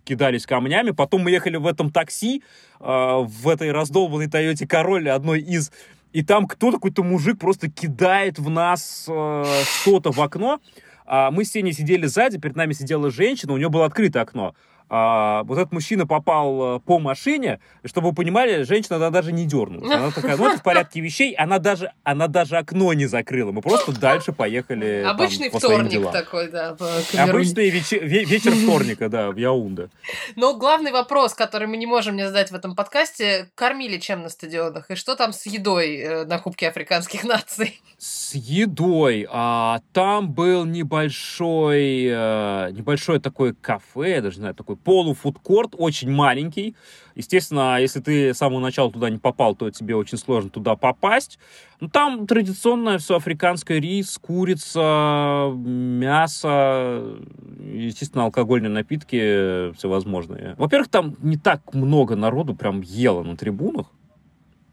кидались 0.05 0.45
камнями. 0.45 0.91
Потом 0.91 1.21
мы 1.21 1.31
ехали 1.31 1.57
в 1.57 1.67
этом 1.67 1.91
такси, 1.91 2.43
э, 2.79 2.83
в 2.83 3.49
этой 3.49 3.71
раздолбанной 3.71 4.29
Тойоте 4.29 4.67
Короле, 4.67 5.11
одной 5.11 5.41
из... 5.41 5.71
И 6.13 6.23
там 6.23 6.47
кто-то, 6.47 6.77
какой-то 6.77 7.03
мужик 7.03 7.39
просто 7.39 7.69
кидает 7.69 8.39
в 8.39 8.49
нас 8.49 9.05
э, 9.09 9.43
что-то 9.81 10.11
в 10.11 10.21
окно. 10.21 10.61
А 11.05 11.29
мы 11.29 11.43
с 11.43 11.51
Сеней 11.51 11.73
сидели 11.73 12.05
сзади, 12.05 12.39
перед 12.39 12.55
нами 12.55 12.71
сидела 12.71 13.11
женщина, 13.11 13.53
у 13.53 13.57
нее 13.57 13.69
было 13.69 13.85
открытое 13.85 14.23
окно 14.23 14.55
а, 14.87 15.43
вот 15.43 15.57
этот 15.57 15.71
мужчина 15.71 16.05
попал 16.05 16.77
э, 16.77 16.79
по 16.79 16.99
машине, 16.99 17.59
чтобы 17.85 18.09
вы 18.09 18.15
понимали, 18.15 18.61
женщина 18.63 18.97
она 18.97 19.09
даже 19.09 19.31
не 19.31 19.45
дернулась. 19.45 19.91
Она 19.91 20.11
такая, 20.11 20.37
ну 20.37 20.47
это 20.47 20.59
в 20.59 20.63
порядке 20.63 20.99
вещей, 21.01 21.33
она 21.33 21.57
даже, 21.57 21.91
она 22.03 22.27
даже 22.27 22.57
окно 22.57 22.93
не 22.93 23.07
закрыла. 23.07 23.51
Мы 23.51 23.61
просто 23.61 23.91
дальше 23.99 24.31
поехали 24.31 25.03
Обычный 25.05 25.49
там, 25.49 25.53
по 25.53 25.59
вторник 25.59 25.91
своим 25.91 26.01
делам. 26.03 26.13
такой, 26.13 26.51
да. 26.51 26.77
Обычный 27.17 27.69
вечер, 27.69 28.03
вечер 28.05 28.51
вторника, 28.53 29.09
да, 29.09 29.31
в 29.31 29.37
Яунде. 29.37 29.89
Но 30.35 30.55
главный 30.55 30.91
вопрос, 30.91 31.33
который 31.33 31.67
мы 31.67 31.77
не 31.77 31.87
можем 31.87 32.15
не 32.15 32.27
задать 32.27 32.51
в 32.51 32.55
этом 32.55 32.75
подкасте, 32.75 33.49
кормили 33.55 33.97
чем 33.97 34.21
на 34.21 34.29
стадионах? 34.29 34.91
И 34.91 34.95
что 34.95 35.15
там 35.15 35.33
с 35.33 35.47
едой 35.47 35.95
э, 35.95 36.25
на 36.25 36.37
Кубке 36.37 36.69
африканских 36.69 37.23
наций? 37.25 37.81
С 37.97 38.35
едой. 38.35 39.25
А, 39.31 39.81
там 39.93 40.31
был 40.31 40.65
небольшой, 40.65 42.03
небольшое 42.71 43.19
такое 43.19 43.53
кафе, 43.59 44.11
я 44.11 44.21
даже 44.21 44.37
не 44.37 44.41
знаю, 44.41 44.55
такой 44.55 44.74
полуфудкорт, 44.75 45.75
очень 45.77 46.11
маленький. 46.11 46.75
Естественно, 47.15 47.79
если 47.79 47.99
ты 47.99 48.33
с 48.33 48.37
самого 48.37 48.59
начала 48.59 48.91
туда 48.91 49.09
не 49.09 49.17
попал, 49.17 49.55
то 49.55 49.69
тебе 49.71 49.95
очень 49.95 50.17
сложно 50.17 50.49
туда 50.49 50.75
попасть. 50.75 51.39
Но 51.79 51.89
там 51.89 52.27
традиционное 52.27 52.97
все 52.97 53.15
африканское 53.17 53.79
рис, 53.79 54.17
курица, 54.21 55.51
мясо, 55.55 57.17
естественно, 57.59 58.25
алкогольные 58.25 58.69
напитки 58.69 59.73
всевозможные. 59.73 60.55
Во-первых, 60.57 60.89
там 60.89 61.15
не 61.21 61.37
так 61.37 61.73
много 61.73 62.15
народу 62.15 62.55
прям 62.55 62.81
ело 62.81 63.23
на 63.23 63.35
трибунах. 63.37 63.87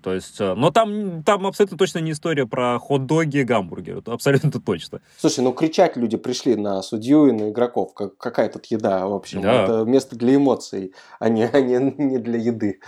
То 0.03 0.13
есть, 0.13 0.41
э, 0.41 0.55
но 0.55 0.71
там, 0.71 1.23
там 1.23 1.47
абсолютно 1.47 1.79
точно 1.79 2.01
не 2.01 2.13
история 2.13 2.47
про 2.47 2.79
хот-доги 2.79 3.39
и 3.39 3.45
гамбургеры. 3.45 4.01
Это 4.01 4.13
абсолютно 4.13 4.51
точно. 4.51 5.01
Слушай, 5.19 5.45
ну 5.45 5.53
кричать 5.53 5.97
люди 5.97 6.17
пришли 6.17 6.57
на 6.57 6.83
судью 6.83 7.27
и 7.27 7.33
на 7.33 7.51
игроков. 7.51 7.95
Как, 7.95 8.17
какая 8.17 8.49
тут 8.49 8.67
еда, 8.67 9.07
в 9.07 9.15
общем? 9.15 9.43
Да. 9.43 9.65
Это 9.65 9.85
место 9.85 10.17
для 10.17 10.37
эмоций, 10.37 10.93
а 11.19 11.29
не, 11.29 11.45
а 11.45 11.61
не, 11.61 11.95
не 11.99 12.19
для 12.19 12.39
еды. 12.39 12.81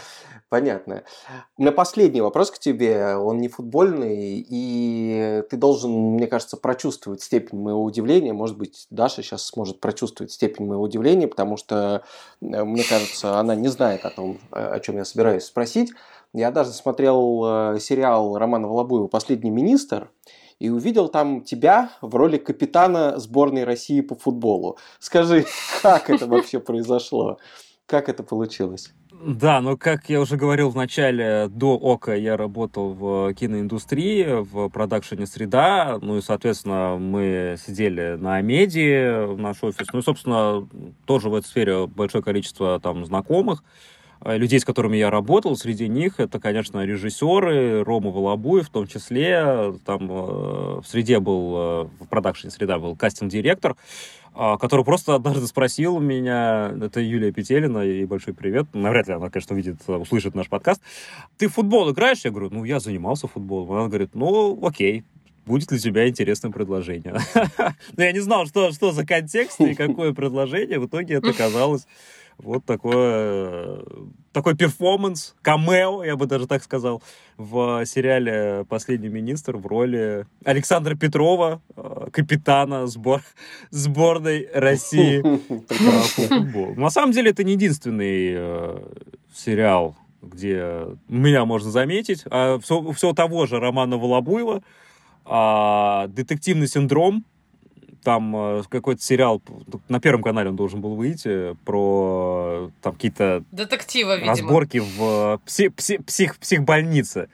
Понятно. 0.49 1.03
На 1.59 1.73
последний 1.73 2.21
вопрос 2.21 2.51
к 2.51 2.61
тебе, 2.61 3.17
он 3.17 3.39
не 3.39 3.49
футбольный, 3.49 4.47
и 4.49 5.43
ты 5.51 5.57
должен, 5.57 5.91
мне 5.91 6.29
кажется, 6.29 6.57
прочувствовать 6.57 7.23
степень 7.23 7.59
моего 7.59 7.83
удивления. 7.83 8.33
Может 8.33 8.57
быть, 8.57 8.87
Даша 8.91 9.23
сейчас 9.23 9.47
сможет 9.47 9.81
прочувствовать 9.81 10.31
степень 10.31 10.67
моего 10.67 10.83
удивления, 10.83 11.27
потому 11.27 11.57
что, 11.57 12.05
э, 12.41 12.65
мне 12.65 12.85
кажется, 12.85 13.41
она 13.41 13.57
не 13.57 13.67
знает 13.67 14.05
о 14.05 14.11
том, 14.11 14.39
о 14.53 14.79
чем 14.79 14.97
я 14.97 15.05
собираюсь 15.05 15.45
спросить. 15.45 15.93
Я 16.35 16.51
даже 16.51 16.71
смотрел 16.71 17.75
э, 17.75 17.79
сериал 17.81 18.37
Романа 18.37 18.67
Волобуева 18.67 19.07
«Последний 19.07 19.51
министр», 19.51 20.11
и 20.59 20.69
увидел 20.69 21.09
там 21.09 21.43
тебя 21.43 21.91
в 22.01 22.15
роли 22.15 22.39
капитана 22.39 23.19
сборной 23.19 23.65
России 23.65 24.01
по 24.01 24.15
футболу. 24.15 24.79
Скажи, 24.99 25.47
как 25.83 26.11
это 26.11 26.27
вообще 26.27 26.61
произошло? 26.61 27.39
Как 27.87 28.09
это 28.09 28.23
получилось? 28.23 28.93
Да, 29.27 29.61
но 29.61 29.77
как 29.77 30.11
я 30.11 30.21
уже 30.21 30.37
говорил 30.37 30.71
в 30.71 30.77
начале, 30.77 31.49
до 31.49 31.75
ОКО 31.75 32.17
я 32.17 32.37
работал 32.37 32.93
в 32.93 33.33
киноиндустрии, 33.35 34.43
в 34.43 34.69
продакшене 34.69 35.27
«Среда», 35.27 35.99
ну 36.03 36.19
и, 36.19 36.21
соответственно, 36.21 36.97
мы 36.99 37.57
сидели 37.65 38.17
на 38.17 38.37
Амеди, 38.37 39.37
наш 39.37 39.63
офис, 39.63 39.87
ну 39.93 40.01
и, 40.01 40.03
собственно, 40.03 40.69
тоже 41.07 41.31
в 41.31 41.35
этой 41.35 41.47
сфере 41.47 41.87
большое 41.87 42.25
количество 42.25 42.81
там 42.81 43.07
знакомых. 43.07 43.63
Э, 44.25 44.39
людей, 44.39 44.59
с 44.59 44.65
которыми 44.65 44.97
я 44.97 45.11
работал, 45.11 45.57
среди 45.57 45.87
них 45.87 46.19
это, 46.19 46.41
конечно, 46.41 46.85
режиссеры, 46.85 47.85
Рома 47.85 48.11
Волобуев 48.11 48.69
в 48.69 48.71
том 48.71 48.87
числе, 48.87 49.75
там 49.85 50.11
э, 50.11 50.81
в 50.81 50.85
среде 50.87 51.21
был, 51.21 51.55
э, 51.57 52.05
в 52.05 52.09
продакшене 52.09 52.51
среда 52.51 52.79
был 52.79 52.97
кастинг-директор, 52.97 53.77
который 54.35 54.85
просто 54.85 55.15
однажды 55.15 55.47
спросил 55.47 56.01
меня, 56.01 56.73
это 56.83 57.01
Юлия 57.01 57.31
Петелина, 57.31 57.87
и 57.87 58.05
большой 58.05 58.35
привет, 58.35 58.67
навряд 58.73 59.07
ли 59.07 59.15
она, 59.15 59.31
конечно, 59.31 59.55
увидит, 59.55 59.77
услышит 59.87 60.35
наш 60.35 60.49
подкаст, 60.49 60.83
ты 61.39 61.47
в 61.47 61.53
футбол 61.53 61.93
играешь? 61.93 62.25
Я 62.25 62.33
говорю, 62.33 62.51
ну, 62.51 62.65
я 62.65 62.81
занимался 62.81 63.29
футболом. 63.29 63.71
Она 63.71 63.87
говорит, 63.87 64.11
ну, 64.15 64.59
окей, 64.67 65.05
будет 65.47 65.71
ли 65.71 65.77
у 65.77 65.81
тебя 65.81 66.09
интересное 66.09 66.51
предложение. 66.51 67.17
Но 67.97 68.05
я 68.05 68.13
не 68.13 68.21
знал, 68.21 68.47
что, 68.47 68.73
что 68.73 68.93
за 68.93 69.07
контекст 69.07 69.61
и 69.61 69.75
какое 69.75 70.13
предложение. 70.13 70.79
В 70.79 70.87
итоге 70.87 71.15
это 71.15 71.33
казалось 71.33 71.87
вот 72.39 72.65
такое, 72.65 73.81
такой 74.33 74.57
перформанс, 74.57 75.35
камео, 75.43 76.05
я 76.05 76.17
бы 76.17 76.27
даже 76.27 76.47
так 76.47 76.63
сказал, 76.63 77.03
в 77.37 77.85
сериале 77.87 78.65
«Последний 78.69 79.09
министр» 79.09 79.57
в 79.57 79.67
роли 79.67 80.27
Александра 80.45 80.95
Петрова, 80.97 81.63
э, 81.77 82.07
капитана 82.13 82.87
сбор, 82.87 83.23
сборной 83.71 84.49
России 84.53 85.23
по 85.23 85.75
футболу. 85.75 86.75
На 86.75 86.91
самом 86.91 87.13
деле 87.13 87.31
это 87.31 87.45
не 87.45 87.53
единственный 87.53 88.33
э, 88.37 88.79
сериал, 89.33 89.97
где 90.21 90.87
меня 91.09 91.45
можно 91.45 91.71
заметить. 91.71 92.25
А 92.31 92.59
все, 92.59 92.93
все 92.93 93.13
того 93.13 93.47
же 93.47 93.61
Романа 93.61 93.97
Волобуева. 93.97 94.63
А, 95.25 96.07
детективный 96.09 96.69
синдром. 96.69 97.25
Там 98.03 98.37
э, 98.37 98.63
какой-то 98.69 99.03
сериал, 99.03 99.41
на 99.89 99.99
Первом 99.99 100.23
канале 100.23 100.51
он 100.51 100.57
должен 100.57 100.83
был 100.83 100.95
выйти, 100.95 101.57
про 101.65 102.71
там 102.83 102.93
какие-то... 102.93 103.43
Детектива, 103.51 104.17
видимо. 104.17 104.31
Разборки 104.31 104.79
в 104.79 105.41
пси- 105.47 105.75
пси- 105.75 106.03
псих, 106.03 106.37
психбольнице 106.37 107.31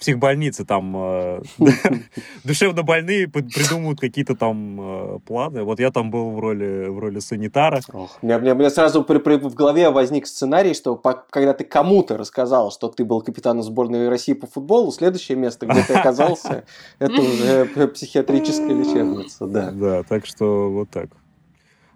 психбольнице 0.00 0.64
там 0.64 0.96
э, 0.96 1.42
душевно 2.44 2.82
больные 2.82 3.28
придумывают 3.28 4.00
какие-то 4.00 4.34
там 4.34 4.80
э, 4.80 5.18
планы. 5.20 5.62
Вот 5.62 5.78
я 5.78 5.90
там 5.90 6.10
был 6.10 6.30
в 6.30 6.40
роли, 6.40 6.88
в 6.88 6.98
роли 6.98 7.20
санитара. 7.20 7.80
У, 7.92 8.26
меня, 8.26 8.70
сразу 8.70 9.04
в 9.04 9.54
голове 9.54 9.90
возник 9.90 10.26
сценарий, 10.26 10.74
что 10.74 10.96
когда 10.96 11.52
ты 11.52 11.64
кому-то 11.64 12.16
рассказал, 12.16 12.72
что 12.72 12.88
ты 12.88 13.04
был 13.04 13.20
капитаном 13.20 13.62
сборной 13.62 14.08
России 14.08 14.32
по 14.32 14.46
футболу, 14.46 14.90
следующее 14.90 15.36
место, 15.36 15.66
где 15.66 15.82
ты 15.82 15.92
оказался, 15.92 16.64
это 16.98 17.20
уже 17.20 17.66
психиатрическая 17.88 18.74
лечебница, 18.74 19.46
да. 19.46 19.70
Да, 19.70 20.02
так 20.02 20.26
что 20.26 20.70
вот 20.70 20.90
так. 20.90 21.10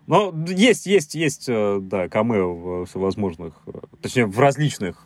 Но 0.07 0.35
есть, 0.47 0.85
есть, 0.85 1.15
есть, 1.15 1.47
э, 1.49 1.79
да, 1.81 2.09
камео 2.09 2.55
в 2.55 2.85
всевозможных, 2.85 3.55
точнее, 4.03 4.27
в 4.27 4.39
различных 4.39 5.01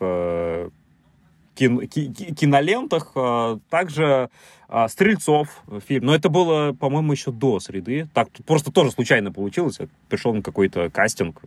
кин, 1.59 1.87
кинолентах. 1.87 3.11
А, 3.15 3.59
также 3.69 4.29
а, 4.67 4.87
Стрельцов 4.87 5.63
фильм. 5.85 6.05
Но 6.05 6.15
это 6.15 6.29
было, 6.29 6.73
по-моему, 6.73 7.11
еще 7.11 7.31
до 7.31 7.59
среды. 7.59 8.07
Так 8.13 8.29
просто 8.45 8.71
тоже 8.71 8.91
случайно 8.91 9.31
получилось. 9.31 9.79
Пришел 10.07 10.33
на 10.33 10.41
какой-то 10.41 10.89
кастинг. 10.89 11.41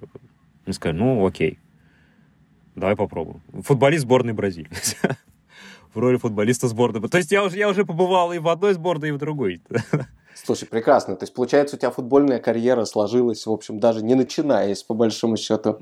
И 0.66 0.72
сказали, 0.72 0.98
ну, 0.98 1.26
окей. 1.26 1.58
Давай 2.74 2.96
попробуем. 2.96 3.40
Футболист 3.62 4.02
сборной 4.02 4.32
Бразилии. 4.32 4.70
В 5.94 5.98
роли 5.98 6.16
футболиста 6.16 6.68
сборной. 6.68 7.08
То 7.08 7.18
есть 7.18 7.30
я 7.30 7.44
уже, 7.44 7.56
я 7.56 7.68
уже 7.68 7.84
побывал 7.84 8.32
и 8.32 8.38
в 8.38 8.48
одной 8.48 8.74
сборной, 8.74 9.10
и 9.10 9.12
в 9.12 9.18
другой. 9.18 9.60
Слушай, 10.34 10.66
прекрасно. 10.66 11.16
То 11.16 11.24
есть, 11.24 11.34
получается, 11.34 11.76
у 11.76 11.78
тебя 11.78 11.90
футбольная 11.90 12.38
карьера 12.38 12.84
сложилась, 12.84 13.46
в 13.46 13.50
общем, 13.50 13.78
даже 13.78 14.02
не 14.02 14.14
начинаясь, 14.14 14.82
по 14.82 14.94
большому 14.94 15.36
счету. 15.36 15.78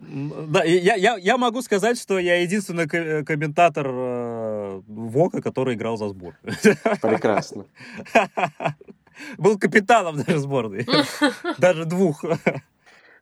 Да, 0.48 0.64
я, 0.64 0.96
я, 0.96 1.16
я 1.16 1.38
могу 1.38 1.62
сказать, 1.62 1.98
что 1.98 2.18
я 2.18 2.42
единственный 2.42 2.88
комментатор 3.24 3.86
э, 3.88 4.80
ВОКа, 4.86 5.40
который 5.40 5.74
играл 5.74 5.96
за 5.96 6.08
сбор. 6.08 6.34
Прекрасно. 7.02 7.64
Был 9.38 9.58
капитаном 9.58 10.22
даже 10.22 10.38
сборной. 10.38 10.86
Даже 11.58 11.84
двух. 11.84 12.24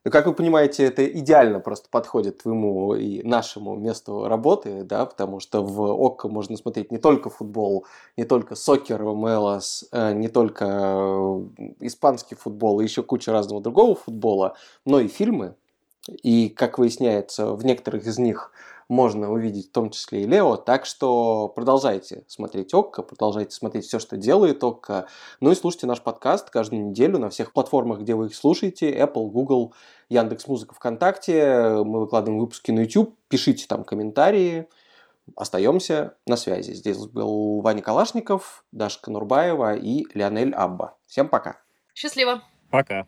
Ну, 0.04 0.10
как 0.10 0.26
вы 0.26 0.32
понимаете, 0.32 0.84
это 0.84 1.06
идеально 1.06 1.60
просто 1.60 1.88
подходит 1.90 2.38
твоему 2.42 2.94
и 2.94 3.22
нашему 3.22 3.74
месту 3.74 4.28
работы, 4.28 4.84
да, 4.84 5.04
потому 5.06 5.40
что 5.40 5.62
в 5.62 5.80
ОККО 5.82 6.28
можно 6.28 6.56
смотреть 6.56 6.92
не 6.92 6.98
только 6.98 7.30
футбол, 7.30 7.86
не 8.16 8.24
только 8.24 8.54
сокер, 8.54 9.02
МЛС, 9.02 9.88
э, 9.90 10.12
не 10.14 10.28
только 10.28 10.64
э, 10.66 11.40
испанский 11.80 12.36
футбол 12.36 12.80
и 12.80 12.84
еще 12.84 13.02
куча 13.02 13.32
разного 13.32 13.60
другого 13.60 13.96
футбола, 13.96 14.54
но 14.84 15.00
и 15.00 15.08
фильмы. 15.08 15.54
И, 16.22 16.48
как 16.48 16.78
выясняется, 16.78 17.52
в 17.52 17.64
некоторых 17.64 18.06
из 18.06 18.18
них 18.18 18.50
можно 18.88 19.30
увидеть 19.30 19.68
в 19.68 19.72
том 19.72 19.90
числе 19.90 20.22
и 20.22 20.26
Лео. 20.26 20.56
Так 20.56 20.86
что 20.86 21.48
продолжайте 21.48 22.24
смотреть 22.26 22.72
ОККО, 22.72 23.02
продолжайте 23.02 23.54
смотреть 23.54 23.84
все, 23.84 23.98
что 23.98 24.16
делает 24.16 24.64
ОККО. 24.64 25.06
Ну 25.40 25.50
и 25.50 25.54
слушайте 25.54 25.86
наш 25.86 26.00
подкаст 26.00 26.50
каждую 26.50 26.86
неделю 26.86 27.18
на 27.18 27.28
всех 27.28 27.52
платформах, 27.52 28.00
где 28.00 28.14
вы 28.14 28.26
их 28.26 28.34
слушаете. 28.34 28.90
Apple, 28.90 29.28
Google, 29.28 29.74
Яндекс.Музыка, 30.08 30.74
ВКонтакте. 30.74 31.82
Мы 31.84 32.00
выкладываем 32.00 32.40
выпуски 32.40 32.70
на 32.70 32.80
YouTube. 32.80 33.14
Пишите 33.28 33.66
там 33.66 33.84
комментарии. 33.84 34.68
Остаемся 35.36 36.16
на 36.26 36.36
связи. 36.36 36.72
Здесь 36.72 36.96
был 36.96 37.60
Ваня 37.60 37.82
Калашников, 37.82 38.64
Дашка 38.72 39.10
Нурбаева 39.10 39.74
и 39.74 40.06
Леонель 40.14 40.54
Абба. 40.54 40.96
Всем 41.06 41.28
пока. 41.28 41.60
Счастливо. 41.94 42.42
Пока. 42.70 43.06